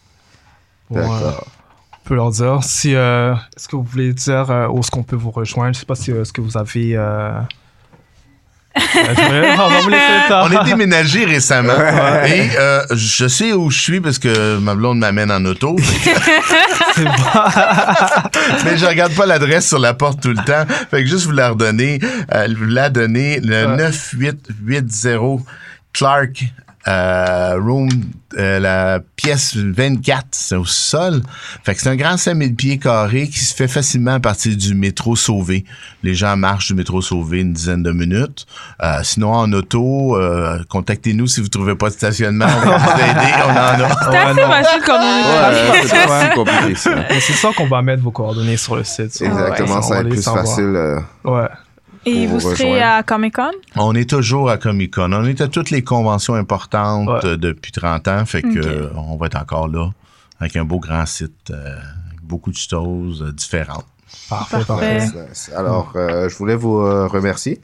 Bon, 0.89 0.99
euh, 0.99 1.01
D'accord. 1.01 1.47
on 1.93 2.07
peut 2.07 2.15
leur 2.15 2.31
dire. 2.31 2.63
Si, 2.63 2.95
euh, 2.95 3.33
est-ce 3.57 3.67
que 3.67 3.75
vous 3.75 3.83
voulez 3.83 4.13
dire 4.13 4.49
euh, 4.49 4.67
où 4.69 4.79
est-ce 4.79 4.89
qu'on 4.89 5.03
peut 5.03 5.17
vous 5.17 5.31
rejoindre? 5.31 5.73
Je 5.73 5.79
sais 5.81 5.85
pas 5.85 5.95
si 5.95 6.11
euh, 6.13 6.21
est-ce 6.21 6.31
que 6.31 6.39
vous 6.41 6.57
avez. 6.57 6.95
Euh, 8.77 9.55
on 10.43 10.51
est 10.51 10.63
déménagé 10.65 11.25
récemment 11.25 11.73
et 12.25 12.49
euh, 12.57 12.83
je 12.91 13.27
sais 13.27 13.53
où 13.53 13.69
je 13.69 13.79
suis 13.79 13.99
parce 13.99 14.19
que 14.19 14.57
ma 14.57 14.75
blonde 14.75 14.99
m'amène 14.99 15.31
en 15.31 15.43
auto. 15.45 15.75
C'est 16.95 17.03
bon. 17.03 17.11
mais 18.65 18.77
je 18.77 18.85
regarde 18.85 19.13
pas 19.13 19.25
l'adresse 19.25 19.67
sur 19.67 19.79
la 19.79 19.93
porte 19.93 20.21
tout 20.21 20.29
le 20.29 20.43
temps. 20.43 20.65
Fait 20.89 21.03
que 21.03 21.09
juste 21.09 21.25
vous 21.25 21.31
la 21.31 21.49
redonner, 21.49 21.99
euh, 22.33 22.47
vous 22.57 22.65
la 22.65 22.89
donner 22.89 23.39
le 23.39 23.67
Ouais. 23.67 23.75
9880 23.75 25.43
Clark 25.93 26.45
euh, 26.87 27.55
Room, 27.59 27.89
euh, 28.37 28.59
la 28.59 28.99
pièce 29.15 29.55
24, 29.55 30.27
c'est 30.31 30.55
au 30.55 30.65
sol. 30.65 31.21
Fait 31.63 31.75
que 31.75 31.81
c'est 31.81 31.89
un 31.89 31.95
grand 31.95 32.17
5000 32.17 32.55
pieds 32.55 32.77
carrés 32.77 33.27
qui 33.27 33.39
se 33.39 33.53
fait 33.55 33.67
facilement 33.67 34.13
à 34.13 34.19
partir 34.19 34.55
du 34.55 34.73
métro 34.73 35.15
Sauvé. 35.15 35.65
Les 36.03 36.13
gens 36.15 36.35
marchent 36.37 36.67
du 36.67 36.75
métro 36.75 37.01
Sauvé 37.01 37.41
une 37.41 37.53
dizaine 37.53 37.83
de 37.83 37.91
minutes. 37.91 38.45
Euh, 38.83 38.99
sinon, 39.03 39.33
en 39.33 39.51
auto, 39.53 40.15
euh, 40.17 40.59
contactez-nous 40.69 41.27
si 41.27 41.41
vous 41.41 41.47
trouvez 41.49 41.75
pas 41.75 41.87
de 41.89 41.93
stationnement. 41.93 42.45
On 42.45 42.67
va 42.69 42.77
vous 42.77 43.01
aider, 43.01 43.33
on 43.45 43.51
en 43.51 43.55
a. 43.55 43.89
C'est 44.03 44.09
Ouais, 44.09 44.17
assez 44.17 44.41
non. 44.41 44.47
facile 44.49 44.81
comme 44.85 45.01
Ouais, 45.01 45.81
c'est 45.87 46.07
pas 46.07 46.23
si 46.29 46.35
compliqué 46.35 46.75
ça. 46.75 46.91
C'est 47.19 47.33
ça 47.33 47.49
qu'on 47.55 47.67
va 47.67 47.81
mettre 47.81 48.03
vos 48.03 48.11
coordonnées 48.11 48.57
sur 48.57 48.75
le 48.75 48.83
site. 48.83 49.11
ça. 49.11 49.25
Exactement, 49.25 49.75
Ouais, 49.77 49.81
ça 49.81 49.93
va 49.95 49.99
être 50.01 50.09
plus 50.09 50.21
savoir. 50.21 50.45
facile. 50.45 50.73
euh, 50.75 50.99
Ouais. 51.23 51.47
Et 52.05 52.27
vous 52.27 52.39
serez 52.39 52.81
à 52.81 53.03
Comic 53.03 53.35
Con? 53.35 53.51
On 53.75 53.93
est 53.95 54.09
toujours 54.09 54.49
à 54.49 54.57
Comic 54.57 54.93
Con. 54.95 55.11
On 55.13 55.25
est 55.25 55.41
à 55.41 55.47
toutes 55.47 55.69
les 55.71 55.83
conventions 55.83 56.35
importantes 56.35 57.07
Ouais. 57.07 57.25
euh, 57.31 57.37
depuis 57.37 57.71
30 57.71 58.07
ans. 58.07 58.25
Fait 58.25 58.41
que 58.41 58.59
Ok. 58.59 58.65
euh, 58.65 58.89
on 58.95 59.17
va 59.17 59.27
être 59.27 59.37
encore 59.41 59.67
là 59.67 59.89
avec 60.39 60.55
un 60.55 60.63
beau 60.65 60.79
grand 60.79 61.05
site, 61.05 61.49
euh, 61.51 61.75
avec 62.09 62.21
beaucoup 62.23 62.51
de 62.51 62.57
choses 62.57 63.23
euh, 63.23 63.31
différentes. 63.31 63.85
Parfait, 64.29 64.63
Parfait. 64.65 64.99
Alors, 65.55 65.91
euh, 65.95 66.29
je 66.29 66.35
voulais 66.37 66.55
vous 66.55 66.77
euh, 66.77 67.07
remercier, 67.07 67.59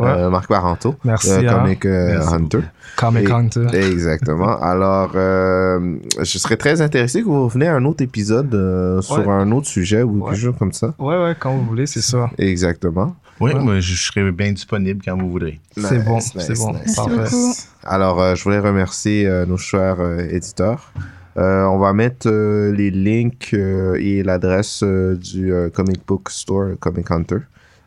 Ouais. 0.00 0.08
euh, 0.08 0.28
Marc 0.30 0.48
Baranto, 0.48 0.96
Merci. 1.04 1.30
Comic 1.46 1.86
euh, 1.86 2.14
Merci 2.18 2.34
Hunter. 2.34 2.58
Comic 2.96 3.28
Et- 3.28 3.32
Hunter. 3.32 3.66
Exactement. 3.74 4.60
Alors, 4.60 5.12
euh, 5.14 5.96
je 6.18 6.38
serais 6.38 6.56
très 6.56 6.80
intéressé 6.80 7.20
que 7.20 7.26
vous 7.26 7.44
revenez 7.44 7.68
à 7.68 7.74
un 7.76 7.84
autre 7.84 8.02
épisode 8.02 8.52
euh, 8.54 9.00
sur 9.02 9.18
Ouais. 9.26 9.32
un 9.34 9.50
autre 9.52 9.68
sujet 9.68 10.02
ou 10.02 10.24
Ouais. 10.24 10.30
quelque 10.32 10.40
chose 10.42 10.54
comme 10.58 10.72
ça. 10.72 10.94
Ouais, 10.98 11.16
ouais, 11.22 11.36
quand 11.38 11.52
vous 11.54 11.64
voulez, 11.64 11.86
c'est 11.86 12.02
ça. 12.02 12.28
Exactement. 12.38 13.14
Oui, 13.40 13.52
Ouais. 13.52 13.60
moi, 13.60 13.80
je 13.80 13.94
serai 13.94 14.30
bien 14.30 14.52
disponible 14.52 15.02
quand 15.04 15.16
vous 15.18 15.30
voudrez. 15.30 15.60
C'est 15.76 15.98
Nice, 15.98 16.04
bon, 16.04 16.16
nice, 16.16 16.32
c'est 16.38 16.56
bon. 16.58 16.72
nice. 16.72 16.94
Parfait. 16.96 17.16
beaucoup. 17.16 17.54
Alors, 17.82 18.20
euh, 18.22 18.34
je 18.34 18.44
voulais 18.44 18.60
remercier 18.60 19.26
euh, 19.26 19.44
nos 19.44 19.56
chers 19.56 19.98
euh, 20.00 20.18
éditeurs. 20.30 20.92
Euh, 21.36 21.64
on 21.64 21.78
va 21.78 21.92
mettre 21.92 22.28
euh, 22.30 22.70
les 22.72 22.92
links 22.92 23.50
euh, 23.54 23.96
et 24.00 24.22
l'adresse 24.22 24.82
euh, 24.84 25.16
du 25.16 25.52
euh, 25.52 25.68
comic 25.68 26.06
book 26.06 26.30
store 26.30 26.78
Comic 26.78 27.10
Hunter 27.10 27.38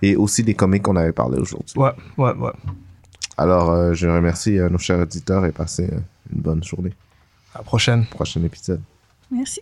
et 0.01 0.17
aussi 0.17 0.43
des 0.43 0.53
comics 0.53 0.83
qu'on 0.83 0.97
avait 0.97 1.13
parlé 1.13 1.39
aujourd'hui. 1.39 1.79
Ouais, 1.79 1.91
ouais, 2.17 2.33
ouais. 2.33 2.51
Alors, 3.37 3.69
euh, 3.71 3.93
je 3.93 4.05
remercie 4.07 4.59
euh, 4.59 4.67
nos 4.67 4.77
chers 4.79 5.01
éditeurs 5.01 5.45
et 5.45 5.53
passez 5.53 5.85
euh, 5.85 5.97
une 6.35 6.41
bonne 6.41 6.61
journée. 6.63 6.93
À 7.55 7.59
la 7.59 7.63
prochaine. 7.63 8.05
Prochain 8.07 8.43
épisode. 8.43 8.81
Merci. 9.31 9.61